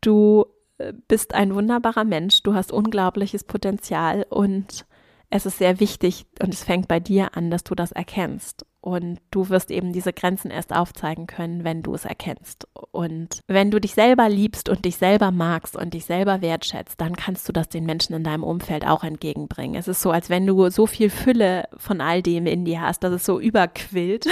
du 0.00 0.46
äh, 0.78 0.92
bist 1.08 1.34
ein 1.34 1.54
wunderbarer 1.54 2.04
Mensch, 2.04 2.42
du 2.42 2.54
hast 2.54 2.72
unglaubliches 2.72 3.44
Potenzial 3.44 4.26
und 4.28 4.86
es 5.30 5.46
ist 5.46 5.58
sehr 5.58 5.80
wichtig 5.80 6.26
und 6.40 6.52
es 6.52 6.64
fängt 6.64 6.88
bei 6.88 7.00
dir 7.00 7.36
an, 7.36 7.50
dass 7.50 7.64
du 7.64 7.74
das 7.74 7.92
erkennst. 7.92 8.66
Und 8.86 9.18
du 9.32 9.48
wirst 9.48 9.72
eben 9.72 9.92
diese 9.92 10.12
Grenzen 10.12 10.48
erst 10.48 10.72
aufzeigen 10.72 11.26
können, 11.26 11.64
wenn 11.64 11.82
du 11.82 11.92
es 11.94 12.04
erkennst. 12.04 12.68
Und 12.92 13.40
wenn 13.48 13.72
du 13.72 13.80
dich 13.80 13.94
selber 13.94 14.28
liebst 14.28 14.68
und 14.68 14.84
dich 14.84 14.96
selber 14.96 15.32
magst 15.32 15.74
und 15.74 15.92
dich 15.92 16.04
selber 16.04 16.40
wertschätzt, 16.40 17.00
dann 17.00 17.16
kannst 17.16 17.48
du 17.48 17.52
das 17.52 17.68
den 17.68 17.84
Menschen 17.84 18.14
in 18.14 18.22
deinem 18.22 18.44
Umfeld 18.44 18.86
auch 18.86 19.02
entgegenbringen. 19.02 19.74
Es 19.74 19.88
ist 19.88 20.02
so, 20.02 20.12
als 20.12 20.30
wenn 20.30 20.46
du 20.46 20.70
so 20.70 20.86
viel 20.86 21.10
Fülle 21.10 21.64
von 21.76 22.00
all 22.00 22.22
dem 22.22 22.46
in 22.46 22.64
dir 22.64 22.80
hast, 22.80 23.02
dass 23.02 23.12
es 23.12 23.26
so 23.26 23.40
überquillt 23.40 24.28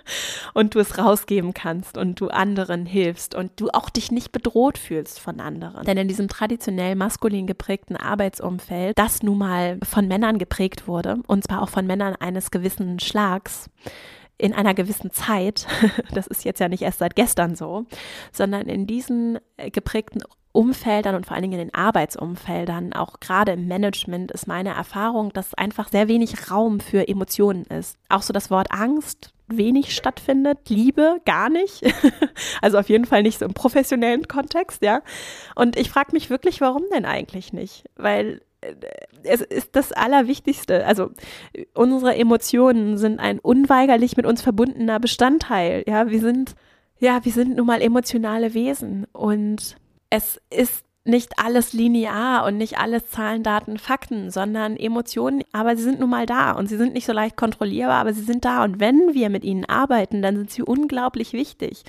und 0.54 0.74
du 0.74 0.78
es 0.78 0.96
rausgeben 0.96 1.52
kannst 1.52 1.98
und 1.98 2.22
du 2.22 2.28
anderen 2.28 2.86
hilfst 2.86 3.34
und 3.34 3.52
du 3.56 3.68
auch 3.68 3.90
dich 3.90 4.10
nicht 4.10 4.32
bedroht 4.32 4.78
fühlst 4.78 5.20
von 5.20 5.40
anderen. 5.40 5.84
Denn 5.84 5.98
in 5.98 6.08
diesem 6.08 6.28
traditionell 6.28 6.94
maskulin 6.94 7.46
geprägten 7.46 7.98
Arbeitsumfeld, 7.98 8.98
das 8.98 9.22
nun 9.22 9.36
mal 9.36 9.78
von 9.82 10.08
Männern 10.08 10.38
geprägt 10.38 10.88
wurde, 10.88 11.18
und 11.26 11.44
zwar 11.44 11.60
auch 11.60 11.68
von 11.68 11.86
Männern 11.86 12.16
eines 12.16 12.50
gewissen 12.50 12.98
Schlags, 12.98 13.68
in 14.38 14.54
einer 14.54 14.74
gewissen 14.74 15.10
Zeit, 15.10 15.66
das 16.14 16.26
ist 16.26 16.44
jetzt 16.44 16.60
ja 16.60 16.68
nicht 16.68 16.82
erst 16.82 16.98
seit 16.98 17.14
gestern 17.14 17.54
so, 17.54 17.86
sondern 18.32 18.68
in 18.68 18.86
diesen 18.86 19.38
äh, 19.56 19.70
geprägten 19.70 20.22
Umfeldern 20.52 21.14
und 21.14 21.26
vor 21.26 21.34
allen 21.34 21.42
Dingen 21.42 21.60
in 21.60 21.68
den 21.68 21.74
Arbeitsumfeldern, 21.74 22.92
auch 22.92 23.20
gerade 23.20 23.52
im 23.52 23.68
Management, 23.68 24.32
ist 24.32 24.48
meine 24.48 24.70
Erfahrung, 24.70 25.32
dass 25.32 25.54
einfach 25.54 25.88
sehr 25.88 26.08
wenig 26.08 26.50
Raum 26.50 26.80
für 26.80 27.06
Emotionen 27.06 27.64
ist. 27.66 27.96
Auch 28.08 28.22
so 28.22 28.32
das 28.32 28.50
Wort 28.50 28.72
Angst 28.72 29.32
wenig 29.46 29.94
stattfindet, 29.94 30.68
Liebe 30.68 31.20
gar 31.24 31.50
nicht. 31.50 31.82
also 32.62 32.78
auf 32.78 32.88
jeden 32.88 33.04
Fall 33.04 33.22
nicht 33.22 33.38
so 33.38 33.44
im 33.44 33.54
professionellen 33.54 34.26
Kontext, 34.26 34.82
ja. 34.82 35.02
Und 35.54 35.76
ich 35.76 35.90
frage 35.90 36.12
mich 36.12 36.30
wirklich, 36.30 36.60
warum 36.60 36.82
denn 36.92 37.04
eigentlich 37.04 37.52
nicht? 37.52 37.84
Weil 37.96 38.40
es 39.22 39.40
ist 39.40 39.76
das 39.76 39.92
Allerwichtigste. 39.92 40.86
Also 40.86 41.10
unsere 41.74 42.16
Emotionen 42.16 42.98
sind 42.98 43.20
ein 43.20 43.38
unweigerlich 43.38 44.16
mit 44.16 44.26
uns 44.26 44.42
verbundener 44.42 45.00
Bestandteil. 45.00 45.84
Ja, 45.86 46.10
wir 46.10 46.20
sind, 46.20 46.54
ja, 46.98 47.24
wir 47.24 47.32
sind 47.32 47.56
nun 47.56 47.66
mal 47.66 47.82
emotionale 47.82 48.54
Wesen. 48.54 49.06
Und 49.12 49.76
es 50.10 50.40
ist 50.50 50.84
nicht 51.04 51.38
alles 51.38 51.72
linear 51.72 52.44
und 52.44 52.58
nicht 52.58 52.78
alles 52.78 53.08
Zahlen, 53.08 53.42
Daten, 53.42 53.78
Fakten, 53.78 54.30
sondern 54.30 54.76
Emotionen, 54.76 55.42
aber 55.50 55.74
sie 55.74 55.82
sind 55.82 55.98
nun 55.98 56.10
mal 56.10 56.26
da 56.26 56.52
und 56.52 56.68
sie 56.68 56.76
sind 56.76 56.92
nicht 56.92 57.06
so 57.06 57.12
leicht 57.14 57.38
kontrollierbar, 57.38 57.96
aber 57.96 58.12
sie 58.12 58.22
sind 58.22 58.44
da. 58.44 58.62
Und 58.62 58.80
wenn 58.80 59.14
wir 59.14 59.30
mit 59.30 59.42
ihnen 59.42 59.64
arbeiten, 59.64 60.20
dann 60.20 60.36
sind 60.36 60.50
sie 60.50 60.62
unglaublich 60.62 61.32
wichtig. 61.32 61.84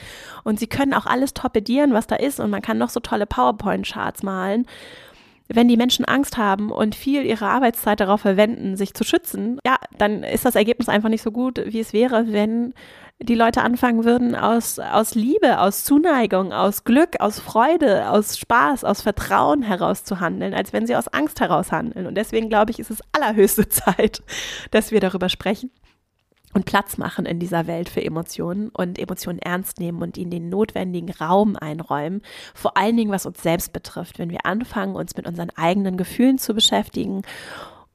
Und 0.45 0.59
sie 0.59 0.67
können 0.67 0.93
auch 0.93 1.05
alles 1.05 1.33
torpedieren, 1.33 1.93
was 1.93 2.07
da 2.07 2.15
ist. 2.15 2.39
Und 2.39 2.49
man 2.49 2.61
kann 2.61 2.77
noch 2.77 2.89
so 2.89 3.01
tolle 3.01 3.25
PowerPoint-Charts 3.25 4.23
malen 4.23 4.65
wenn 5.53 5.67
die 5.67 5.77
Menschen 5.77 6.05
Angst 6.05 6.37
haben 6.37 6.71
und 6.71 6.95
viel 6.95 7.23
ihrer 7.23 7.49
Arbeitszeit 7.49 7.99
darauf 7.99 8.21
verwenden, 8.21 8.75
sich 8.77 8.93
zu 8.93 9.03
schützen, 9.03 9.59
ja, 9.65 9.75
dann 9.97 10.23
ist 10.23 10.45
das 10.45 10.55
Ergebnis 10.55 10.89
einfach 10.89 11.09
nicht 11.09 11.21
so 11.21 11.31
gut, 11.31 11.61
wie 11.65 11.79
es 11.79 11.93
wäre, 11.93 12.31
wenn 12.31 12.73
die 13.19 13.35
Leute 13.35 13.61
anfangen 13.61 14.03
würden, 14.03 14.35
aus, 14.35 14.79
aus 14.79 15.13
Liebe, 15.13 15.59
aus 15.59 15.83
Zuneigung, 15.83 16.53
aus 16.53 16.83
Glück, 16.83 17.19
aus 17.19 17.39
Freude, 17.39 18.09
aus 18.09 18.37
Spaß, 18.37 18.83
aus 18.83 19.01
Vertrauen 19.01 19.61
heraus 19.61 20.03
zu 20.03 20.19
handeln, 20.19 20.53
als 20.53 20.73
wenn 20.73 20.87
sie 20.87 20.95
aus 20.95 21.07
Angst 21.07 21.39
heraus 21.39 21.71
handeln. 21.71 22.07
Und 22.07 22.15
deswegen 22.15 22.49
glaube 22.49 22.71
ich, 22.71 22.79
ist 22.79 22.89
es 22.89 23.01
allerhöchste 23.11 23.69
Zeit, 23.69 24.23
dass 24.71 24.91
wir 24.91 24.99
darüber 24.99 25.29
sprechen 25.29 25.71
und 26.53 26.65
Platz 26.65 26.97
machen 26.97 27.25
in 27.25 27.39
dieser 27.39 27.67
Welt 27.67 27.89
für 27.89 28.03
Emotionen 28.03 28.69
und 28.69 28.99
Emotionen 28.99 29.39
ernst 29.39 29.79
nehmen 29.79 30.01
und 30.01 30.17
ihnen 30.17 30.31
den 30.31 30.49
notwendigen 30.49 31.11
Raum 31.11 31.55
einräumen. 31.55 32.21
Vor 32.53 32.77
allen 32.77 32.97
Dingen, 32.97 33.11
was 33.11 33.25
uns 33.25 33.41
selbst 33.41 33.73
betrifft, 33.73 34.19
wenn 34.19 34.29
wir 34.29 34.45
anfangen, 34.45 34.95
uns 34.95 35.15
mit 35.15 35.27
unseren 35.27 35.49
eigenen 35.51 35.97
Gefühlen 35.97 36.37
zu 36.37 36.53
beschäftigen 36.53 37.21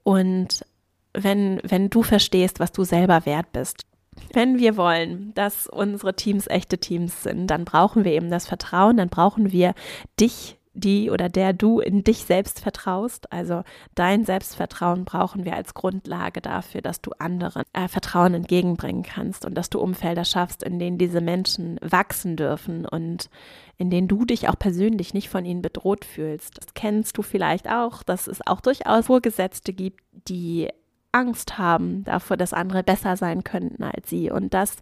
und 0.03 0.65
wenn, 1.13 1.59
wenn 1.63 1.89
du 1.89 2.03
verstehst, 2.03 2.59
was 2.59 2.71
du 2.71 2.83
selber 2.83 3.25
wert 3.25 3.51
bist. 3.51 3.85
Wenn 4.33 4.57
wir 4.57 4.77
wollen, 4.77 5.33
dass 5.35 5.67
unsere 5.67 6.15
Teams 6.15 6.47
echte 6.47 6.79
Teams 6.79 7.23
sind, 7.23 7.47
dann 7.47 7.65
brauchen 7.65 8.03
wir 8.03 8.13
eben 8.13 8.31
das 8.31 8.47
Vertrauen, 8.47 8.97
dann 8.97 9.09
brauchen 9.09 9.51
wir 9.51 9.73
dich 10.19 10.56
die 10.77 11.09
oder 11.09 11.29
der 11.29 11.53
du 11.53 11.79
in 11.79 12.03
dich 12.03 12.19
selbst 12.19 12.59
vertraust. 12.59 13.31
Also 13.31 13.63
dein 13.95 14.25
Selbstvertrauen 14.25 15.05
brauchen 15.05 15.45
wir 15.45 15.55
als 15.55 15.73
Grundlage 15.73 16.41
dafür, 16.41 16.81
dass 16.81 17.01
du 17.01 17.11
anderen 17.19 17.63
äh, 17.73 17.87
Vertrauen 17.87 18.33
entgegenbringen 18.33 19.03
kannst 19.03 19.45
und 19.45 19.55
dass 19.55 19.69
du 19.69 19.79
Umfelder 19.79 20.25
schaffst, 20.25 20.63
in 20.63 20.79
denen 20.79 20.97
diese 20.97 21.21
Menschen 21.21 21.79
wachsen 21.81 22.35
dürfen 22.35 22.85
und 22.85 23.29
in 23.77 23.89
denen 23.89 24.07
du 24.07 24.25
dich 24.25 24.49
auch 24.49 24.57
persönlich 24.57 25.13
nicht 25.13 25.29
von 25.29 25.45
ihnen 25.45 25.61
bedroht 25.61 26.05
fühlst. 26.05 26.57
Das 26.57 26.73
kennst 26.73 27.17
du 27.17 27.21
vielleicht 27.21 27.69
auch, 27.69 28.03
dass 28.03 28.27
es 28.27 28.45
auch 28.45 28.61
durchaus 28.61 29.07
Vorgesetzte 29.07 29.73
gibt, 29.73 30.01
die 30.27 30.69
Angst 31.11 31.57
haben 31.57 32.03
davor, 32.03 32.37
dass 32.37 32.53
andere 32.53 32.83
besser 32.83 33.17
sein 33.17 33.43
könnten 33.43 33.83
als 33.83 34.09
sie 34.09 34.29
und 34.29 34.53
das 34.53 34.77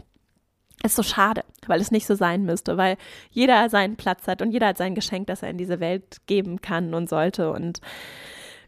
ist 0.86 0.96
so 0.96 1.04
schade, 1.04 1.44
weil 1.68 1.82
es 1.82 1.92
nicht 1.92 2.06
so 2.06 2.16
sein 2.16 2.44
müsste, 2.44 2.78
weil 2.78 2.98
jeder 3.32 3.70
seinen 3.70 3.96
Platz 3.96 4.28
hat 4.28 4.42
und 4.42 4.52
jeder 4.52 4.68
hat 4.68 4.78
sein 4.78 4.96
Geschenk, 4.96 5.28
das 5.28 5.44
er 5.44 5.50
in 5.50 5.58
diese 5.58 5.80
Welt 5.80 6.18
geben 6.28 6.62
kann 6.62 6.94
und 6.94 7.10
sollte. 7.10 7.52
Und 7.52 7.82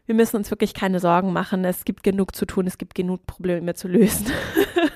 wir 0.07 0.15
müssen 0.15 0.37
uns 0.37 0.49
wirklich 0.49 0.73
keine 0.73 0.99
Sorgen 0.99 1.33
machen. 1.33 1.63
Es 1.65 1.85
gibt 1.85 2.01
genug 2.01 2.35
zu 2.35 2.45
tun, 2.45 2.65
es 2.65 2.77
gibt 2.77 2.95
genug 2.95 3.27
Probleme 3.27 3.75
zu 3.75 3.89
lösen. 3.89 4.27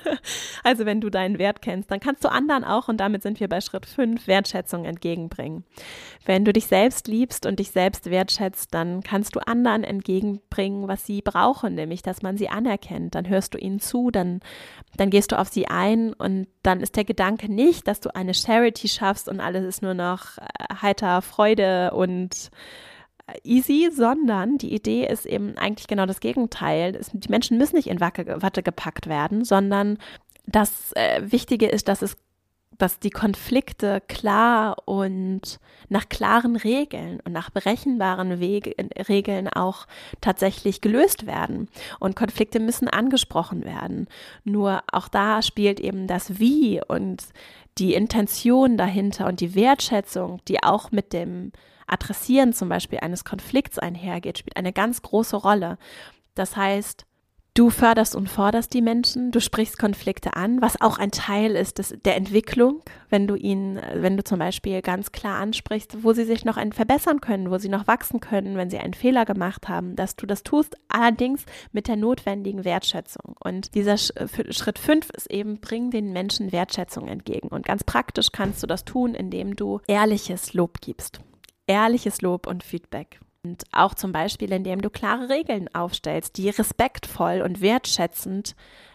also 0.64 0.86
wenn 0.86 1.02
du 1.02 1.10
deinen 1.10 1.38
Wert 1.38 1.60
kennst, 1.60 1.90
dann 1.90 2.00
kannst 2.00 2.24
du 2.24 2.30
anderen 2.30 2.64
auch, 2.64 2.88
und 2.88 2.96
damit 2.96 3.22
sind 3.22 3.38
wir 3.38 3.48
bei 3.48 3.60
Schritt 3.60 3.84
5, 3.84 4.26
Wertschätzung 4.26 4.86
entgegenbringen. 4.86 5.64
Wenn 6.24 6.46
du 6.46 6.52
dich 6.52 6.66
selbst 6.66 7.08
liebst 7.08 7.44
und 7.44 7.58
dich 7.60 7.72
selbst 7.72 8.10
wertschätzt, 8.10 8.72
dann 8.72 9.02
kannst 9.02 9.36
du 9.36 9.40
anderen 9.40 9.84
entgegenbringen, 9.84 10.88
was 10.88 11.04
sie 11.04 11.20
brauchen, 11.20 11.74
nämlich 11.74 12.00
dass 12.00 12.22
man 12.22 12.38
sie 12.38 12.48
anerkennt. 12.48 13.14
Dann 13.14 13.28
hörst 13.28 13.52
du 13.52 13.58
ihnen 13.58 13.80
zu, 13.80 14.10
dann, 14.10 14.40
dann 14.96 15.10
gehst 15.10 15.32
du 15.32 15.38
auf 15.38 15.48
sie 15.48 15.66
ein 15.66 16.14
und 16.14 16.46
dann 16.62 16.80
ist 16.80 16.96
der 16.96 17.04
Gedanke 17.04 17.52
nicht, 17.52 17.86
dass 17.86 18.00
du 18.00 18.14
eine 18.14 18.32
Charity 18.32 18.88
schaffst 18.88 19.28
und 19.28 19.40
alles 19.40 19.66
ist 19.66 19.82
nur 19.82 19.94
noch 19.94 20.38
äh, 20.38 20.74
heiter 20.80 21.20
Freude 21.20 21.90
und 21.92 22.50
easy, 23.44 23.90
sondern 23.92 24.58
die 24.58 24.74
Idee 24.74 25.06
ist 25.06 25.26
eben 25.26 25.56
eigentlich 25.56 25.86
genau 25.86 26.06
das 26.06 26.20
Gegenteil. 26.20 27.00
Die 27.12 27.28
Menschen 27.28 27.58
müssen 27.58 27.76
nicht 27.76 27.88
in 27.88 28.00
Watte 28.00 28.62
gepackt 28.62 29.06
werden, 29.06 29.44
sondern 29.44 29.98
das 30.46 30.92
äh, 30.94 31.22
Wichtige 31.30 31.68
ist, 31.68 31.88
dass 31.88 32.02
es 32.02 32.16
dass 32.78 32.98
die 32.98 33.10
Konflikte 33.10 34.02
klar 34.08 34.76
und 34.86 35.60
nach 35.88 36.08
klaren 36.08 36.56
Regeln 36.56 37.20
und 37.24 37.32
nach 37.32 37.50
berechenbaren 37.50 38.40
Wege, 38.40 38.74
Regeln 39.08 39.46
auch 39.46 39.86
tatsächlich 40.20 40.80
gelöst 40.80 41.26
werden. 41.26 41.68
Und 42.00 42.16
Konflikte 42.16 42.58
müssen 42.58 42.88
angesprochen 42.88 43.64
werden. 43.64 44.08
Nur 44.42 44.82
auch 44.90 45.06
da 45.06 45.42
spielt 45.42 45.78
eben 45.78 46.08
das 46.08 46.40
Wie 46.40 46.80
und 46.84 47.22
die 47.78 47.94
Intention 47.94 48.76
dahinter 48.76 49.26
und 49.26 49.40
die 49.40 49.54
Wertschätzung, 49.54 50.40
die 50.48 50.62
auch 50.62 50.90
mit 50.90 51.12
dem 51.12 51.52
Adressieren 51.86 52.52
zum 52.52 52.68
Beispiel 52.68 53.00
eines 53.00 53.24
Konflikts 53.24 53.78
einhergeht, 53.78 54.38
spielt 54.38 54.56
eine 54.56 54.72
ganz 54.72 55.02
große 55.02 55.36
Rolle. 55.36 55.78
Das 56.34 56.56
heißt, 56.56 57.06
du 57.54 57.68
förderst 57.68 58.16
und 58.16 58.28
forderst 58.28 58.72
die 58.72 58.80
Menschen, 58.80 59.30
du 59.30 59.40
sprichst 59.40 59.78
Konflikte 59.78 60.34
an, 60.36 60.62
was 60.62 60.80
auch 60.80 60.98
ein 60.98 61.10
Teil 61.10 61.54
ist 61.54 61.78
des, 61.78 61.94
der 62.04 62.16
Entwicklung, 62.16 62.82
wenn 63.10 63.26
du 63.26 63.34
ihnen, 63.34 63.78
wenn 63.94 64.16
du 64.16 64.24
zum 64.24 64.38
Beispiel 64.38 64.80
ganz 64.80 65.12
klar 65.12 65.38
ansprichst, 65.38 66.02
wo 66.02 66.12
sie 66.12 66.24
sich 66.24 66.44
noch 66.44 66.58
verbessern 66.72 67.20
können, 67.20 67.50
wo 67.50 67.58
sie 67.58 67.68
noch 67.68 67.86
wachsen 67.86 68.20
können, 68.20 68.56
wenn 68.56 68.70
sie 68.70 68.78
einen 68.78 68.94
Fehler 68.94 69.24
gemacht 69.24 69.68
haben, 69.68 69.96
dass 69.96 70.16
du 70.16 70.26
das 70.26 70.42
tust, 70.42 70.76
allerdings 70.88 71.44
mit 71.72 71.88
der 71.88 71.96
notwendigen 71.96 72.64
Wertschätzung. 72.64 73.36
Und 73.40 73.74
dieser 73.74 73.98
Schritt 73.98 74.78
fünf 74.78 75.10
ist 75.10 75.30
eben, 75.30 75.60
bring 75.60 75.90
den 75.90 76.12
Menschen 76.12 76.52
Wertschätzung 76.52 77.08
entgegen. 77.08 77.48
Und 77.48 77.66
ganz 77.66 77.84
praktisch 77.84 78.32
kannst 78.32 78.62
du 78.62 78.66
das 78.66 78.84
tun, 78.84 79.14
indem 79.14 79.56
du 79.56 79.80
ehrliches 79.86 80.54
Lob 80.54 80.80
gibst 80.80 81.20
ehrliches 81.66 82.20
Lob 82.22 82.46
und 82.46 82.62
Feedback. 82.62 83.20
Und 83.44 83.64
auch 83.72 83.94
zum 83.94 84.12
Beispiel, 84.12 84.52
indem 84.52 84.82
du 84.82 84.90
klare 84.90 85.28
Regeln 85.28 85.68
aufstellst, 85.74 86.36
die 86.36 86.48
respektvoll 86.48 87.42
und 87.42 87.60
wertschätzend 87.60 88.54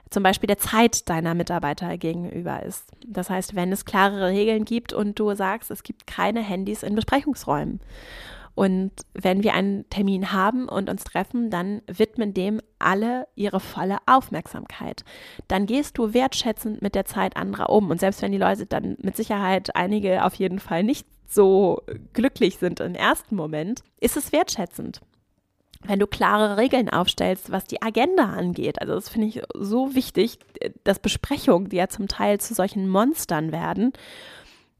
zum 0.09 0.23
Beispiel 0.23 0.47
der 0.47 0.57
Zeit 0.57 1.09
deiner 1.09 1.33
Mitarbeiter 1.33 1.97
gegenüber 1.97 2.63
ist. 2.63 2.85
Das 3.05 3.29
heißt, 3.29 3.55
wenn 3.55 3.73
es 3.73 3.83
klare 3.83 4.27
Regeln 4.27 4.63
gibt 4.63 4.93
und 4.93 5.19
du 5.19 5.35
sagst, 5.35 5.69
es 5.69 5.83
gibt 5.83 6.07
keine 6.07 6.41
Handys 6.41 6.81
in 6.81 6.95
Besprechungsräumen. 6.95 7.81
Und 8.55 8.91
wenn 9.13 9.43
wir 9.43 9.53
einen 9.53 9.87
Termin 9.91 10.31
haben 10.31 10.67
und 10.67 10.89
uns 10.89 11.03
treffen, 11.03 11.51
dann 11.51 11.83
widmen 11.85 12.33
dem 12.33 12.59
alle 12.79 13.27
ihre 13.35 13.59
volle 13.59 13.97
Aufmerksamkeit. 14.07 15.03
Dann 15.47 15.67
gehst 15.67 15.97
du 15.99 16.13
wertschätzend 16.13 16.81
mit 16.81 16.95
der 16.95 17.05
Zeit 17.05 17.37
anderer 17.37 17.69
um. 17.69 17.91
Und 17.91 17.99
selbst 17.99 18.21
wenn 18.23 18.31
die 18.31 18.39
Leute 18.39 18.65
dann 18.65 18.97
mit 18.99 19.15
Sicherheit 19.15 19.75
einige 19.75 20.25
auf 20.25 20.33
jeden 20.35 20.57
Fall 20.57 20.83
nicht 20.83 21.05
so 21.27 21.83
glücklich 22.13 22.57
sind 22.57 22.79
im 22.79 22.95
ersten 22.95 23.35
Moment, 23.35 23.81
ist 23.99 24.17
es 24.17 24.31
wertschätzend. 24.31 25.01
Wenn 25.83 25.99
du 25.99 26.07
klare 26.07 26.57
Regeln 26.57 26.89
aufstellst, 26.89 27.51
was 27.51 27.65
die 27.65 27.81
Agenda 27.81 28.23
angeht, 28.23 28.81
also 28.81 28.95
das 28.95 29.09
finde 29.09 29.27
ich 29.27 29.41
so 29.53 29.93
wichtig, 29.93 30.39
dass 30.83 30.99
Besprechungen, 30.99 31.69
die 31.69 31.77
ja 31.77 31.87
zum 31.87 32.07
Teil 32.07 32.39
zu 32.39 32.55
solchen 32.55 32.89
Monstern 32.89 33.51
werden, 33.51 33.93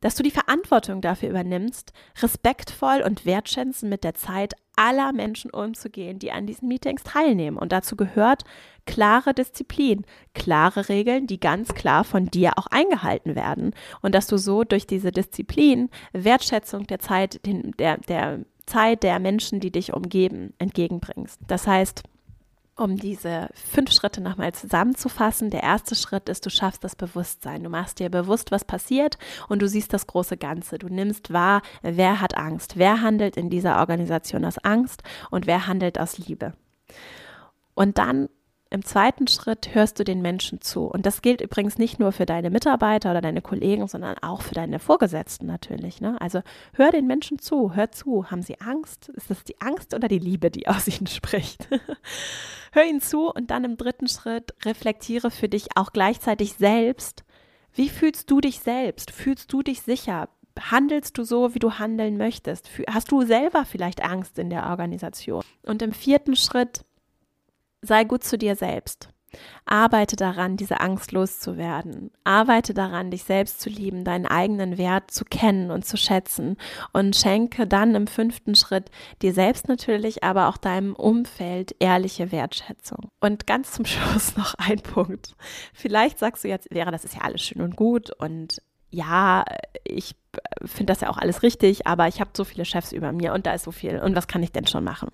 dass 0.02 0.16
du 0.16 0.24
die 0.24 0.32
Verantwortung 0.32 1.02
dafür 1.02 1.30
übernimmst, 1.30 1.92
respektvoll 2.22 3.02
und 3.06 3.26
wertschätzend 3.26 3.90
mit 3.90 4.04
der 4.04 4.16
Zeit 4.16 4.54
aller 4.76 5.12
Menschen 5.12 5.52
umzugehen, 5.52 6.20
die 6.20 6.32
an 6.32 6.46
diesen 6.46 6.68
Meetings 6.68 7.04
teilnehmen. 7.04 7.58
Und 7.58 7.72
dazu 7.72 7.96
gehört 7.96 8.44
klare 8.88 9.36
Disziplin, 9.36 10.06
klare 10.34 10.90
Regeln, 10.90 11.28
die 11.28 11.40
ganz 11.40 11.76
klar 11.76 12.04
von 12.04 12.26
dir 12.26 12.58
auch 12.58 12.66
eingehalten 12.68 13.36
werden. 13.36 13.76
Und 14.02 14.16
dass 14.16 14.26
du 14.26 14.38
so 14.38 14.64
durch 14.64 14.88
diese 14.88 15.12
Disziplin 15.12 15.90
Wertschätzung 16.14 16.88
der 16.88 16.98
Zeit, 16.98 17.40
der, 17.46 17.98
der 17.98 18.40
Zeit 18.66 19.04
der 19.04 19.20
Menschen, 19.20 19.60
die 19.60 19.72
dich 19.72 19.94
umgeben, 19.94 20.54
entgegenbringst. 20.58 21.40
Das 21.48 21.68
heißt, 21.68 22.04
um 22.78 22.96
diese 22.96 23.50
fünf 23.54 23.92
Schritte 23.92 24.22
nochmal 24.22 24.54
zusammenzufassen. 24.54 25.50
Der 25.50 25.64
erste 25.64 25.96
Schritt 25.96 26.30
ist, 26.30 26.46
du 26.46 26.50
schaffst 26.50 26.84
das 26.84 26.96
Bewusstsein. 26.96 27.64
Du 27.64 27.70
machst 27.70 28.00
dir 28.00 28.10
bewusst, 28.10 28.52
was 28.52 28.66
passiert 28.66 29.18
und 29.50 29.62
du 29.62 29.68
siehst 29.68 29.94
das 29.94 30.06
große 30.06 30.38
Ganze. 30.38 30.78
Du 30.78 30.88
nimmst 30.88 31.34
wahr, 31.34 31.64
wer 31.82 32.22
hat 32.22 32.38
Angst, 32.38 32.78
wer 32.78 33.02
handelt 33.02 33.36
in 33.36 33.50
dieser 33.50 33.80
Organisation 33.80 34.46
aus 34.46 34.60
Angst 34.60 35.02
und 35.32 35.48
wer 35.48 35.66
handelt 35.66 36.00
aus 36.00 36.20
Liebe. 36.20 36.54
Und 37.74 37.98
dann 37.98 38.30
im 38.70 38.84
zweiten 38.84 39.28
Schritt 39.28 39.74
hörst 39.74 40.00
du 40.00 40.04
den 40.04 40.22
Menschen 40.22 40.62
zu. 40.62 40.86
Und 40.86 41.06
das 41.06 41.22
gilt 41.22 41.42
übrigens 41.42 41.78
nicht 41.78 42.00
nur 42.00 42.12
für 42.12 42.26
deine 42.26 42.50
Mitarbeiter 42.50 43.12
oder 43.12 43.22
deine 43.22 43.42
Kollegen, 43.42 43.88
sondern 43.88 44.18
auch 44.20 44.42
für 44.42 44.56
deine 44.56 44.80
Vorgesetzten 44.80 45.46
natürlich. 45.46 46.02
Ne? 46.02 46.20
Also 46.20 46.42
hör 46.74 46.92
den 46.92 47.08
Menschen 47.08 47.40
zu, 47.40 47.76
hör 47.76 47.92
zu. 47.92 48.30
Haben 48.30 48.42
sie 48.42 48.60
Angst? 48.60 49.10
Ist 49.10 49.30
das 49.30 49.44
die 49.44 49.60
Angst 49.62 49.94
oder 49.94 50.08
die 50.08 50.20
Liebe, 50.20 50.52
die 50.52 50.68
aus 50.68 50.88
ihnen 50.88 51.08
spricht? 51.08 51.68
hör 52.72 52.84
ihnen 52.84 53.02
zu 53.02 53.32
und 53.32 53.52
dann 53.52 53.64
im 53.64 53.78
dritten 53.78 54.08
Schritt 54.08 54.54
reflektiere 54.66 55.32
für 55.32 55.48
dich 55.48 55.70
auch 55.76 55.94
gleichzeitig 55.94 56.54
selbst. 56.54 57.24
Wie 57.74 57.90
fühlst 57.90 58.30
du 58.32 58.42
dich 58.42 58.60
selbst? 58.60 59.12
Fühlst 59.12 59.54
du 59.54 59.62
dich 59.62 59.82
sicher? 59.82 60.30
Handelst 60.60 61.18
du 61.18 61.24
so, 61.24 61.54
wie 61.54 61.60
du 61.60 61.74
handeln 61.74 62.18
möchtest? 62.18 62.70
Hast 62.90 63.12
du 63.12 63.24
selber 63.24 63.66
vielleicht 63.66 64.04
Angst 64.04 64.40
in 64.40 64.50
der 64.50 64.68
Organisation? 64.68 65.44
Und 65.64 65.82
im 65.84 65.92
vierten 65.92 66.36
Schritt 66.36 66.82
sei 67.88 68.04
gut 68.04 68.24
zu 68.24 68.38
dir 68.38 68.56
selbst. 68.56 69.10
Arbeite 69.66 70.16
daran, 70.16 70.56
diese 70.56 70.80
Angst 70.80 71.12
loszuwerden. 71.12 72.12
Arbeite 72.24 72.74
daran, 72.74 73.12
dich 73.12 73.24
selbst 73.24 73.60
zu 73.60 73.70
lieben, 73.70 74.06
deinen 74.06 74.26
eigenen 74.26 74.78
Wert 74.78 75.12
zu 75.12 75.26
kennen 75.26 75.72
und 75.72 75.86
zu 75.86 75.98
schätzen. 75.98 76.58
Und 76.94 77.16
schenke 77.16 77.68
dann 77.68 77.94
im 77.96 78.08
fünften 78.08 78.56
Schritt 78.56 78.90
dir 79.22 79.34
selbst 79.34 79.68
natürlich, 79.68 80.24
aber 80.24 80.48
auch 80.48 80.58
deinem 80.58 80.96
Umfeld 80.96 81.76
ehrliche 81.80 82.32
Wertschätzung. 82.32 83.10
Und 83.20 83.46
ganz 83.46 83.72
zum 83.72 83.86
Schluss 83.86 84.38
noch 84.38 84.54
ein 84.56 84.80
Punkt. 84.80 85.36
Vielleicht 85.74 86.20
sagst 86.20 86.44
du 86.44 86.48
jetzt, 86.48 86.74
wäre 86.74 86.92
das 86.92 87.04
ist 87.04 87.16
ja 87.16 87.22
alles 87.22 87.42
schön 87.42 87.62
und 87.62 87.76
gut 87.76 88.12
und 88.12 88.62
ja, 88.90 89.44
ich 89.84 90.16
finde 90.64 90.94
das 90.94 91.02
ja 91.02 91.10
auch 91.10 91.18
alles 91.18 91.44
richtig, 91.44 91.86
aber 91.88 92.08
ich 92.08 92.22
habe 92.22 92.30
so 92.34 92.46
viele 92.46 92.64
Chefs 92.64 92.94
über 92.94 93.12
mir 93.12 93.34
und 93.34 93.46
da 93.46 93.54
ist 93.54 93.64
so 93.64 93.72
viel. 93.72 94.00
Und 94.00 94.16
was 94.16 94.28
kann 94.28 94.44
ich 94.44 94.54
denn 94.54 94.66
schon 94.66 94.86
machen? 94.86 95.10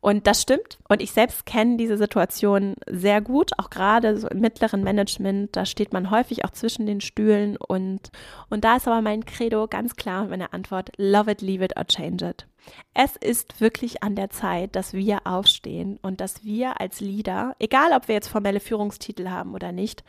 Und 0.00 0.26
das 0.26 0.40
stimmt. 0.40 0.78
Und 0.88 1.02
ich 1.02 1.12
selbst 1.12 1.44
kenne 1.44 1.76
diese 1.76 1.98
Situation 1.98 2.74
sehr 2.86 3.20
gut, 3.20 3.50
auch 3.58 3.68
gerade 3.68 4.16
so 4.16 4.28
im 4.28 4.40
mittleren 4.40 4.82
Management. 4.82 5.54
Da 5.54 5.66
steht 5.66 5.92
man 5.92 6.10
häufig 6.10 6.44
auch 6.44 6.50
zwischen 6.50 6.86
den 6.86 7.02
Stühlen. 7.02 7.58
Und, 7.58 8.10
und 8.48 8.64
da 8.64 8.76
ist 8.76 8.88
aber 8.88 9.02
mein 9.02 9.26
Credo 9.26 9.68
ganz 9.68 9.96
klar 9.96 10.22
und 10.22 10.30
meine 10.30 10.54
Antwort: 10.54 10.90
Love 10.96 11.32
it, 11.32 11.42
leave 11.42 11.62
it 11.62 11.76
or 11.76 11.86
change 11.86 12.26
it. 12.26 12.46
Es 12.94 13.16
ist 13.16 13.60
wirklich 13.60 14.02
an 14.02 14.16
der 14.16 14.30
Zeit, 14.30 14.74
dass 14.74 14.94
wir 14.94 15.26
aufstehen 15.26 15.98
und 16.02 16.20
dass 16.20 16.44
wir 16.44 16.80
als 16.80 17.00
Leader, 17.00 17.54
egal 17.58 17.92
ob 17.94 18.08
wir 18.08 18.14
jetzt 18.14 18.28
formelle 18.28 18.60
Führungstitel 18.60 19.28
haben 19.28 19.54
oder 19.54 19.72
nicht, 19.72 20.02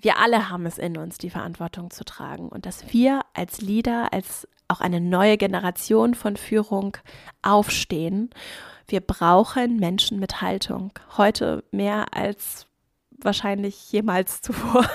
wir 0.00 0.18
alle 0.18 0.50
haben 0.50 0.66
es 0.66 0.78
in 0.78 0.96
uns, 0.96 1.18
die 1.18 1.30
Verantwortung 1.30 1.90
zu 1.90 2.04
tragen 2.04 2.48
und 2.48 2.66
dass 2.66 2.92
wir 2.92 3.22
als 3.34 3.60
Leader, 3.60 4.12
als 4.12 4.46
auch 4.68 4.80
eine 4.80 5.00
neue 5.00 5.36
Generation 5.36 6.14
von 6.14 6.36
Führung 6.36 6.96
aufstehen. 7.42 8.30
Wir 8.88 9.00
brauchen 9.00 9.78
Menschen 9.78 10.18
mit 10.18 10.40
Haltung. 10.42 10.92
Heute 11.16 11.64
mehr 11.70 12.14
als 12.14 12.66
wahrscheinlich 13.10 13.90
jemals 13.92 14.42
zuvor. 14.42 14.88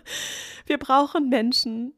Wir 0.66 0.78
brauchen 0.78 1.28
Menschen 1.28 1.94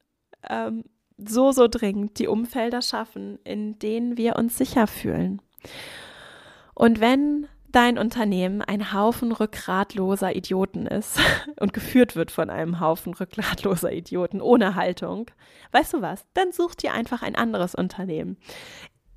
ähm, 0.48 0.84
so, 1.16 1.52
so 1.52 1.68
dringend, 1.68 2.18
die 2.18 2.28
Umfelder 2.28 2.82
schaffen, 2.82 3.38
in 3.44 3.78
denen 3.78 4.16
wir 4.16 4.36
uns 4.36 4.56
sicher 4.56 4.86
fühlen. 4.86 5.42
Und 6.74 7.00
wenn 7.00 7.46
dein 7.72 7.98
Unternehmen 7.98 8.62
ein 8.62 8.92
Haufen 8.92 9.32
rückgratloser 9.32 10.34
Idioten 10.34 10.86
ist 10.86 11.18
und 11.60 11.72
geführt 11.72 12.16
wird 12.16 12.30
von 12.30 12.50
einem 12.50 12.80
Haufen 12.80 13.14
rückgratloser 13.14 13.92
Idioten 13.92 14.40
ohne 14.40 14.74
Haltung, 14.74 15.30
weißt 15.72 15.94
du 15.94 16.02
was? 16.02 16.26
Dann 16.34 16.52
such 16.52 16.74
dir 16.74 16.92
einfach 16.92 17.22
ein 17.22 17.36
anderes 17.36 17.74
Unternehmen 17.74 18.36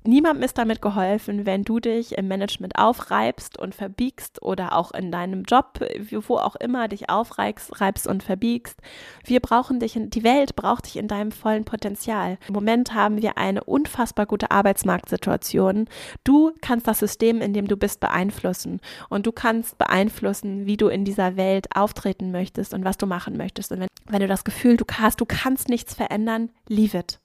niemandem 0.06 0.42
ist 0.42 0.58
damit 0.58 0.82
geholfen, 0.82 1.46
wenn 1.46 1.64
du 1.64 1.80
dich 1.80 2.16
im 2.16 2.28
Management 2.28 2.76
aufreibst 2.76 3.58
und 3.58 3.74
verbiegst 3.74 4.42
oder 4.42 4.76
auch 4.76 4.92
in 4.92 5.10
deinem 5.10 5.42
Job, 5.44 5.80
wo 6.10 6.36
auch 6.36 6.56
immer 6.56 6.88
dich 6.88 7.10
aufreibst 7.10 7.80
reibst 7.80 8.06
und 8.06 8.22
verbiegst. 8.22 8.78
Wir 9.24 9.40
brauchen 9.40 9.80
dich, 9.80 9.96
in, 9.96 10.10
die 10.10 10.24
Welt 10.24 10.56
braucht 10.56 10.86
dich 10.86 10.96
in 10.96 11.08
deinem 11.08 11.32
vollen 11.32 11.64
Potenzial. 11.64 12.38
Im 12.48 12.54
Moment 12.54 12.94
haben 12.94 13.22
wir 13.22 13.38
eine 13.38 13.64
unfassbar 13.64 14.26
gute 14.26 14.50
Arbeitsmarktsituation. 14.50 15.88
Du 16.24 16.52
kannst 16.60 16.86
das 16.86 16.98
System, 16.98 17.40
in 17.40 17.52
dem 17.52 17.68
du 17.68 17.76
bist, 17.76 18.00
beeinflussen 18.00 18.80
und 19.08 19.26
du 19.26 19.32
kannst 19.32 19.78
beeinflussen, 19.78 20.66
wie 20.66 20.76
du 20.76 20.88
in 20.88 21.04
dieser 21.04 21.36
Welt 21.36 21.66
auftreten 21.74 22.30
möchtest 22.30 22.74
und 22.74 22.84
was 22.84 22.98
du 22.98 23.06
machen 23.06 23.36
möchtest. 23.36 23.72
Und 23.72 23.80
wenn, 23.80 23.88
wenn 24.06 24.20
du 24.20 24.28
das 24.28 24.44
Gefühl 24.44 24.76
du 24.76 24.84
hast, 24.98 25.20
du 25.20 25.26
kannst 25.26 25.68
nichts 25.68 25.94
verändern, 25.94 26.50
leave 26.68 26.98
it. 26.98 27.23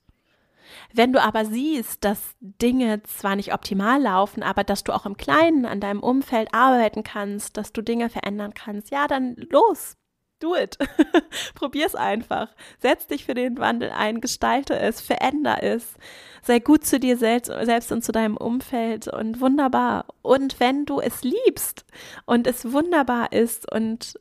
Wenn 0.93 1.13
du 1.13 1.21
aber 1.21 1.45
siehst, 1.45 2.03
dass 2.03 2.35
Dinge 2.39 3.03
zwar 3.03 3.35
nicht 3.35 3.53
optimal 3.53 4.01
laufen, 4.01 4.43
aber 4.43 4.63
dass 4.63 4.83
du 4.83 4.93
auch 4.93 5.05
im 5.05 5.17
Kleinen 5.17 5.65
an 5.65 5.79
deinem 5.79 6.01
Umfeld 6.01 6.53
arbeiten 6.53 7.03
kannst, 7.03 7.57
dass 7.57 7.73
du 7.73 7.81
Dinge 7.81 8.09
verändern 8.09 8.53
kannst, 8.53 8.91
ja, 8.91 9.07
dann 9.07 9.35
los. 9.49 9.95
Do 10.39 10.55
it. 10.55 10.77
Probier's 11.55 11.95
einfach. 11.95 12.55
Setz 12.79 13.07
dich 13.07 13.25
für 13.25 13.33
den 13.33 13.57
Wandel 13.57 13.91
ein, 13.91 14.21
gestalte 14.21 14.77
es, 14.79 15.01
veränder 15.01 15.61
es. 15.61 15.95
Sei 16.41 16.59
gut 16.59 16.85
zu 16.85 16.97
dir 16.97 17.17
selbst, 17.17 17.51
selbst 17.63 17.91
und 17.91 18.05
zu 18.05 18.13
deinem 18.13 18.37
Umfeld 18.37 19.09
und 19.09 19.41
wunderbar. 19.41 20.05
Und 20.21 20.61
wenn 20.61 20.85
du 20.85 21.01
es 21.01 21.23
liebst 21.23 21.85
und 22.25 22.47
es 22.47 22.71
wunderbar 22.71 23.33
ist 23.33 23.69
und 23.69 24.17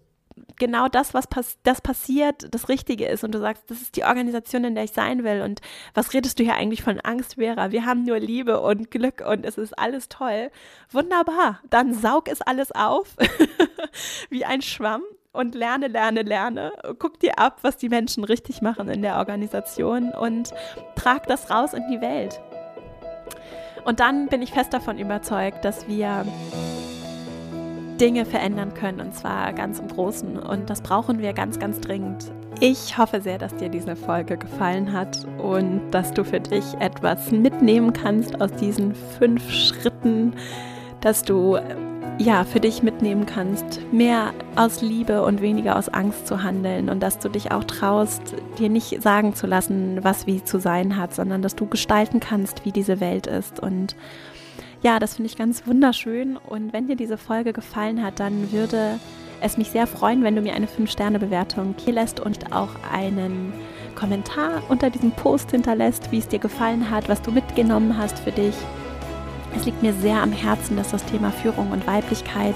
genau 0.56 0.88
das, 0.88 1.14
was 1.14 1.26
pass 1.26 1.58
das 1.62 1.80
passiert, 1.80 2.52
das 2.52 2.68
Richtige 2.68 3.06
ist 3.06 3.24
und 3.24 3.32
du 3.32 3.38
sagst, 3.38 3.70
das 3.70 3.80
ist 3.80 3.96
die 3.96 4.04
Organisation, 4.04 4.64
in 4.64 4.74
der 4.74 4.84
ich 4.84 4.92
sein 4.92 5.24
will 5.24 5.42
und 5.42 5.60
was 5.94 6.12
redest 6.12 6.38
du 6.38 6.44
hier 6.44 6.54
eigentlich 6.54 6.82
von 6.82 7.00
Angst, 7.00 7.34
Vera? 7.34 7.70
Wir 7.70 7.84
haben 7.84 8.04
nur 8.04 8.18
Liebe 8.18 8.60
und 8.60 8.90
Glück 8.90 9.22
und 9.26 9.44
es 9.44 9.58
ist 9.58 9.78
alles 9.78 10.08
toll. 10.08 10.50
Wunderbar, 10.90 11.60
dann 11.70 11.94
saug 11.94 12.28
es 12.28 12.40
alles 12.42 12.72
auf 12.72 13.16
wie 14.30 14.44
ein 14.44 14.62
Schwamm 14.62 15.02
und 15.32 15.54
lerne, 15.54 15.88
lerne, 15.88 16.22
lerne. 16.22 16.72
Guck 16.98 17.20
dir 17.20 17.38
ab, 17.38 17.58
was 17.62 17.76
die 17.76 17.88
Menschen 17.88 18.24
richtig 18.24 18.62
machen 18.62 18.88
in 18.88 19.02
der 19.02 19.16
Organisation 19.16 20.10
und 20.10 20.52
trag 20.96 21.26
das 21.26 21.50
raus 21.50 21.74
in 21.74 21.86
die 21.90 22.00
Welt. 22.00 22.40
Und 23.84 24.00
dann 24.00 24.26
bin 24.26 24.42
ich 24.42 24.52
fest 24.52 24.72
davon 24.72 24.98
überzeugt, 24.98 25.64
dass 25.64 25.88
wir 25.88 26.26
Dinge 28.00 28.24
verändern 28.24 28.74
können 28.74 29.00
und 29.00 29.14
zwar 29.14 29.52
ganz 29.52 29.78
im 29.78 29.88
Großen. 29.88 30.38
Und 30.38 30.70
das 30.70 30.80
brauchen 30.80 31.18
wir 31.18 31.32
ganz, 31.32 31.58
ganz 31.58 31.80
dringend. 31.80 32.30
Ich 32.60 32.98
hoffe 32.98 33.20
sehr, 33.20 33.38
dass 33.38 33.54
dir 33.56 33.68
diese 33.68 33.94
Folge 33.94 34.36
gefallen 34.36 34.92
hat 34.92 35.26
und 35.38 35.80
dass 35.92 36.12
du 36.12 36.24
für 36.24 36.40
dich 36.40 36.64
etwas 36.80 37.30
mitnehmen 37.30 37.92
kannst 37.92 38.40
aus 38.40 38.52
diesen 38.52 38.94
fünf 39.18 39.48
Schritten, 39.50 40.34
dass 41.00 41.22
du 41.22 41.58
ja 42.18 42.44
für 42.44 42.58
dich 42.58 42.82
mitnehmen 42.82 43.26
kannst, 43.26 43.80
mehr 43.92 44.32
aus 44.56 44.82
Liebe 44.82 45.22
und 45.22 45.40
weniger 45.40 45.76
aus 45.76 45.88
Angst 45.88 46.26
zu 46.26 46.42
handeln 46.42 46.88
und 46.88 47.00
dass 47.00 47.20
du 47.20 47.28
dich 47.28 47.52
auch 47.52 47.62
traust, 47.64 48.34
dir 48.58 48.68
nicht 48.68 49.02
sagen 49.02 49.34
zu 49.34 49.46
lassen, 49.46 50.02
was 50.02 50.26
wie 50.26 50.42
zu 50.42 50.58
sein 50.58 50.96
hat, 50.96 51.14
sondern 51.14 51.42
dass 51.42 51.54
du 51.54 51.66
gestalten 51.66 52.18
kannst, 52.18 52.64
wie 52.64 52.72
diese 52.72 52.98
Welt 52.98 53.28
ist 53.28 53.60
und 53.60 53.94
ja, 54.82 54.98
das 54.98 55.14
finde 55.14 55.30
ich 55.30 55.36
ganz 55.36 55.66
wunderschön. 55.66 56.36
Und 56.36 56.72
wenn 56.72 56.86
dir 56.86 56.96
diese 56.96 57.18
Folge 57.18 57.52
gefallen 57.52 58.02
hat, 58.02 58.20
dann 58.20 58.52
würde 58.52 58.98
es 59.40 59.56
mich 59.56 59.70
sehr 59.70 59.86
freuen, 59.86 60.22
wenn 60.22 60.34
du 60.34 60.42
mir 60.42 60.54
eine 60.54 60.66
5-Sterne-Bewertung 60.66 61.74
hier 61.84 61.94
lässt 61.94 62.20
und 62.20 62.52
auch 62.52 62.70
einen 62.92 63.52
Kommentar 63.94 64.62
unter 64.68 64.90
diesem 64.90 65.12
Post 65.12 65.50
hinterlässt, 65.50 66.10
wie 66.12 66.18
es 66.18 66.28
dir 66.28 66.38
gefallen 66.38 66.90
hat, 66.90 67.08
was 67.08 67.22
du 67.22 67.30
mitgenommen 67.30 67.96
hast 67.96 68.18
für 68.20 68.32
dich. 68.32 68.54
Es 69.56 69.64
liegt 69.64 69.82
mir 69.82 69.92
sehr 69.92 70.22
am 70.22 70.32
Herzen, 70.32 70.76
dass 70.76 70.90
das 70.90 71.04
Thema 71.04 71.30
Führung 71.30 71.70
und 71.72 71.86
Weiblichkeit 71.86 72.54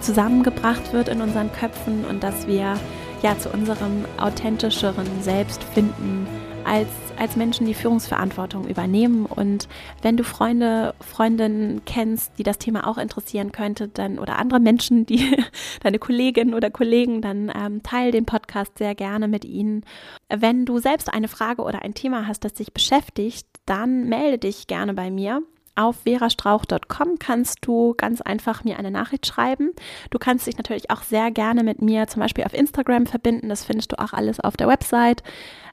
zusammengebracht 0.00 0.92
wird 0.92 1.08
in 1.08 1.20
unseren 1.20 1.52
Köpfen 1.52 2.04
und 2.04 2.22
dass 2.22 2.46
wir 2.46 2.78
ja 3.22 3.38
zu 3.38 3.50
unserem 3.50 4.04
authentischeren 4.18 5.06
Selbst 5.20 5.62
finden 5.62 6.26
als, 6.64 6.88
als 7.22 7.36
Menschen, 7.36 7.66
die 7.66 7.74
Führungsverantwortung 7.74 8.66
übernehmen. 8.66 9.26
Und 9.26 9.68
wenn 10.02 10.16
du 10.16 10.24
Freunde, 10.24 10.92
Freundinnen 10.98 11.82
kennst, 11.86 12.32
die 12.36 12.42
das 12.42 12.58
Thema 12.58 12.88
auch 12.88 12.98
interessieren 12.98 13.52
könnte, 13.52 13.86
dann 13.86 14.18
oder 14.18 14.38
andere 14.40 14.58
Menschen, 14.58 15.06
die 15.06 15.36
deine 15.84 16.00
Kolleginnen 16.00 16.52
oder 16.52 16.68
Kollegen, 16.68 17.22
dann 17.22 17.52
ähm, 17.54 17.80
teile 17.84 18.10
den 18.10 18.26
Podcast 18.26 18.76
sehr 18.76 18.96
gerne 18.96 19.28
mit 19.28 19.44
ihnen. 19.44 19.84
Wenn 20.28 20.64
du 20.64 20.80
selbst 20.80 21.14
eine 21.14 21.28
Frage 21.28 21.62
oder 21.62 21.82
ein 21.82 21.94
Thema 21.94 22.26
hast, 22.26 22.44
das 22.44 22.54
dich 22.54 22.72
beschäftigt, 22.72 23.46
dann 23.66 24.08
melde 24.08 24.38
dich 24.38 24.66
gerne 24.66 24.92
bei 24.92 25.08
mir. 25.12 25.42
Auf 25.76 26.00
verastrauch.com 26.02 27.18
kannst 27.20 27.58
du 27.62 27.94
ganz 27.96 28.20
einfach 28.20 28.64
mir 28.64 28.78
eine 28.78 28.90
Nachricht 28.90 29.26
schreiben. 29.26 29.70
Du 30.10 30.18
kannst 30.18 30.48
dich 30.48 30.58
natürlich 30.58 30.90
auch 30.90 31.02
sehr 31.02 31.30
gerne 31.30 31.62
mit 31.62 31.80
mir 31.80 32.08
zum 32.08 32.20
Beispiel 32.20 32.44
auf 32.44 32.52
Instagram 32.52 33.06
verbinden. 33.06 33.48
Das 33.48 33.64
findest 33.64 33.92
du 33.92 33.98
auch 33.98 34.12
alles 34.12 34.40
auf 34.40 34.56
der 34.56 34.66
Website. 34.66 35.22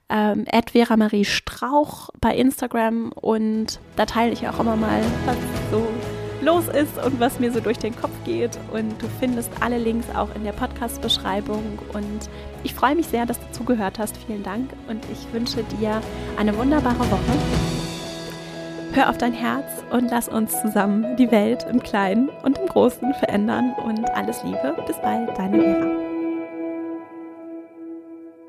Ähm, 0.10 0.45
Vera 0.72 0.97
Marie 0.97 1.26
Strauch 1.26 2.10
bei 2.20 2.36
Instagram 2.36 3.12
und 3.12 3.80
da 3.95 4.05
teile 4.05 4.32
ich 4.32 4.47
auch 4.47 4.60
immer 4.60 4.76
mal, 4.76 5.01
was 5.26 5.38
so 5.72 5.88
los 6.41 6.68
ist 6.68 7.03
und 7.03 7.20
was 7.20 7.39
mir 7.39 7.51
so 7.51 7.60
durch 7.60 7.78
den 7.78 7.95
Kopf 7.95 8.14
geht. 8.26 8.57
Und 8.72 9.01
du 9.01 9.07
findest 9.20 9.51
alle 9.62 9.78
Links 9.78 10.07
auch 10.16 10.34
in 10.36 10.43
der 10.43 10.53
Podcast-Beschreibung. 10.53 11.80
Und 11.93 12.30
ich 12.64 12.74
freue 12.74 12.95
mich 12.95 13.07
sehr, 13.07 13.26
dass 13.26 13.39
du 13.39 13.51
zugehört 13.51 13.99
hast. 13.99 14.18
Vielen 14.18 14.43
Dank 14.43 14.72
und 14.88 15.03
ich 15.12 15.32
wünsche 15.34 15.64
dir 15.80 16.01
eine 16.38 16.55
wunderbare 16.57 16.99
Woche. 16.99 17.38
Hör 18.93 19.10
auf 19.10 19.18
dein 19.18 19.34
Herz 19.34 19.84
und 19.91 20.10
lass 20.10 20.28
uns 20.28 20.60
zusammen 20.62 21.16
die 21.18 21.32
Welt 21.32 21.66
im 21.70 21.82
Kleinen 21.82 22.30
und 22.43 22.57
im 22.57 22.66
Großen 22.66 23.14
verändern. 23.16 23.74
Und 23.86 24.10
alles 24.12 24.43
Liebe. 24.43 24.76
Bis 24.88 24.99
bald, 25.01 25.38
deine 25.38 25.62
Vera. 25.62 26.09